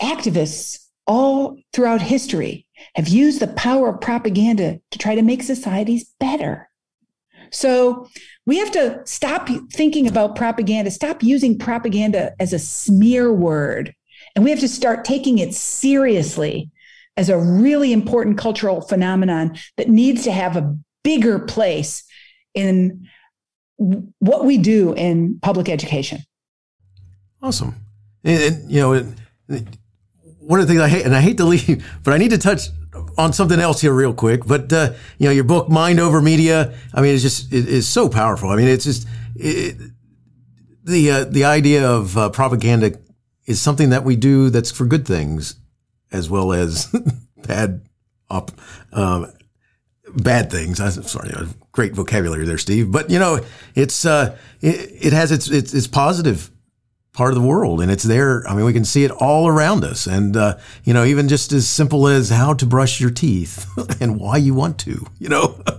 activists 0.00 0.78
all 1.06 1.56
throughout 1.72 2.02
history 2.02 2.63
have 2.94 3.08
used 3.08 3.40
the 3.40 3.46
power 3.48 3.88
of 3.88 4.00
propaganda 4.00 4.80
to 4.90 4.98
try 4.98 5.14
to 5.14 5.22
make 5.22 5.42
societies 5.42 6.10
better. 6.18 6.68
So 7.50 8.08
we 8.46 8.58
have 8.58 8.72
to 8.72 9.00
stop 9.04 9.48
thinking 9.72 10.06
about 10.06 10.36
propaganda, 10.36 10.90
stop 10.90 11.22
using 11.22 11.58
propaganda 11.58 12.32
as 12.40 12.52
a 12.52 12.58
smear 12.58 13.32
word, 13.32 13.94
and 14.34 14.44
we 14.44 14.50
have 14.50 14.60
to 14.60 14.68
start 14.68 15.04
taking 15.04 15.38
it 15.38 15.54
seriously 15.54 16.70
as 17.16 17.28
a 17.28 17.38
really 17.38 17.92
important 17.92 18.38
cultural 18.38 18.80
phenomenon 18.80 19.56
that 19.76 19.88
needs 19.88 20.24
to 20.24 20.32
have 20.32 20.56
a 20.56 20.76
bigger 21.04 21.38
place 21.38 22.02
in 22.54 23.08
what 23.76 24.44
we 24.44 24.58
do 24.58 24.94
in 24.94 25.38
public 25.40 25.68
education. 25.68 26.20
Awesome. 27.42 27.74
And, 28.24 28.42
and 28.42 28.70
you 28.70 28.80
know, 28.80 29.12
one 30.46 30.60
of 30.60 30.66
the 30.66 30.72
things 30.72 30.82
I 30.82 30.88
hate, 30.88 31.04
and 31.04 31.14
I 31.14 31.20
hate 31.20 31.36
to 31.38 31.44
leave, 31.44 31.84
but 32.02 32.14
I 32.14 32.18
need 32.18 32.30
to 32.30 32.38
touch 32.38 32.68
on 33.18 33.32
something 33.32 33.58
else 33.58 33.80
here 33.80 33.92
real 33.92 34.14
quick. 34.14 34.46
But 34.46 34.72
uh, 34.72 34.92
you 35.18 35.26
know, 35.26 35.32
your 35.32 35.44
book 35.44 35.68
"Mind 35.68 36.00
Over 36.00 36.20
Media," 36.20 36.74
I 36.92 37.00
mean, 37.00 37.14
it's 37.14 37.22
just 37.22 37.52
it 37.52 37.68
is 37.68 37.88
so 37.88 38.08
powerful. 38.08 38.50
I 38.50 38.56
mean, 38.56 38.68
it's 38.68 38.84
just 38.84 39.06
it, 39.36 39.76
the 40.84 41.10
uh, 41.10 41.24
the 41.24 41.44
idea 41.44 41.88
of 41.88 42.16
uh, 42.16 42.30
propaganda 42.30 42.98
is 43.46 43.60
something 43.60 43.90
that 43.90 44.04
we 44.04 44.16
do 44.16 44.50
that's 44.50 44.70
for 44.70 44.86
good 44.86 45.06
things 45.06 45.56
as 46.12 46.30
well 46.30 46.52
as 46.52 46.86
bad 47.46 47.82
up 48.30 48.50
um, 48.92 49.32
bad 50.14 50.50
things. 50.50 50.80
I'm 50.80 51.02
sorry, 51.02 51.32
great 51.72 51.92
vocabulary 51.92 52.44
there, 52.44 52.58
Steve. 52.58 52.92
But 52.92 53.10
you 53.10 53.18
know, 53.18 53.40
it's 53.74 54.04
uh, 54.04 54.36
it, 54.60 55.06
it 55.06 55.12
has 55.12 55.32
its, 55.32 55.50
its 55.50 55.74
its 55.74 55.86
positive 55.86 56.50
part 57.14 57.30
of 57.30 57.40
the 57.40 57.46
world 57.46 57.80
and 57.80 57.90
it's 57.90 58.02
there. 58.02 58.46
I 58.46 58.54
mean 58.54 58.66
we 58.66 58.72
can 58.72 58.84
see 58.84 59.04
it 59.04 59.10
all 59.10 59.48
around 59.48 59.84
us. 59.84 60.06
And 60.06 60.36
uh, 60.36 60.58
you 60.82 60.92
know 60.92 61.04
even 61.04 61.28
just 61.28 61.52
as 61.52 61.66
simple 61.66 62.06
as 62.06 62.28
how 62.28 62.52
to 62.54 62.66
brush 62.66 63.00
your 63.00 63.10
teeth 63.10 63.66
and 64.00 64.20
why 64.20 64.36
you 64.36 64.52
want 64.52 64.78
to 64.80 65.06
you 65.18 65.28
know? 65.28 65.58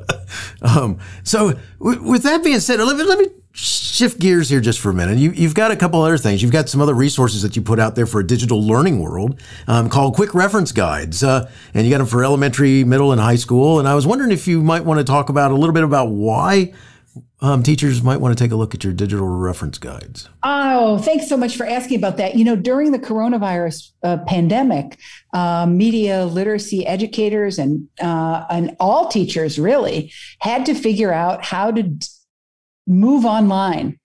Um, 0.61 0.99
so 1.23 1.53
w- 1.79 2.01
with 2.01 2.23
that 2.23 2.43
being 2.43 2.59
said 2.59 2.79
let 2.79 2.97
me, 2.97 3.03
let 3.03 3.19
me 3.19 3.27
shift 3.55 4.19
gears 4.19 4.49
here 4.49 4.59
just 4.59 4.79
for 4.79 4.89
a 4.89 4.93
minute. 4.93 5.17
You, 5.17 5.31
have 5.43 5.53
got 5.53 5.71
a 5.71 5.75
couple 5.75 6.01
other 6.01 6.17
things. 6.17 6.41
You've 6.41 6.51
got 6.51 6.67
some 6.67 6.81
other 6.81 6.93
resources 6.93 7.41
that 7.43 7.55
you 7.55 7.61
put 7.61 7.79
out 7.79 7.95
there 7.95 8.05
for 8.05 8.19
a 8.19 8.27
digital 8.27 8.61
learning 8.61 8.99
world 8.99 9.39
um, 9.67 9.89
called 9.89 10.15
quick 10.15 10.33
reference 10.33 10.71
guides 10.71 11.23
uh, 11.23 11.49
and 11.73 11.85
you 11.85 11.91
got 11.91 11.99
them 11.99 12.07
for 12.07 12.23
elementary 12.23 12.83
middle 12.83 13.11
and 13.11 13.21
high 13.21 13.37
school. 13.37 13.79
And 13.79 13.87
i 13.87 13.95
was 13.95 14.05
wondering 14.05 14.31
if 14.31 14.47
you 14.47 14.61
might 14.61 14.83
want 14.83 14.99
to 14.99 15.05
talk 15.05 15.29
about 15.29 15.51
a 15.51 15.55
little 15.55 15.73
bit 15.73 15.83
about 15.83 16.09
why 16.09 16.73
um, 17.41 17.63
teachers 17.63 18.01
might 18.01 18.17
want 18.17 18.37
to 18.37 18.43
take 18.43 18.51
a 18.51 18.55
look 18.55 18.73
at 18.73 18.83
your 18.83 18.93
digital 18.93 19.27
reference 19.27 19.77
guides. 19.77 20.29
Oh, 20.43 20.97
thanks 20.99 21.27
so 21.27 21.37
much 21.37 21.55
for 21.55 21.65
asking 21.65 21.97
about 21.97 22.17
that. 22.17 22.35
You 22.35 22.43
know, 22.45 22.55
during 22.55 22.91
the 22.91 22.99
coronavirus 22.99 23.91
uh, 24.03 24.17
pandemic, 24.25 24.97
uh, 25.33 25.65
media 25.65 26.25
literacy 26.25 26.85
educators 26.85 27.59
and 27.59 27.87
uh, 28.01 28.45
and 28.49 28.75
all 28.79 29.07
teachers 29.07 29.59
really 29.59 30.11
had 30.39 30.65
to 30.65 30.73
figure 30.73 31.13
out 31.13 31.43
how 31.45 31.71
to 31.71 31.83
d- 31.83 32.07
move 32.87 33.25
online. 33.25 33.99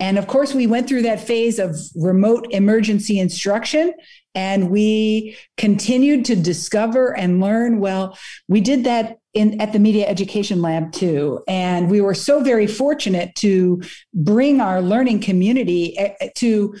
And 0.00 0.18
of 0.18 0.26
course, 0.26 0.54
we 0.54 0.66
went 0.66 0.88
through 0.88 1.02
that 1.02 1.20
phase 1.20 1.58
of 1.58 1.76
remote 1.94 2.48
emergency 2.50 3.18
instruction 3.18 3.94
and 4.34 4.70
we 4.70 5.36
continued 5.56 6.24
to 6.26 6.36
discover 6.36 7.16
and 7.16 7.40
learn. 7.40 7.78
Well, 7.78 8.18
we 8.48 8.60
did 8.60 8.84
that 8.84 9.18
in 9.34 9.60
at 9.60 9.72
the 9.72 9.78
media 9.78 10.06
education 10.06 10.62
lab 10.62 10.92
too. 10.92 11.42
And 11.48 11.90
we 11.90 12.00
were 12.00 12.14
so 12.14 12.42
very 12.42 12.66
fortunate 12.66 13.34
to 13.36 13.82
bring 14.14 14.60
our 14.60 14.80
learning 14.80 15.20
community 15.20 15.98
eh, 15.98 16.14
eh, 16.20 16.28
to 16.36 16.74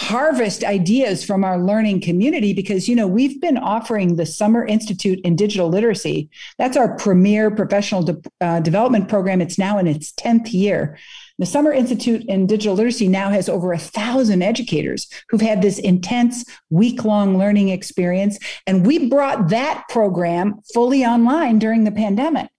harvest 0.00 0.64
ideas 0.64 1.22
from 1.22 1.44
our 1.44 1.58
learning 1.58 2.00
community 2.00 2.54
because 2.54 2.88
you 2.88 2.96
know 2.96 3.06
we've 3.06 3.38
been 3.38 3.58
offering 3.58 4.16
the 4.16 4.24
summer 4.24 4.64
institute 4.64 5.20
in 5.24 5.36
digital 5.36 5.68
literacy 5.68 6.30
that's 6.56 6.74
our 6.74 6.96
premier 6.96 7.50
professional 7.50 8.02
de- 8.02 8.22
uh, 8.40 8.60
development 8.60 9.10
program 9.10 9.42
it's 9.42 9.58
now 9.58 9.76
in 9.76 9.86
its 9.86 10.10
10th 10.12 10.54
year 10.54 10.98
the 11.38 11.46
Summer 11.46 11.72
Institute 11.72 12.22
in 12.26 12.46
Digital 12.46 12.74
Literacy 12.74 13.08
now 13.08 13.30
has 13.30 13.48
over 13.48 13.72
a 13.72 13.78
thousand 13.78 14.42
educators 14.42 15.08
who've 15.30 15.40
had 15.40 15.62
this 15.62 15.78
intense 15.78 16.44
week 16.68 17.06
long 17.06 17.38
learning 17.38 17.70
experience. 17.70 18.38
And 18.66 18.84
we 18.84 19.08
brought 19.08 19.48
that 19.48 19.84
program 19.88 20.60
fully 20.74 21.02
online 21.02 21.58
during 21.58 21.84
the 21.84 21.92
pandemic. 21.92 22.50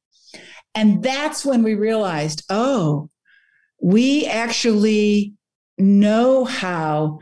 And 0.74 1.04
that's 1.04 1.46
when 1.46 1.62
we 1.62 1.76
realized 1.76 2.44
oh, 2.50 3.12
we 3.80 4.26
actually 4.26 5.36
know 5.78 6.46
how 6.46 7.20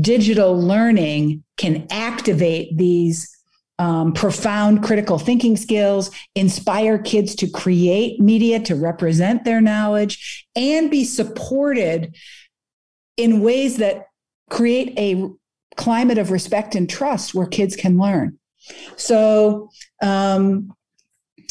digital 0.00 0.60
learning 0.60 1.44
can 1.56 1.86
activate 1.90 2.76
these 2.76 3.32
um, 3.78 4.12
profound 4.12 4.82
critical 4.82 5.18
thinking 5.18 5.56
skills, 5.56 6.10
inspire 6.34 6.98
kids 6.98 7.34
to 7.36 7.48
create 7.48 8.20
media 8.20 8.58
to 8.60 8.74
represent 8.74 9.44
their 9.44 9.60
knowledge, 9.60 10.46
and 10.56 10.90
be 10.90 11.04
supported 11.04 12.16
in 13.16 13.40
ways 13.40 13.76
that 13.76 14.06
create 14.48 14.98
a 14.98 15.28
climate 15.76 16.18
of 16.18 16.30
respect 16.30 16.74
and 16.74 16.88
trust 16.88 17.34
where 17.34 17.46
kids 17.46 17.76
can 17.76 17.98
learn. 17.98 18.38
So, 18.96 19.70
um, 20.02 20.72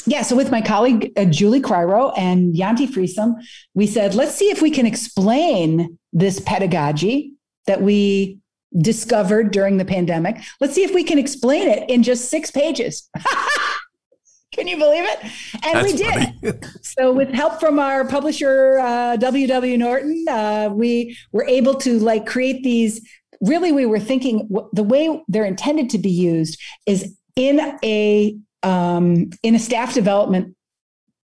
yeah, 0.07 0.21
so 0.21 0.35
with 0.35 0.51
my 0.51 0.61
colleague 0.61 1.11
uh, 1.15 1.25
Julie 1.25 1.61
Coiro 1.61 2.13
and 2.17 2.53
Yonty 2.53 2.87
Friesem, 2.87 3.35
we 3.73 3.87
said, 3.87 4.13
let's 4.13 4.35
see 4.35 4.49
if 4.49 4.61
we 4.61 4.69
can 4.69 4.85
explain 4.85 5.97
this 6.11 6.39
pedagogy 6.39 7.34
that 7.67 7.81
we 7.81 8.39
discovered 8.77 9.51
during 9.51 9.77
the 9.77 9.85
pandemic. 9.85 10.37
Let's 10.59 10.73
see 10.73 10.83
if 10.83 10.93
we 10.93 11.03
can 11.03 11.17
explain 11.17 11.67
it 11.67 11.89
in 11.89 12.03
just 12.03 12.29
six 12.29 12.51
pages. 12.51 13.09
Can 14.51 14.67
you 14.69 14.77
believe 14.77 15.03
it? 15.03 15.19
And 15.65 15.75
That's 15.75 15.91
we 15.91 15.97
did. 15.97 16.65
so, 16.81 17.11
with 17.11 17.29
help 17.29 17.59
from 17.59 17.77
our 17.77 18.05
publisher, 18.05 18.79
uh, 18.79 19.17
WW 19.17 19.77
Norton, 19.77 20.25
uh, 20.29 20.69
we 20.71 21.17
were 21.33 21.45
able 21.45 21.75
to 21.75 21.99
like 21.99 22.25
create 22.25 22.63
these. 22.63 23.05
Really, 23.41 23.73
we 23.73 23.85
were 23.85 23.99
thinking 23.99 24.47
the 24.71 24.83
way 24.83 25.21
they're 25.27 25.45
intended 25.45 25.89
to 25.89 25.97
be 25.97 26.09
used 26.09 26.57
is 26.85 27.17
in 27.35 27.77
a 27.83 28.37
um, 28.63 29.29
in 29.43 29.55
a 29.55 29.59
staff 29.59 29.93
development 29.93 30.55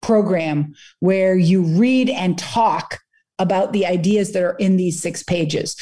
program 0.01 0.73
where 0.99 1.35
you 1.35 1.61
read 1.61 2.09
and 2.09 2.37
talk 2.37 2.99
about 3.39 3.71
the 3.71 3.85
ideas 3.85 4.33
that 4.33 4.43
are 4.43 4.55
in 4.57 4.75
these 4.75 5.01
six 5.01 5.23
pages 5.23 5.77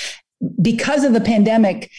because 0.62 1.04
of 1.04 1.14
the 1.14 1.22
pandemic, 1.22 1.92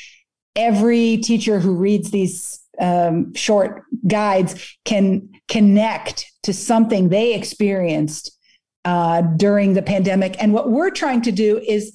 every 0.57 1.19
teacher 1.19 1.59
who 1.61 1.75
reads 1.75 2.11
these 2.11 2.61
um, 2.81 3.35
short 3.35 3.85
guides 4.07 4.77
can 4.85 5.29
connect 5.49 6.31
to 6.43 6.53
something 6.53 7.09
they 7.09 7.35
experienced 7.35 8.37
uh, 8.85 9.23
during 9.23 9.75
the 9.75 9.83
pandemic. 9.83 10.43
And 10.43 10.55
what 10.55 10.71
we're 10.71 10.91
trying 10.91 11.23
to 11.23 11.33
do 11.33 11.59
is 11.59 11.93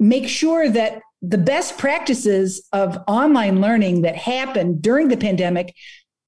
make 0.00 0.28
sure 0.28 0.68
that 0.68 1.00
the 1.20 1.38
best 1.38 1.78
practices 1.78 2.66
of 2.72 2.98
online 3.06 3.60
learning 3.60 4.02
that 4.02 4.16
happened 4.16 4.82
during 4.82 5.08
the 5.08 5.16
pandemic 5.16 5.74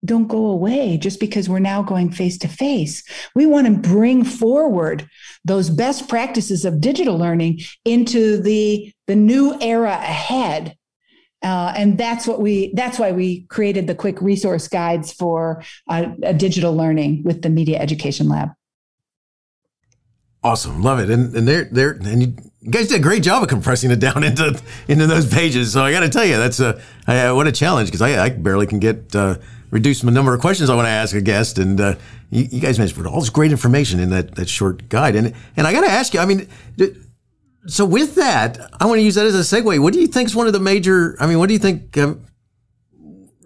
don't 0.04 0.28
go 0.28 0.46
away 0.46 0.96
just 0.98 1.20
because 1.20 1.48
we're 1.48 1.58
now 1.58 1.82
going 1.82 2.10
face 2.10 2.38
to 2.38 2.48
face. 2.48 3.02
We 3.34 3.46
want 3.46 3.66
to 3.66 3.88
bring 3.88 4.24
forward 4.24 5.08
those 5.44 5.70
best 5.70 6.08
practices 6.08 6.64
of 6.64 6.80
digital 6.80 7.16
learning 7.18 7.60
into 7.84 8.40
the, 8.40 8.92
the 9.06 9.16
new 9.16 9.58
era 9.60 9.92
ahead. 9.92 10.76
Uh, 11.42 11.72
and 11.76 11.98
that's 11.98 12.26
what 12.26 12.40
we 12.40 12.72
that's 12.74 12.98
why 12.98 13.12
we 13.12 13.42
created 13.42 13.86
the 13.86 13.94
quick 13.94 14.20
resource 14.22 14.68
guides 14.68 15.12
for 15.12 15.62
uh, 15.88 16.04
digital 16.36 16.74
learning 16.74 17.22
with 17.24 17.42
the 17.42 17.50
media 17.50 17.78
education 17.78 18.26
lab 18.28 18.48
awesome 20.42 20.82
love 20.82 20.98
it 20.98 21.10
and 21.10 21.34
and 21.36 21.46
they're 21.46 21.64
they're 21.64 21.92
and 21.92 22.22
you, 22.22 22.70
guys 22.70 22.88
did 22.88 22.98
a 22.98 23.02
great 23.02 23.22
job 23.22 23.42
of 23.42 23.48
compressing 23.48 23.90
it 23.90 24.00
down 24.00 24.24
into 24.24 24.60
into 24.88 25.06
those 25.06 25.30
pages 25.30 25.72
so 25.72 25.84
i 25.84 25.92
got 25.92 26.00
to 26.00 26.08
tell 26.08 26.24
you 26.24 26.36
that's 26.36 26.58
a 26.58 26.80
I, 27.06 27.30
what 27.32 27.46
a 27.46 27.52
challenge 27.52 27.88
because 27.88 28.02
I, 28.02 28.24
I 28.24 28.28
barely 28.30 28.66
can 28.66 28.78
get 28.78 29.14
uh, 29.14 29.36
reduce 29.70 30.00
the 30.00 30.10
number 30.10 30.34
of 30.34 30.40
questions 30.40 30.70
I 30.70 30.74
want 30.74 30.86
to 30.86 30.90
ask 30.90 31.14
a 31.14 31.20
guest. 31.20 31.58
And 31.58 31.80
uh, 31.80 31.94
you, 32.30 32.44
you, 32.44 32.60
guys 32.60 32.78
mentioned 32.78 33.06
all 33.06 33.20
this 33.20 33.30
great 33.30 33.50
information 33.50 34.00
in 34.00 34.10
that, 34.10 34.34
that 34.36 34.48
short 34.48 34.88
guide. 34.88 35.16
And 35.16 35.34
and 35.56 35.66
I 35.66 35.72
got 35.72 35.82
to 35.82 35.90
ask 35.90 36.14
you, 36.14 36.20
I 36.20 36.26
mean, 36.26 36.48
so 37.66 37.84
with 37.84 38.14
that, 38.14 38.58
I 38.80 38.86
want 38.86 38.98
to 38.98 39.02
use 39.02 39.16
that 39.16 39.26
as 39.26 39.34
a 39.34 39.56
segue. 39.56 39.78
What 39.80 39.92
do 39.92 40.00
you 40.00 40.06
think 40.06 40.28
is 40.28 40.36
one 40.36 40.46
of 40.46 40.52
the 40.52 40.60
major? 40.60 41.16
I 41.20 41.26
mean, 41.26 41.38
what 41.38 41.48
do 41.48 41.52
you 41.52 41.58
think 41.58 41.96
um, 41.98 42.24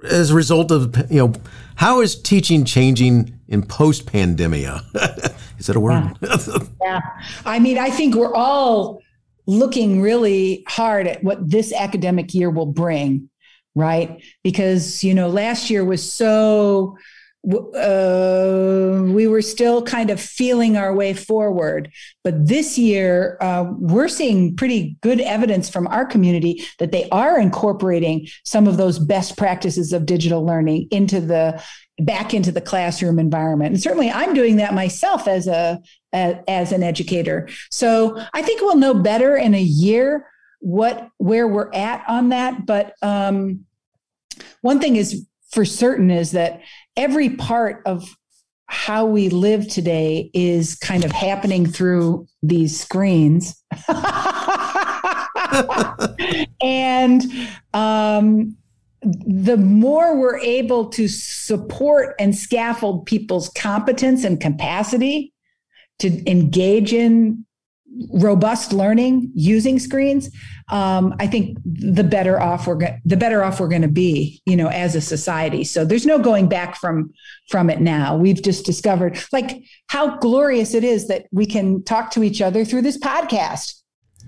as 0.04 0.30
a 0.30 0.34
result 0.34 0.70
of 0.70 0.96
you 1.10 1.18
know 1.18 1.32
how 1.76 2.00
is 2.00 2.20
teaching 2.20 2.64
changing 2.64 3.38
in 3.48 3.62
post 3.62 4.06
pandemia? 4.06 4.82
is 5.58 5.66
that 5.66 5.76
a 5.76 5.80
word? 5.80 6.16
Yeah. 6.22 6.36
yeah, 6.82 7.00
I 7.46 7.58
mean, 7.58 7.78
I 7.78 7.90
think 7.90 8.14
we're 8.14 8.34
all 8.34 9.00
looking 9.46 10.02
really 10.02 10.64
hard 10.68 11.06
at 11.06 11.24
what 11.24 11.50
this 11.50 11.72
academic 11.72 12.34
year 12.34 12.50
will 12.50 12.66
bring, 12.66 13.29
right? 13.74 14.22
Because 14.42 15.02
you 15.04 15.14
know, 15.14 15.28
last 15.28 15.70
year 15.70 15.84
was 15.84 16.12
so 16.12 16.96
uh, 17.48 19.00
we 19.02 19.26
were 19.26 19.40
still 19.40 19.82
kind 19.82 20.10
of 20.10 20.20
feeling 20.20 20.76
our 20.76 20.94
way 20.94 21.14
forward. 21.14 21.90
But 22.22 22.46
this 22.46 22.76
year, 22.76 23.38
uh, 23.40 23.64
we're 23.78 24.08
seeing 24.08 24.54
pretty 24.56 24.98
good 25.00 25.20
evidence 25.20 25.70
from 25.70 25.86
our 25.86 26.04
community 26.04 26.62
that 26.78 26.92
they 26.92 27.08
are 27.10 27.40
incorporating 27.40 28.28
some 28.44 28.66
of 28.66 28.76
those 28.76 28.98
best 28.98 29.38
practices 29.38 29.94
of 29.94 30.04
digital 30.04 30.44
learning 30.44 30.88
into 30.90 31.20
the 31.20 31.62
back 31.98 32.34
into 32.34 32.52
the 32.52 32.60
classroom 32.60 33.18
environment. 33.18 33.72
And 33.72 33.82
certainly, 33.82 34.10
I'm 34.10 34.34
doing 34.34 34.56
that 34.56 34.74
myself 34.74 35.26
as 35.26 35.46
a 35.46 35.80
as, 36.12 36.36
as 36.46 36.72
an 36.72 36.82
educator. 36.82 37.48
So 37.70 38.22
I 38.34 38.42
think 38.42 38.60
we'll 38.60 38.76
know 38.76 38.94
better 38.94 39.36
in 39.36 39.54
a 39.54 39.62
year 39.62 40.26
what 40.60 41.08
where 41.18 41.48
we're 41.48 41.72
at 41.72 42.04
on 42.08 42.30
that. 42.30 42.64
But 42.66 42.94
um, 43.02 43.66
one 44.60 44.80
thing 44.80 44.96
is 44.96 45.26
for 45.50 45.64
certain 45.64 46.10
is 46.10 46.32
that 46.32 46.62
every 46.96 47.30
part 47.30 47.82
of 47.86 48.08
how 48.66 49.04
we 49.04 49.28
live 49.28 49.66
today 49.68 50.30
is 50.32 50.76
kind 50.76 51.04
of 51.04 51.10
happening 51.10 51.66
through 51.66 52.26
these 52.42 52.78
screens. 52.80 53.60
and 56.60 57.24
um, 57.74 58.56
the 59.02 59.56
more 59.56 60.16
we're 60.16 60.38
able 60.38 60.88
to 60.90 61.08
support 61.08 62.14
and 62.20 62.36
scaffold 62.36 63.06
people's 63.06 63.48
competence 63.48 64.22
and 64.22 64.40
capacity 64.40 65.32
to 65.98 66.30
engage 66.30 66.92
in 66.92 67.44
robust 68.12 68.72
learning 68.72 69.30
using 69.34 69.78
screens, 69.78 70.30
um, 70.70 71.14
I 71.18 71.26
think 71.26 71.58
the 71.64 72.04
better 72.04 72.40
off 72.40 72.66
we're 72.66 72.76
go- 72.76 72.96
the 73.04 73.16
better 73.16 73.42
off 73.42 73.60
we're 73.60 73.68
going 73.68 73.82
to 73.82 73.88
be, 73.88 74.40
you 74.46 74.56
know, 74.56 74.68
as 74.68 74.94
a 74.94 75.00
society. 75.00 75.64
So 75.64 75.84
there's 75.84 76.06
no 76.06 76.18
going 76.18 76.48
back 76.48 76.76
from 76.76 77.12
from 77.48 77.68
it 77.70 77.80
now. 77.80 78.16
We've 78.16 78.40
just 78.40 78.64
discovered 78.64 79.18
like 79.32 79.64
how 79.88 80.18
glorious 80.18 80.74
it 80.74 80.84
is 80.84 81.08
that 81.08 81.26
we 81.32 81.46
can 81.46 81.82
talk 81.84 82.10
to 82.12 82.22
each 82.22 82.40
other 82.40 82.64
through 82.64 82.82
this 82.82 82.98
podcast. 82.98 83.74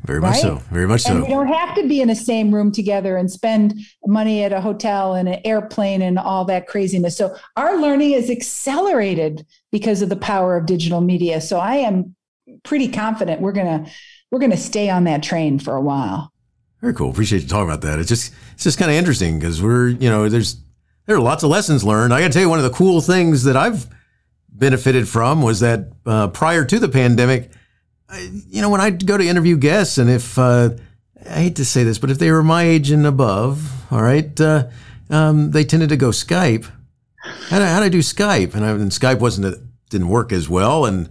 Very 0.05 0.19
right? 0.19 0.31
much 0.31 0.41
so. 0.41 0.57
Very 0.71 0.89
much 0.89 1.03
so. 1.03 1.13
And 1.13 1.23
we 1.23 1.29
don't 1.29 1.47
have 1.47 1.77
to 1.77 1.87
be 1.87 2.01
in 2.01 2.09
the 2.09 2.17
same 2.17 2.53
room 2.53 2.73
together 2.73 3.17
and 3.17 3.31
spend 3.31 3.75
money 4.05 4.43
at 4.43 4.53
a 4.53 4.61
hotel 4.61 5.15
and 5.15 5.29
an 5.29 5.41
airplane 5.45 6.03
and 6.03 6.19
all 6.19 6.45
that 6.47 6.67
craziness. 6.67 7.17
So 7.17 7.37
our 7.57 7.81
learning 7.81 8.13
is 8.13 8.29
accelerated 8.29 9.47
because 9.71 10.03
of 10.03 10.09
the 10.09 10.17
power 10.17 10.57
of 10.57 10.67
digital 10.67 11.01
media. 11.01 11.41
So 11.41 11.61
I 11.61 11.77
am 11.77 12.17
pretty 12.65 12.89
confident 12.89 13.41
we're 13.41 13.53
gonna 13.53 13.87
we're 14.31 14.39
gonna 14.39 14.57
stay 14.57 14.91
on 14.91 15.05
that 15.05 15.23
train 15.23 15.59
for 15.59 15.75
a 15.75 15.81
while. 15.81 16.33
Very 16.81 16.95
cool. 16.95 17.11
Appreciate 17.11 17.43
you 17.43 17.49
talking 17.49 17.69
about 17.69 17.83
that. 17.83 17.99
It's 17.99 18.09
just 18.09 18.33
it's 18.55 18.65
just 18.65 18.79
kind 18.79 18.91
of 18.91 18.97
interesting 18.97 19.39
because 19.39 19.63
we're 19.63 19.89
you 19.89 20.11
know 20.11 20.29
there's 20.29 20.57
there 21.07 21.17
are 21.17 21.21
lots 21.21 21.43
of 21.43 21.51
lessons 21.51 21.85
learned. 21.85 22.13
I 22.13 22.21
got 22.21 22.29
to 22.29 22.33
tell 22.33 22.43
you 22.43 22.49
one 22.49 22.59
of 22.59 22.65
the 22.65 22.71
cool 22.71 23.01
things 23.01 23.45
that 23.45 23.57
I've 23.57 23.87
benefited 24.49 25.09
from 25.09 25.43
was 25.43 25.61
that 25.61 25.93
uh, 26.07 26.29
prior 26.29 26.65
to 26.65 26.79
the 26.79 26.89
pandemic, 26.89 27.51
I, 28.09 28.29
you 28.49 28.63
know 28.63 28.71
when 28.71 28.81
I 28.81 28.91
go 28.91 29.17
to 29.17 29.27
interview 29.27 29.57
guests 29.57 29.99
and 29.99 30.11
if 30.11 30.39
uh, 30.39 30.71
I 31.29 31.43
hate 31.43 31.57
to 31.57 31.65
say 31.65 31.85
this, 31.85 31.99
but 31.99 32.11
if 32.11 32.19
they 32.19 32.31
were 32.31 32.43
my 32.43 32.65
age 32.65 32.91
and 32.91 33.07
above, 33.07 33.93
all 33.93 34.03
right, 34.03 34.39
uh, 34.41 34.69
um, 35.11 35.53
they 35.53 35.65
tended 35.65 35.89
to 35.91 35.97
go 35.97 36.09
Skype. 36.09 36.71
How 37.49 37.59
do, 37.61 37.65
how 37.65 37.79
do 37.79 37.87
I 37.87 37.89
do 37.89 38.01
Skype? 38.01 38.55
And, 38.55 38.65
I, 38.65 38.71
and 38.71 38.91
Skype 38.91 39.21
wasn't 39.21 39.57
didn't 39.89 40.09
work 40.09 40.33
as 40.33 40.49
well, 40.49 40.85
and 40.85 41.09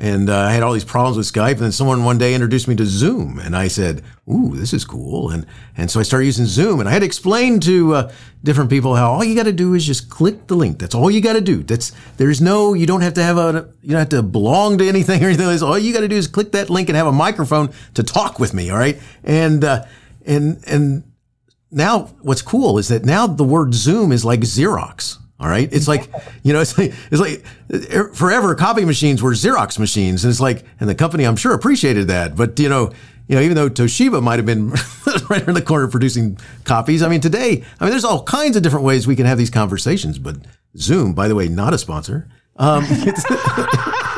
and 0.00 0.30
uh, 0.30 0.38
I 0.38 0.52
had 0.52 0.62
all 0.62 0.72
these 0.72 0.84
problems 0.84 1.16
with 1.16 1.30
Skype. 1.30 1.52
And 1.52 1.60
then 1.60 1.72
someone 1.72 2.04
one 2.04 2.18
day 2.18 2.34
introduced 2.34 2.68
me 2.68 2.76
to 2.76 2.86
Zoom, 2.86 3.38
and 3.40 3.56
I 3.56 3.66
said, 3.66 4.02
"Ooh, 4.30 4.54
this 4.54 4.72
is 4.72 4.84
cool." 4.84 5.30
And 5.30 5.44
and 5.76 5.90
so 5.90 5.98
I 5.98 6.04
started 6.04 6.26
using 6.26 6.46
Zoom, 6.46 6.78
and 6.78 6.88
I 6.88 6.92
had 6.92 7.00
to 7.00 7.06
explain 7.06 7.58
to 7.60 7.94
uh, 7.94 8.12
different 8.44 8.70
people 8.70 8.94
how 8.94 9.10
all 9.10 9.24
you 9.24 9.34
got 9.34 9.44
to 9.44 9.52
do 9.52 9.74
is 9.74 9.84
just 9.84 10.08
click 10.08 10.46
the 10.46 10.54
link. 10.54 10.78
That's 10.78 10.94
all 10.94 11.10
you 11.10 11.20
got 11.20 11.32
to 11.32 11.40
do. 11.40 11.64
That's 11.64 11.92
there's 12.16 12.40
no 12.40 12.74
you 12.74 12.86
don't 12.86 13.00
have 13.00 13.14
to 13.14 13.22
have 13.22 13.38
a 13.38 13.68
you 13.82 13.90
don't 13.90 13.98
have 13.98 14.08
to 14.10 14.22
belong 14.22 14.78
to 14.78 14.88
anything 14.88 15.22
or 15.24 15.28
anything. 15.28 15.46
Like 15.46 15.62
all 15.62 15.78
you 15.78 15.92
got 15.92 16.00
to 16.00 16.08
do 16.08 16.16
is 16.16 16.28
click 16.28 16.52
that 16.52 16.70
link 16.70 16.88
and 16.88 16.96
have 16.96 17.08
a 17.08 17.12
microphone 17.12 17.70
to 17.94 18.02
talk 18.02 18.38
with 18.38 18.54
me. 18.54 18.70
All 18.70 18.78
right, 18.78 19.00
and 19.24 19.64
uh, 19.64 19.84
and 20.24 20.62
and 20.66 21.12
now 21.72 22.14
what's 22.20 22.42
cool 22.42 22.78
is 22.78 22.88
that 22.88 23.04
now 23.04 23.26
the 23.26 23.44
word 23.44 23.74
Zoom 23.74 24.12
is 24.12 24.24
like 24.24 24.40
Xerox. 24.40 25.18
All 25.40 25.48
right. 25.48 25.72
It's 25.72 25.86
like, 25.86 26.10
you 26.42 26.52
know, 26.52 26.60
it's 26.60 26.76
like, 26.76 26.92
it's 27.10 27.20
like 27.20 28.14
forever 28.14 28.54
copy 28.56 28.84
machines 28.84 29.22
were 29.22 29.32
Xerox 29.32 29.78
machines. 29.78 30.24
And 30.24 30.30
it's 30.30 30.40
like, 30.40 30.64
and 30.80 30.88
the 30.88 30.96
company 30.96 31.24
I'm 31.24 31.36
sure 31.36 31.54
appreciated 31.54 32.08
that. 32.08 32.34
But, 32.34 32.58
you 32.58 32.68
know, 32.68 32.90
you 33.28 33.36
know, 33.36 33.42
even 33.42 33.54
though 33.54 33.68
Toshiba 33.68 34.22
might 34.22 34.38
have 34.38 34.46
been 34.46 34.70
right 35.30 35.46
in 35.46 35.54
the 35.54 35.62
corner 35.62 35.86
producing 35.86 36.38
copies, 36.64 37.02
I 37.02 37.08
mean, 37.08 37.20
today, 37.20 37.64
I 37.78 37.84
mean, 37.84 37.90
there's 37.90 38.04
all 38.04 38.24
kinds 38.24 38.56
of 38.56 38.62
different 38.62 38.84
ways 38.84 39.06
we 39.06 39.14
can 39.16 39.26
have 39.26 39.38
these 39.38 39.50
conversations. 39.50 40.18
But 40.18 40.38
Zoom, 40.76 41.12
by 41.12 41.28
the 41.28 41.34
way, 41.34 41.46
not 41.46 41.72
a 41.72 41.78
sponsor. 41.78 42.28
Um, 42.56 42.84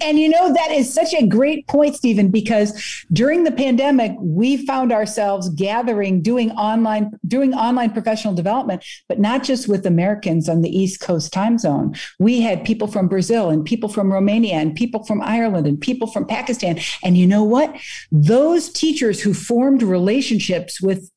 and 0.00 0.18
you 0.18 0.28
know, 0.28 0.52
that 0.52 0.70
is 0.70 0.92
such 0.92 1.14
a 1.14 1.26
great 1.26 1.66
point, 1.68 1.96
Stephen, 1.96 2.30
because 2.30 3.04
during 3.12 3.44
the 3.44 3.52
pandemic, 3.52 4.12
we 4.18 4.64
found 4.66 4.92
ourselves 4.92 5.48
gathering, 5.50 6.22
doing 6.22 6.50
online, 6.52 7.10
doing 7.26 7.54
online 7.54 7.90
professional 7.90 8.34
development, 8.34 8.84
but 9.08 9.18
not 9.18 9.42
just 9.42 9.68
with 9.68 9.86
Americans 9.86 10.48
on 10.48 10.62
the 10.62 10.70
East 10.70 11.00
Coast 11.00 11.32
time 11.32 11.58
zone. 11.58 11.94
We 12.18 12.40
had 12.40 12.64
people 12.64 12.86
from 12.86 13.08
Brazil 13.08 13.50
and 13.50 13.64
people 13.64 13.88
from 13.88 14.12
Romania 14.12 14.54
and 14.54 14.74
people 14.74 15.04
from 15.04 15.20
Ireland 15.22 15.66
and 15.66 15.80
people 15.80 16.06
from 16.06 16.26
Pakistan. 16.26 16.78
And 17.02 17.16
you 17.16 17.26
know 17.26 17.44
what? 17.44 17.76
Those 18.10 18.70
teachers 18.70 19.20
who 19.20 19.34
formed 19.34 19.82
relationships 19.82 20.80
with 20.80 21.10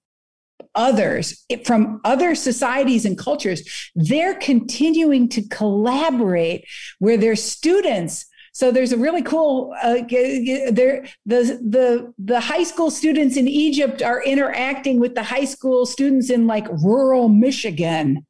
others 0.75 1.45
from 1.63 2.01
other 2.03 2.35
societies 2.35 3.05
and 3.05 3.17
cultures, 3.17 3.89
they're 3.95 4.35
continuing 4.35 5.29
to 5.29 5.47
collaborate 5.47 6.65
where 6.99 7.17
their 7.17 7.35
students 7.35 8.25
so 8.55 8.71
there's 8.71 8.93
a 8.93 8.97
really 8.97 9.21
cool 9.21 9.75
uh, 9.83 9.95
there 10.07 11.05
the 11.25 11.59
the 11.61 12.13
the 12.17 12.39
high 12.39 12.63
school 12.63 12.89
students 12.89 13.35
in 13.35 13.49
Egypt 13.49 14.01
are 14.01 14.23
interacting 14.23 14.97
with 14.97 15.13
the 15.13 15.23
high 15.23 15.43
school 15.43 15.85
students 15.85 16.29
in 16.29 16.47
like 16.47 16.65
rural 16.81 17.27
Michigan, 17.27 18.25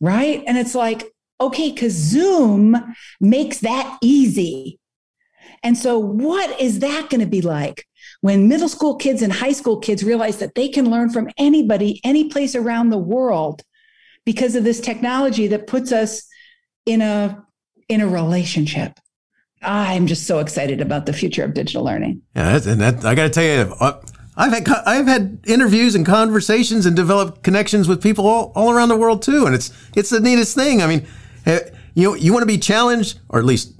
right? 0.00 0.42
And 0.44 0.58
it's 0.58 0.74
like 0.74 1.04
okay, 1.40 1.70
because 1.70 1.92
Zoom 1.92 2.76
makes 3.20 3.60
that 3.60 3.96
easy. 4.02 4.80
And 5.62 5.78
so, 5.78 6.00
what 6.00 6.60
is 6.60 6.80
that 6.80 7.08
going 7.08 7.20
to 7.20 7.26
be 7.28 7.40
like 7.40 7.86
when 8.22 8.48
middle 8.48 8.68
school 8.68 8.96
kids 8.96 9.22
and 9.22 9.32
high 9.32 9.52
school 9.52 9.78
kids 9.78 10.02
realize 10.02 10.38
that 10.38 10.56
they 10.56 10.68
can 10.68 10.90
learn 10.90 11.10
from 11.10 11.30
anybody, 11.38 12.00
any 12.02 12.24
place 12.24 12.56
around 12.56 12.90
the 12.90 12.98
world 12.98 13.62
because 14.26 14.56
of 14.56 14.64
this 14.64 14.80
technology 14.80 15.46
that 15.46 15.68
puts 15.68 15.92
us 15.92 16.26
in 16.86 17.02
a 17.02 17.40
in 17.88 18.00
a 18.00 18.08
relationship? 18.08 18.98
I'm 19.62 20.06
just 20.06 20.26
so 20.26 20.38
excited 20.38 20.80
about 20.80 21.06
the 21.06 21.12
future 21.12 21.44
of 21.44 21.54
digital 21.54 21.84
learning. 21.84 22.22
Yeah, 22.34 22.60
and 22.66 22.80
that 22.80 23.04
I 23.04 23.14
got 23.14 23.24
to 23.24 23.30
tell 23.30 23.44
you, 23.44 23.74
uh, 23.80 24.00
I've 24.36 24.52
had 24.52 24.68
I've 24.86 25.06
had 25.06 25.40
interviews 25.46 25.94
and 25.94 26.06
conversations 26.06 26.86
and 26.86 26.96
developed 26.96 27.42
connections 27.42 27.88
with 27.88 28.02
people 28.02 28.26
all, 28.26 28.52
all 28.54 28.70
around 28.70 28.88
the 28.88 28.96
world 28.96 29.22
too, 29.22 29.44
and 29.46 29.54
it's 29.54 29.70
it's 29.94 30.10
the 30.10 30.20
neatest 30.20 30.54
thing. 30.54 30.82
I 30.82 30.86
mean, 30.86 31.06
eh, 31.46 31.60
you 31.94 32.14
you 32.16 32.32
want 32.32 32.42
to 32.42 32.46
be 32.46 32.58
challenged, 32.58 33.18
or 33.28 33.38
at 33.38 33.44
least 33.44 33.74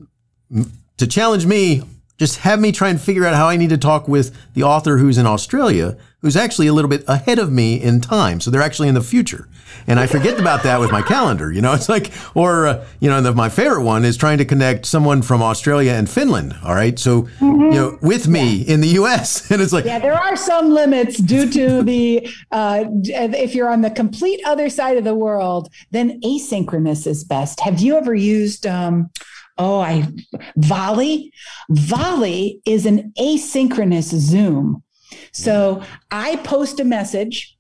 to 0.99 1.07
challenge 1.07 1.47
me, 1.47 1.83
just 2.19 2.39
have 2.39 2.61
me 2.61 2.73
try 2.73 2.91
and 2.91 3.01
figure 3.01 3.25
out 3.25 3.35
how 3.35 3.49
I 3.49 3.57
need 3.57 3.71
to 3.71 3.79
talk 3.79 4.07
with 4.07 4.37
the 4.53 4.63
author 4.63 4.99
who's 4.99 5.17
in 5.17 5.27
Australia 5.27 5.97
who's 6.23 6.37
actually 6.37 6.67
a 6.67 6.73
little 6.73 6.89
bit 6.89 7.03
ahead 7.09 7.39
of 7.39 7.51
me 7.51 7.81
in 7.81 8.01
time. 8.01 8.41
So 8.41 8.51
they're 8.51 8.63
actually 8.63 8.89
in 8.89 8.95
the 8.95 9.03
future. 9.03 9.49
And 9.87 9.99
I 9.99 10.07
forget 10.07 10.39
about 10.39 10.63
that 10.65 10.79
with 10.79 10.93
my 10.93 11.03
calendar. 11.03 11.51
You 11.51 11.63
know, 11.63 11.73
it's 11.75 11.89
like, 11.89 12.13
or, 12.35 12.67
uh, 12.67 12.85
you 13.01 13.09
know, 13.09 13.21
the, 13.21 13.33
my 13.33 13.49
favorite 13.49 13.83
one 13.83 14.05
is 14.05 14.17
trying 14.17 14.39
to 14.39 14.45
connect 14.45 14.87
someone 14.87 15.23
from 15.23 15.43
Australia 15.43 15.93
and 15.93 16.09
Finland. 16.09 16.57
All 16.63 16.75
right. 16.75 16.99
So, 16.99 17.23
mm-hmm. 17.23 17.63
you 17.63 17.71
know, 17.71 17.99
with 18.03 18.29
me 18.29 18.57
yeah. 18.57 18.75
in 18.75 18.81
the 18.81 18.89
US. 18.89 19.51
And 19.51 19.61
it's 19.61 19.73
like, 19.73 19.85
yeah, 19.85 19.99
there 19.99 20.15
are 20.15 20.37
some 20.37 20.71
limits 20.71 21.19
due 21.19 21.51
to 21.51 21.83
the, 21.91 22.29
uh, 22.53 22.85
if 23.05 23.55
you're 23.55 23.69
on 23.69 23.81
the 23.81 23.91
complete 23.91 24.41
other 24.47 24.71
side 24.71 24.97
of 24.97 25.05
the 25.05 25.15
world, 25.15 25.69
then 25.91 26.21
asynchronous 26.21 27.07
is 27.07 27.25
best. 27.25 27.59
Have 27.61 27.81
you 27.81 27.97
ever 27.97 28.15
used, 28.15 28.65
um, 28.67 29.11
oh, 29.59 29.81
I, 29.81 30.07
Volley? 30.57 31.33
Volley 31.69 32.61
is 32.65 32.87
an 32.87 33.13
asynchronous 33.19 34.15
Zoom. 34.15 34.83
So 35.33 35.83
I 36.11 36.37
post 36.37 36.81
a 36.81 36.85
message 36.85 37.57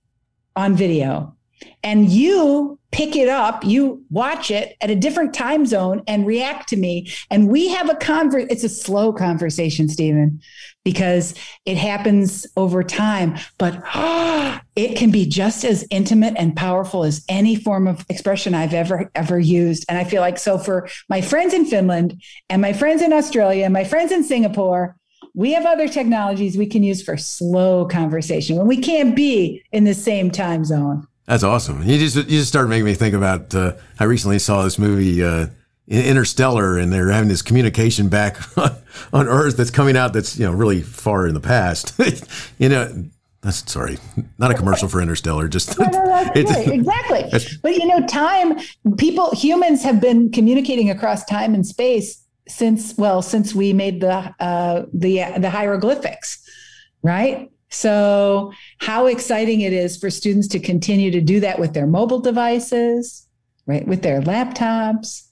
on 0.57 0.75
video 0.75 1.37
and 1.83 2.11
you 2.11 2.79
pick 2.93 3.15
it 3.15 3.29
up, 3.29 3.65
you 3.65 4.05
watch 4.11 4.51
it 4.51 4.77
at 4.81 4.91
a 4.91 4.97
different 4.97 5.33
time 5.33 5.65
zone 5.65 6.03
and 6.09 6.27
react 6.27 6.69
to 6.69 6.77
me. 6.77 7.09
And 7.31 7.49
we 7.49 7.69
have 7.69 7.89
a 7.89 7.95
convert. 7.95 8.51
It's 8.51 8.65
a 8.65 8.69
slow 8.69 9.13
conversation, 9.13 9.89
Stephen, 9.89 10.41
because 10.85 11.35
it 11.67 11.77
happens 11.77 12.47
over 12.57 12.83
time, 12.83 13.39
but 13.59 13.81
oh, 13.95 14.59
it 14.77 14.97
can 14.97 15.11
be 15.11 15.27
just 15.27 15.65
as 15.65 15.87
intimate 15.91 16.35
and 16.37 16.57
powerful 16.57 17.05
as 17.05 17.25
any 17.29 17.55
form 17.55 17.87
of 17.87 18.05
expression 18.09 18.55
I've 18.55 18.75
ever, 18.75 19.11
ever 19.15 19.39
used. 19.39 19.85
And 19.89 19.99
I 19.99 20.05
feel 20.05 20.21
like 20.21 20.39
so 20.39 20.59
for 20.59 20.89
my 21.09 21.21
friends 21.21 21.55
in 21.55 21.67
Finland 21.67 22.21
and 22.49 22.61
my 22.61 22.73
friends 22.73 23.03
in 23.03 23.13
Australia, 23.13 23.65
and 23.65 23.73
my 23.73 23.85
friends 23.85 24.11
in 24.11 24.25
Singapore, 24.25 24.97
we 25.35 25.53
have 25.53 25.67
other 25.67 25.89
technologies 25.89 26.57
we 26.57 26.67
can 26.67 26.83
use 26.83 27.03
for 27.03 27.17
slow 27.17 27.85
conversation 27.87 28.57
when 28.57 28.67
we 28.67 28.77
can't 28.77 29.15
be 29.15 29.63
in 29.73 29.85
the 29.85 29.95
same 29.95 30.31
time 30.31 30.65
zone. 30.65 31.07
That's 31.27 31.45
awesome. 31.45 31.83
You 31.85 31.99
just 31.99 32.17
you 32.17 32.39
just 32.39 32.49
started 32.49 32.69
making 32.69 32.87
me 32.87 32.95
think 32.95 33.15
about. 33.15 33.55
Uh, 33.55 33.75
I 34.01 34.05
recently 34.05 34.41
saw 34.41 34.65
this 34.65 34.79
movie 34.79 35.23
uh, 35.23 35.47
Interstellar, 35.87 36.79
and 36.79 36.93
they're 36.93 37.11
having 37.11 37.29
this 37.29 37.43
communication 37.43 38.09
back 38.09 38.37
on, 39.13 39.29
Earth 39.29 39.57
that's 39.57 39.71
coming 39.71 39.97
out 39.97 40.13
that's 40.13 40.39
you 40.39 40.47
know 40.47 40.53
really 40.53 40.83
far 40.83 41.27
in 41.27 41.35
the 41.35 41.41
past. 41.41 41.95
you 42.59 42.69
know, 42.69 43.05
that's 43.43 43.71
sorry, 43.71 43.99
not 44.39 44.51
a 44.51 44.55
commercial 44.55 44.89
for 44.89 45.01
Interstellar. 45.01 45.49
Just 45.49 45.79
no, 45.79 45.87
no, 45.87 46.05
right, 46.11 46.37
exactly. 46.37 47.25
But 47.63 47.77
you 47.77 47.87
know, 47.87 48.07
time 48.07 48.59
people 48.99 49.31
humans 49.33 49.83
have 49.83 50.01
been 50.01 50.31
communicating 50.31 50.91
across 50.91 51.25
time 51.25 51.55
and 51.55 51.67
space 51.67 52.25
since 52.51 52.97
well 52.97 53.23
since 53.23 53.55
we 53.55 53.73
made 53.73 54.01
the 54.01 54.35
uh, 54.41 54.85
the 54.93 55.25
the 55.39 55.51
hieroglyphics, 55.51 56.47
right? 57.03 57.51
So, 57.71 58.53
how 58.79 59.07
exciting 59.07 59.61
it 59.61 59.73
is 59.73 59.97
for 59.97 60.11
students 60.11 60.49
to 60.49 60.59
continue 60.59 61.11
to 61.13 61.21
do 61.21 61.41
that 61.41 61.59
with 61.59 61.73
their 61.73 61.87
mobile 61.87 62.19
devices, 62.19 63.27
right? 63.67 63.87
With 63.87 64.03
their 64.03 64.21
laptops. 64.21 65.29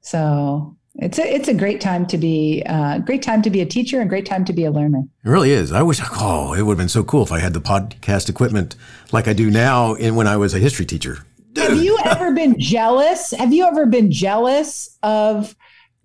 So, 0.00 0.76
it's 0.96 1.18
a 1.18 1.34
it's 1.34 1.48
a 1.48 1.54
great 1.54 1.80
time 1.80 2.06
to 2.06 2.18
be 2.18 2.62
uh, 2.66 2.98
great 2.98 3.22
time 3.22 3.42
to 3.42 3.50
be 3.50 3.60
a 3.60 3.66
teacher 3.66 4.00
and 4.00 4.08
great 4.08 4.26
time 4.26 4.44
to 4.46 4.52
be 4.52 4.64
a 4.64 4.70
learner. 4.70 5.02
It 5.24 5.28
really 5.28 5.52
is. 5.52 5.70
I 5.70 5.82
wish 5.82 6.00
oh 6.18 6.54
it 6.54 6.62
would 6.62 6.72
have 6.72 6.78
been 6.78 6.88
so 6.88 7.04
cool 7.04 7.22
if 7.22 7.32
I 7.32 7.40
had 7.40 7.54
the 7.54 7.60
podcast 7.60 8.28
equipment 8.28 8.74
like 9.12 9.28
I 9.28 9.32
do 9.32 9.50
now 9.50 9.94
in 9.94 10.16
when 10.16 10.26
I 10.26 10.36
was 10.36 10.54
a 10.54 10.58
history 10.58 10.86
teacher. 10.86 11.18
Have 11.56 11.82
you 11.82 11.98
ever 12.04 12.32
been 12.32 12.58
jealous? 12.58 13.32
Have 13.32 13.52
you 13.52 13.64
ever 13.64 13.86
been 13.86 14.10
jealous 14.10 14.98
of 15.02 15.54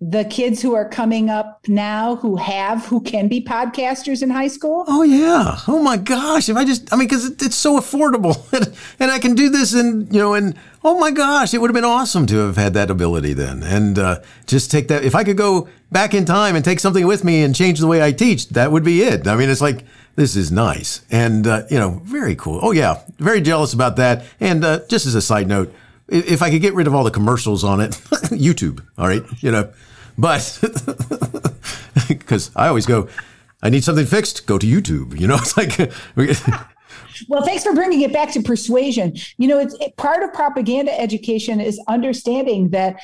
the 0.00 0.24
kids 0.26 0.62
who 0.62 0.74
are 0.74 0.88
coming 0.88 1.28
up 1.28 1.66
now 1.66 2.14
who 2.16 2.36
have 2.36 2.86
who 2.86 3.00
can 3.00 3.26
be 3.26 3.42
podcasters 3.42 4.22
in 4.22 4.30
high 4.30 4.46
school? 4.46 4.84
Oh 4.86 5.02
yeah. 5.02 5.58
Oh 5.66 5.82
my 5.82 5.96
gosh. 5.96 6.48
If 6.48 6.56
i 6.56 6.64
just 6.64 6.92
i 6.92 6.96
mean 6.96 7.08
because 7.08 7.26
it's 7.26 7.56
so 7.56 7.78
affordable. 7.78 8.36
And 9.00 9.10
i 9.10 9.18
can 9.18 9.34
do 9.34 9.48
this 9.48 9.74
and 9.74 10.12
you 10.12 10.20
know 10.20 10.34
and 10.34 10.56
oh 10.84 10.98
my 10.98 11.10
gosh 11.10 11.52
it 11.52 11.60
would 11.60 11.70
have 11.70 11.74
been 11.74 11.84
awesome 11.84 12.26
to 12.26 12.38
have 12.38 12.56
had 12.56 12.74
that 12.74 12.90
ability 12.90 13.32
then. 13.32 13.64
And 13.64 13.98
uh, 13.98 14.20
just 14.46 14.70
take 14.70 14.86
that 14.88 15.04
if 15.04 15.16
i 15.16 15.24
could 15.24 15.36
go 15.36 15.68
back 15.90 16.14
in 16.14 16.24
time 16.24 16.54
and 16.54 16.64
take 16.64 16.78
something 16.78 17.06
with 17.06 17.24
me 17.24 17.42
and 17.42 17.54
change 17.54 17.80
the 17.80 17.86
way 17.88 18.00
i 18.00 18.12
teach 18.12 18.48
that 18.50 18.70
would 18.70 18.84
be 18.84 19.02
it. 19.02 19.26
I 19.26 19.34
mean 19.34 19.48
it's 19.48 19.60
like 19.60 19.84
this 20.14 20.36
is 20.36 20.52
nice. 20.52 21.00
And 21.10 21.44
uh, 21.44 21.64
you 21.70 21.78
know 21.78 22.02
very 22.04 22.36
cool. 22.36 22.60
Oh 22.62 22.70
yeah. 22.70 23.00
Very 23.18 23.40
jealous 23.40 23.72
about 23.72 23.96
that. 23.96 24.24
And 24.38 24.64
uh, 24.64 24.80
just 24.88 25.06
as 25.06 25.16
a 25.16 25.22
side 25.22 25.48
note 25.48 25.74
if 26.10 26.40
I 26.40 26.50
could 26.50 26.62
get 26.62 26.72
rid 26.72 26.86
of 26.86 26.94
all 26.94 27.04
the 27.04 27.10
commercials 27.10 27.64
on 27.64 27.80
it, 27.82 27.90
YouTube, 28.30 28.82
all 28.96 29.06
right, 29.06 29.22
you 29.42 29.50
know, 29.50 29.70
but 30.18 30.58
because 32.08 32.50
I 32.56 32.68
always 32.68 32.84
go, 32.84 33.08
I 33.62 33.70
need 33.70 33.84
something 33.84 34.06
fixed, 34.06 34.46
go 34.46 34.58
to 34.58 34.66
YouTube. 34.66 35.18
You 35.18 35.28
know, 35.28 35.36
it's 35.40 35.56
like. 35.56 35.78
well, 37.28 37.44
thanks 37.44 37.64
for 37.64 37.74
bringing 37.74 38.02
it 38.02 38.12
back 38.12 38.32
to 38.32 38.42
persuasion. 38.42 39.16
You 39.38 39.48
know, 39.48 39.58
it's 39.58 39.74
it, 39.80 39.96
part 39.96 40.22
of 40.22 40.32
propaganda 40.32 40.98
education 41.00 41.60
is 41.60 41.80
understanding 41.88 42.70
that 42.70 42.96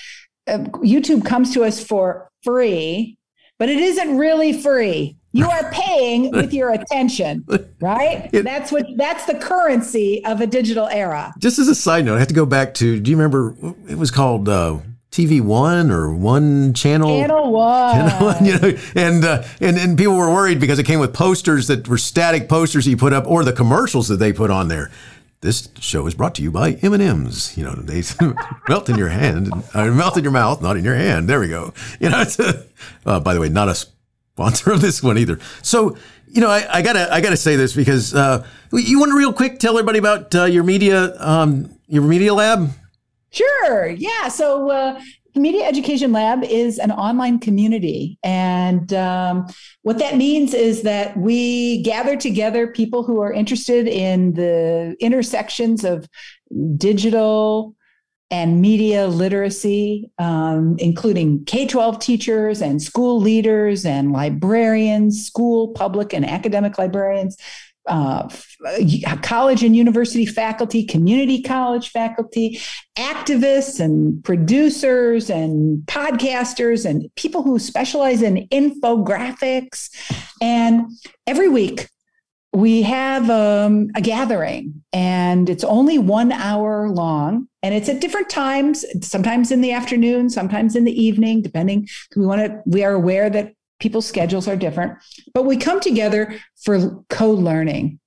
uh, 0.47 0.59
YouTube 0.83 1.25
comes 1.25 1.55
to 1.55 1.65
us 1.65 1.83
for 1.83 2.31
free, 2.43 3.17
but 3.59 3.69
it 3.69 3.79
isn't 3.79 4.19
really 4.19 4.53
free. 4.53 5.17
You 5.33 5.51
are 5.51 5.69
paying 5.73 6.31
with 6.33 6.53
your 6.53 6.71
attention, 6.71 7.45
right? 7.81 8.31
It, 8.33 8.43
that's 8.43 8.71
what 8.71 8.87
that's 8.97 9.25
the 9.25 9.35
currency 9.35 10.25
of 10.25 10.41
a 10.41 10.47
digital 10.47 10.87
era. 10.87 11.35
Just 11.39 11.59
as 11.59 11.67
a 11.67 11.75
side 11.75 12.05
note, 12.05 12.17
I 12.17 12.19
have 12.21 12.29
to 12.29 12.35
go 12.35 12.47
back 12.47 12.75
to. 12.75 13.01
Do 13.01 13.11
you 13.11 13.17
remember? 13.17 13.57
It 13.89 13.99
was 13.99 14.11
called. 14.11 14.49
Uh, 14.49 14.79
TV 15.15 15.41
One 15.41 15.93
or 15.93 16.13
One 16.13 16.75
Channel. 16.75 17.21
Channel 17.21 17.53
One. 17.53 17.95
Channel 17.95 18.27
One 18.27 18.45
you 18.45 18.59
know, 18.59 18.79
and, 18.97 19.25
uh, 19.25 19.45
and 19.61 19.79
and 19.79 19.97
people 19.97 20.17
were 20.17 20.33
worried 20.33 20.59
because 20.59 20.81
it 20.81 20.87
came 20.87 20.99
with 20.99 21.15
posters 21.15 21.69
that 21.69 21.87
were 21.87 21.99
static 21.99 22.49
posters 22.49 22.85
you 22.85 22.97
put 22.97 23.13
up, 23.13 23.25
or 23.29 23.45
the 23.45 23.53
commercials 23.53 24.09
that 24.09 24.17
they 24.17 24.33
put 24.33 24.51
on 24.51 24.67
there. 24.67 24.91
This 25.41 25.69
show 25.79 26.09
is 26.09 26.15
brought 26.15 26.35
to 26.37 26.43
you 26.43 26.51
by 26.51 26.73
M 26.83 26.93
and 26.95 27.03
M's. 27.03 27.57
You 27.57 27.63
know, 27.63 27.75
they 27.75 28.03
melt 28.69 28.89
in 28.89 28.99
your 28.99 29.11
hand, 29.11 29.53
uh, 29.73 29.85
melt 29.87 30.17
in 30.17 30.25
your 30.25 30.33
mouth, 30.33 30.61
not 30.61 30.77
in 30.77 30.83
your 30.83 30.97
hand. 30.97 31.29
There 31.29 31.39
we 31.39 31.49
go. 31.49 31.73
You 32.01 32.11
know, 32.11 32.21
it's 32.21 32.41
a, 32.41 32.65
uh, 33.07 33.21
by 33.21 33.35
the 33.35 33.41
way, 33.41 33.49
not 33.49 33.69
a 33.69 33.77
sponsor 33.77 34.73
of 34.73 34.81
this 34.81 35.01
one 35.01 35.17
either. 35.17 35.39
So, 35.63 35.97
you 36.27 36.41
know, 36.41 36.51
I, 36.51 36.79
I 36.79 36.83
gotta 36.83 37.13
I 37.15 37.21
gotta 37.21 37.37
say 37.37 37.55
this 37.55 37.73
because 37.73 38.17
uh, 38.17 38.45
you 38.73 38.99
want 38.99 39.13
to 39.13 39.17
real 39.17 39.33
quick 39.33 39.61
tell 39.61 39.79
everybody 39.79 40.01
about 40.01 40.35
uh, 40.35 40.45
your 40.47 40.65
media 40.65 41.15
um, 41.21 41.79
your 41.87 42.03
media 42.03 42.35
lab. 42.35 42.71
Sure. 43.35 43.89
Yeah. 43.89 44.29
So, 44.29 44.71
uh, 44.71 45.01
Media 45.37 45.67
Education 45.67 46.13
Lab 46.13 46.45
is 46.45 46.79
an 46.79 46.93
online 46.93 47.41
community. 47.41 48.19
And 48.23 48.93
um, 48.93 49.47
what 49.83 49.99
that 49.99 50.17
means 50.17 50.55
is 50.55 50.83
that 50.83 51.17
we 51.17 51.83
gather 51.83 52.17
together 52.17 52.69
people 52.69 53.03
who 53.03 53.21
are 53.21 53.33
interested 53.33 53.89
in 53.89 54.35
the 54.35 54.95
intersections 55.01 55.85
of 55.85 56.09
digital 56.77 57.75
and 58.31 58.61
media 58.61 59.07
literacy, 59.07 60.11
um, 60.19 60.77
including 60.79 61.45
K 61.45 61.67
12 61.67 61.99
teachers 61.99 62.63
and 62.63 62.83
school 62.83 63.21
leaders 63.21 63.85
and 63.85 64.13
librarians, 64.13 65.27
school, 65.27 65.69
public, 65.69 66.13
and 66.13 66.29
academic 66.29 66.79
librarians, 66.79 67.37
uh, 67.87 68.29
college 69.23 69.63
and 69.63 69.77
university 69.77 70.27
faculty, 70.27 70.85
community 70.85 71.43
college 71.43 71.91
faculty, 71.91 72.61
activists 72.97 73.81
and 73.81 74.23
producers 74.25 75.31
and 75.31 75.83
podcasters 75.87 76.89
and 76.89 77.11
people 77.17 77.43
who 77.43 77.59
specialize 77.59 78.23
in 78.23 78.49
infographics. 78.49 79.91
And 80.41 80.87
every 81.27 81.49
week 81.49 81.89
we 82.55 82.83
have 82.83 83.29
um, 83.31 83.91
a 83.97 84.01
gathering 84.01 84.85
and 84.93 85.51
it's 85.51 85.65
only 85.65 85.99
one 85.99 86.31
hour 86.31 86.89
long 86.89 87.49
and 87.65 87.75
it's 87.75 87.89
at 87.89 88.01
different 88.01 88.31
times 88.31 88.85
sometimes 89.03 89.51
in 89.51 89.61
the 89.61 89.73
afternoon 89.73 90.31
sometimes 90.31 90.77
in 90.77 90.85
the 90.85 91.03
evening 91.03 91.43
depending 91.43 91.89
we 92.15 92.25
want 92.25 92.41
to 92.41 92.63
we 92.65 92.85
are 92.85 92.93
aware 92.93 93.29
that 93.29 93.53
people's 93.85 94.07
schedules 94.07 94.49
are 94.49 94.57
different, 94.57 94.97
but 95.35 95.45
we 95.45 95.59
come 95.59 95.79
together 95.79 96.41
for 96.65 97.05
co 97.11 97.31
learning. 97.31 98.01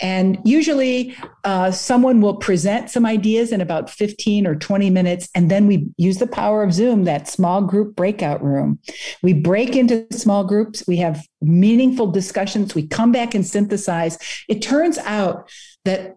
And 0.00 0.38
usually, 0.44 1.14
uh, 1.44 1.72
someone 1.72 2.22
will 2.22 2.36
present 2.36 2.88
some 2.88 3.04
ideas 3.04 3.52
in 3.52 3.60
about 3.60 3.90
15 3.90 4.46
or 4.46 4.54
20 4.54 4.88
minutes. 4.88 5.28
And 5.34 5.50
then 5.50 5.66
we 5.66 5.88
use 5.98 6.16
the 6.16 6.26
power 6.26 6.62
of 6.62 6.72
Zoom, 6.72 7.04
that 7.04 7.28
small 7.28 7.60
group 7.60 7.96
breakout 7.96 8.42
room. 8.42 8.78
We 9.22 9.34
break 9.34 9.76
into 9.76 10.06
small 10.10 10.42
groups, 10.42 10.84
we 10.88 10.96
have 10.96 11.26
meaningful 11.42 12.10
discussions, 12.10 12.74
we 12.74 12.86
come 12.86 13.12
back 13.12 13.34
and 13.34 13.46
synthesize. 13.46 14.16
It 14.48 14.62
turns 14.62 14.96
out 14.98 15.50
that, 15.84 16.16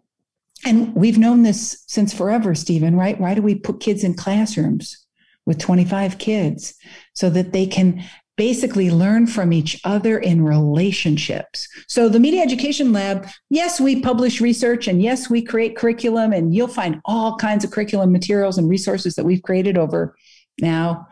and 0.66 0.95
we've 0.95 1.18
known 1.18 1.43
this 1.43 1.84
since 1.88 2.14
forever, 2.14 2.56
Stephen, 2.56 2.95
right? 2.95 3.20
Why 3.20 3.34
do 3.34 3.41
we 3.41 3.56
put 3.56 3.82
kids 3.82 4.06
in 4.06 4.14
classrooms? 4.14 5.04
with 5.45 5.60
25 5.60 6.18
kids 6.18 6.76
so 7.14 7.30
that 7.30 7.51
they 7.54 7.66
can 7.66 8.04
basically 8.36 8.89
learn 8.89 9.27
from 9.27 9.53
each 9.53 9.79
other 9.84 10.17
in 10.17 10.43
relationships. 10.43 11.67
So, 11.88 12.09
the 12.09 12.19
Media 12.19 12.41
Education 12.41 12.91
Lab, 12.91 13.27
yes, 13.49 13.79
we 13.79 14.01
publish 14.01 14.41
research 14.41 14.88
and 14.88 15.01
yes, 15.01 15.29
we 15.29 15.41
create 15.41 15.75
curriculum, 15.75 16.34
and 16.34 16.53
you'll 16.53 16.67
find 16.67 17.01
all 17.05 17.38
kinds 17.38 17.63
of 17.63 17.71
curriculum 17.71 18.11
materials 18.11 18.57
and 18.57 18.69
resources 18.69 19.15
that 19.15 19.25
we've 19.25 19.43
created 19.43 19.77
over 19.77 20.15
now 20.59 21.07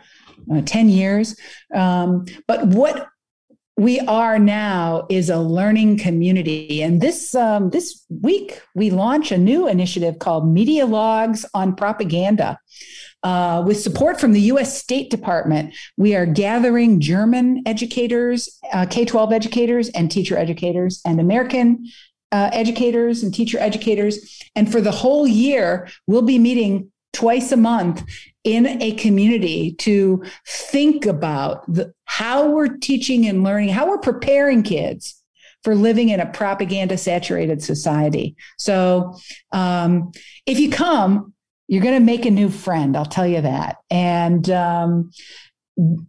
uh, 0.51 0.61
10 0.65 0.89
years. 0.89 1.35
Um, 1.73 2.25
but 2.47 2.65
what 2.67 3.07
we 3.77 3.99
are 4.01 4.37
now 4.37 5.07
is 5.09 5.29
a 5.29 5.39
learning 5.39 5.97
community 5.97 6.83
and 6.83 7.01
this 7.01 7.33
um, 7.33 7.69
this 7.69 8.05
week 8.09 8.61
we 8.75 8.91
launch 8.91 9.31
a 9.31 9.37
new 9.37 9.67
initiative 9.67 10.19
called 10.19 10.47
media 10.47 10.85
logs 10.85 11.45
on 11.53 11.75
propaganda 11.75 12.59
uh, 13.23 13.63
with 13.65 13.79
support 13.79 14.19
from 14.19 14.31
the 14.31 14.41
US 14.41 14.81
State 14.81 15.09
Department, 15.09 15.73
we 15.97 16.15
are 16.15 16.25
gathering 16.25 16.99
German 16.99 17.63
educators, 17.65 18.59
uh, 18.73 18.85
K 18.89 19.05
12 19.05 19.31
educators, 19.31 19.89
and 19.89 20.09
teacher 20.09 20.37
educators, 20.37 21.01
and 21.05 21.19
American 21.19 21.87
uh, 22.31 22.49
educators 22.53 23.23
and 23.23 23.33
teacher 23.33 23.59
educators. 23.59 24.41
And 24.55 24.71
for 24.71 24.81
the 24.81 24.91
whole 24.91 25.27
year, 25.27 25.89
we'll 26.07 26.21
be 26.21 26.39
meeting 26.39 26.91
twice 27.13 27.51
a 27.51 27.57
month 27.57 28.03
in 28.43 28.81
a 28.81 28.93
community 28.93 29.73
to 29.73 30.23
think 30.47 31.05
about 31.05 31.71
the, 31.71 31.93
how 32.05 32.49
we're 32.49 32.77
teaching 32.77 33.27
and 33.27 33.43
learning, 33.43 33.69
how 33.69 33.87
we're 33.87 33.99
preparing 33.99 34.63
kids 34.63 35.21
for 35.63 35.75
living 35.75 36.09
in 36.09 36.19
a 36.19 36.25
propaganda 36.25 36.97
saturated 36.97 37.61
society. 37.61 38.35
So 38.57 39.15
um, 39.51 40.11
if 40.45 40.59
you 40.59 40.71
come, 40.71 41.30
you're 41.71 41.81
going 41.81 41.97
to 41.97 42.05
make 42.05 42.25
a 42.25 42.31
new 42.31 42.49
friend. 42.49 42.97
I'll 42.97 43.05
tell 43.05 43.25
you 43.25 43.39
that. 43.39 43.77
And 43.89 44.49
um, 44.49 45.11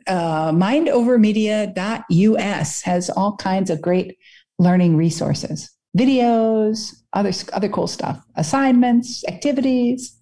uh, 0.07 0.51
mindovermedia.us 0.51 2.81
has 2.81 3.09
all 3.09 3.37
kinds 3.37 3.69
of 3.69 3.81
great 3.81 4.17
learning 4.59 4.95
resources, 4.95 5.71
videos, 5.97 6.95
other 7.13 7.31
other 7.53 7.69
cool 7.69 7.87
stuff, 7.87 8.21
assignments, 8.35 9.25
activities. 9.27 10.13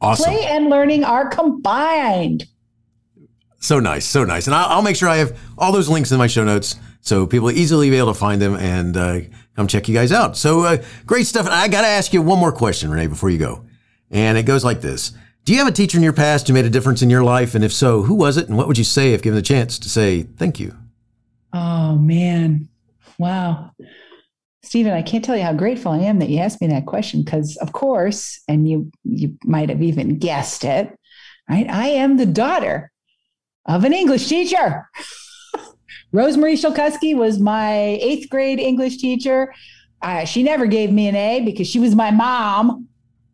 Awesome. 0.00 0.32
Play 0.32 0.44
and 0.46 0.68
learning 0.68 1.04
are 1.04 1.28
combined. 1.28 2.46
So 3.60 3.78
nice, 3.80 4.04
so 4.04 4.24
nice. 4.24 4.46
And 4.46 4.54
I'll, 4.54 4.68
I'll, 4.68 4.82
make 4.82 4.96
sure 4.96 5.08
I 5.08 5.16
have 5.16 5.38
all 5.56 5.72
those 5.72 5.88
links 5.88 6.12
in 6.12 6.18
my 6.18 6.26
show 6.26 6.44
notes 6.44 6.76
so 7.00 7.26
people 7.26 7.50
easily 7.50 7.88
be 7.88 7.96
able 7.96 8.12
to 8.12 8.18
find 8.18 8.42
them 8.42 8.56
and 8.56 8.94
uh, 8.94 9.20
come 9.56 9.66
check 9.66 9.88
you 9.88 9.94
guys 9.94 10.12
out. 10.12 10.36
So 10.36 10.64
uh, 10.64 10.84
great 11.06 11.26
stuff. 11.26 11.46
And 11.46 11.54
I 11.54 11.68
got 11.68 11.80
to 11.80 11.86
ask 11.86 12.12
you 12.12 12.20
one 12.20 12.38
more 12.38 12.52
question, 12.52 12.90
Renee, 12.90 13.06
before 13.06 13.30
you 13.30 13.38
go. 13.38 13.64
And 14.10 14.36
it 14.36 14.42
goes 14.42 14.64
like 14.64 14.82
this 14.82 15.12
Do 15.44 15.52
you 15.52 15.58
have 15.58 15.68
a 15.68 15.72
teacher 15.72 15.98
in 15.98 16.02
your 16.02 16.14
past 16.14 16.48
who 16.48 16.54
made 16.54 16.64
a 16.64 16.70
difference 16.70 17.02
in 17.02 17.10
your 17.10 17.22
life? 17.22 17.54
And 17.54 17.62
if 17.62 17.72
so, 17.72 18.02
who 18.02 18.14
was 18.14 18.38
it? 18.38 18.48
And 18.48 18.56
what 18.56 18.66
would 18.66 18.78
you 18.78 18.84
say 18.84 19.12
if 19.12 19.20
given 19.20 19.36
the 19.36 19.42
chance 19.42 19.78
to 19.78 19.90
say 19.90 20.22
thank 20.22 20.58
you? 20.58 20.74
Oh, 21.52 21.96
man. 21.96 22.68
Wow. 23.18 23.70
Stephen, 24.62 24.94
I 24.94 25.02
can't 25.02 25.22
tell 25.22 25.36
you 25.36 25.42
how 25.42 25.52
grateful 25.52 25.92
I 25.92 25.98
am 25.98 26.18
that 26.20 26.30
you 26.30 26.38
asked 26.38 26.62
me 26.62 26.68
that 26.68 26.86
question 26.86 27.22
because, 27.22 27.58
of 27.58 27.72
course, 27.72 28.40
and 28.48 28.66
you 28.66 28.90
you 29.04 29.36
might 29.44 29.68
have 29.68 29.82
even 29.82 30.18
guessed 30.18 30.64
it, 30.64 30.98
right? 31.48 31.68
I 31.68 31.88
am 31.88 32.16
the 32.16 32.26
daughter 32.26 32.90
of 33.66 33.84
an 33.84 33.92
English 33.92 34.26
teacher. 34.26 34.88
Rosemary 36.12 36.56
Shilkuski 36.56 37.14
was 37.14 37.38
my 37.38 37.98
eighth 38.00 38.30
grade 38.30 38.58
English 38.58 38.96
teacher. 38.96 39.52
Uh, 40.00 40.24
she 40.24 40.42
never 40.42 40.64
gave 40.64 40.90
me 40.90 41.06
an 41.06 41.16
A 41.16 41.40
because 41.40 41.68
she 41.68 41.78
was 41.78 41.94
my 41.94 42.10
mom, 42.10 42.88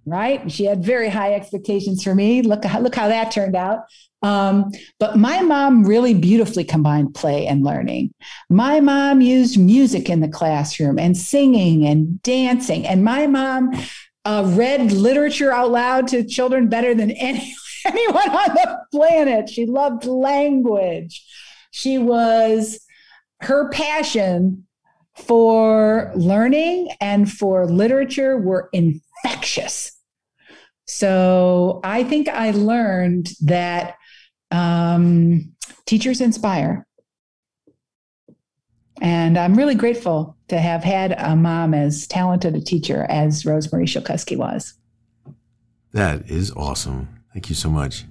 right? 0.06 0.50
She 0.50 0.64
had 0.64 0.84
very 0.84 1.08
high 1.08 1.34
expectations 1.34 2.02
for 2.02 2.14
me. 2.14 2.42
Look, 2.42 2.64
look 2.80 2.94
how 2.94 3.08
that 3.08 3.30
turned 3.30 3.56
out. 3.56 3.80
Um, 4.22 4.70
but 4.98 5.16
my 5.16 5.40
mom 5.40 5.84
really 5.84 6.14
beautifully 6.14 6.64
combined 6.64 7.14
play 7.14 7.46
and 7.46 7.64
learning. 7.64 8.12
My 8.48 8.80
mom 8.80 9.20
used 9.20 9.58
music 9.58 10.10
in 10.10 10.20
the 10.20 10.28
classroom 10.28 10.98
and 10.98 11.16
singing 11.16 11.86
and 11.86 12.22
dancing. 12.22 12.86
And 12.86 13.04
my 13.04 13.26
mom 13.26 13.72
uh, 14.24 14.44
read 14.54 14.92
literature 14.92 15.52
out 15.52 15.70
loud 15.70 16.08
to 16.08 16.24
children 16.24 16.68
better 16.68 16.94
than 16.94 17.10
any, 17.12 17.54
anyone 17.86 18.30
on 18.30 18.54
the 18.54 18.78
planet. 18.92 19.48
She 19.48 19.66
loved 19.66 20.04
language. 20.04 21.24
She 21.70 21.98
was, 21.98 22.80
her 23.40 23.70
passion 23.70 24.66
for 25.14 26.12
learning 26.14 26.90
and 27.00 27.30
for 27.30 27.66
literature 27.66 28.38
were 28.38 28.68
infectious. 29.24 29.92
So 30.86 31.80
I 31.84 32.04
think 32.04 32.28
I 32.28 32.50
learned 32.50 33.30
that 33.42 33.96
um, 34.50 35.52
teachers 35.86 36.20
inspire. 36.20 36.86
And 39.00 39.38
I'm 39.38 39.54
really 39.54 39.76
grateful 39.76 40.36
to 40.48 40.58
have 40.58 40.84
had 40.84 41.14
a 41.16 41.34
mom 41.34 41.72
as 41.72 42.06
talented 42.06 42.54
a 42.54 42.60
teacher 42.60 43.06
as 43.08 43.46
Rosemary 43.46 43.86
Shilkuski 43.86 44.36
was. 44.36 44.74
That 45.92 46.28
is 46.28 46.50
awesome. 46.52 47.08
Thank 47.32 47.48
you 47.48 47.54
so 47.54 47.70
much. 47.70 48.04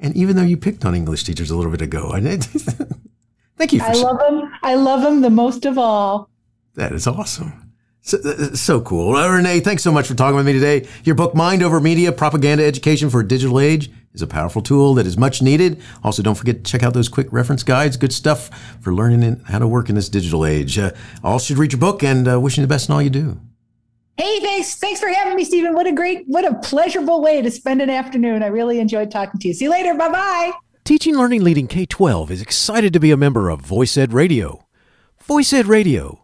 And 0.00 0.14
even 0.16 0.36
though 0.36 0.42
you 0.42 0.56
picked 0.56 0.84
on 0.84 0.94
English 0.94 1.24
teachers 1.24 1.50
a 1.50 1.56
little 1.56 1.70
bit 1.70 1.80
ago, 1.80 2.10
I 2.12 2.20
did. 2.20 2.44
Thank 2.44 3.72
you. 3.72 3.80
I 3.82 3.92
love 3.92 4.18
them. 4.18 4.52
I 4.62 4.74
love 4.74 5.02
them 5.02 5.20
the 5.22 5.30
most 5.30 5.64
of 5.64 5.78
all. 5.78 6.28
That 6.74 6.92
is 6.92 7.06
awesome. 7.06 7.63
So, 8.04 8.18
uh, 8.18 8.54
so 8.54 8.82
cool. 8.82 9.16
Uh, 9.16 9.26
Renee, 9.30 9.60
thanks 9.60 9.82
so 9.82 9.90
much 9.90 10.06
for 10.06 10.14
talking 10.14 10.36
with 10.36 10.44
me 10.44 10.52
today. 10.52 10.86
Your 11.04 11.14
book, 11.14 11.34
Mind 11.34 11.62
Over 11.62 11.80
Media 11.80 12.12
Propaganda 12.12 12.62
Education 12.62 13.08
for 13.08 13.20
a 13.20 13.26
Digital 13.26 13.58
Age, 13.58 13.90
is 14.12 14.20
a 14.20 14.26
powerful 14.26 14.60
tool 14.60 14.92
that 14.94 15.06
is 15.06 15.16
much 15.16 15.40
needed. 15.40 15.80
Also, 16.02 16.22
don't 16.22 16.34
forget 16.34 16.62
to 16.62 16.70
check 16.70 16.82
out 16.82 16.92
those 16.92 17.08
quick 17.08 17.32
reference 17.32 17.62
guides. 17.62 17.96
Good 17.96 18.12
stuff 18.12 18.50
for 18.82 18.94
learning 18.94 19.42
how 19.46 19.58
to 19.58 19.66
work 19.66 19.88
in 19.88 19.94
this 19.94 20.10
digital 20.10 20.44
age. 20.44 20.78
Uh, 20.78 20.90
all 21.24 21.38
should 21.38 21.56
read 21.56 21.72
your 21.72 21.80
book 21.80 22.02
and 22.02 22.28
uh, 22.28 22.38
wishing 22.38 22.60
you 22.60 22.66
the 22.66 22.72
best 22.72 22.90
in 22.90 22.94
all 22.94 23.00
you 23.00 23.08
do. 23.08 23.40
Hey, 24.18 24.38
thanks. 24.40 24.74
Thanks 24.74 25.00
for 25.00 25.08
having 25.08 25.34
me, 25.34 25.44
Stephen. 25.44 25.74
What 25.74 25.86
a 25.86 25.92
great, 25.92 26.24
what 26.26 26.44
a 26.44 26.54
pleasurable 26.56 27.22
way 27.22 27.40
to 27.40 27.50
spend 27.50 27.80
an 27.80 27.88
afternoon. 27.88 28.42
I 28.42 28.48
really 28.48 28.80
enjoyed 28.80 29.10
talking 29.10 29.40
to 29.40 29.48
you. 29.48 29.54
See 29.54 29.64
you 29.64 29.70
later. 29.70 29.94
Bye 29.94 30.10
bye. 30.10 30.52
Teaching 30.84 31.16
Learning 31.16 31.42
Leading 31.42 31.66
K 31.66 31.86
12 31.86 32.30
is 32.30 32.42
excited 32.42 32.92
to 32.92 33.00
be 33.00 33.10
a 33.10 33.16
member 33.16 33.48
of 33.48 33.62
Voice 33.62 33.96
Ed 33.96 34.12
Radio. 34.12 34.66
Voice 35.22 35.54
Ed 35.54 35.66
Radio 35.66 36.23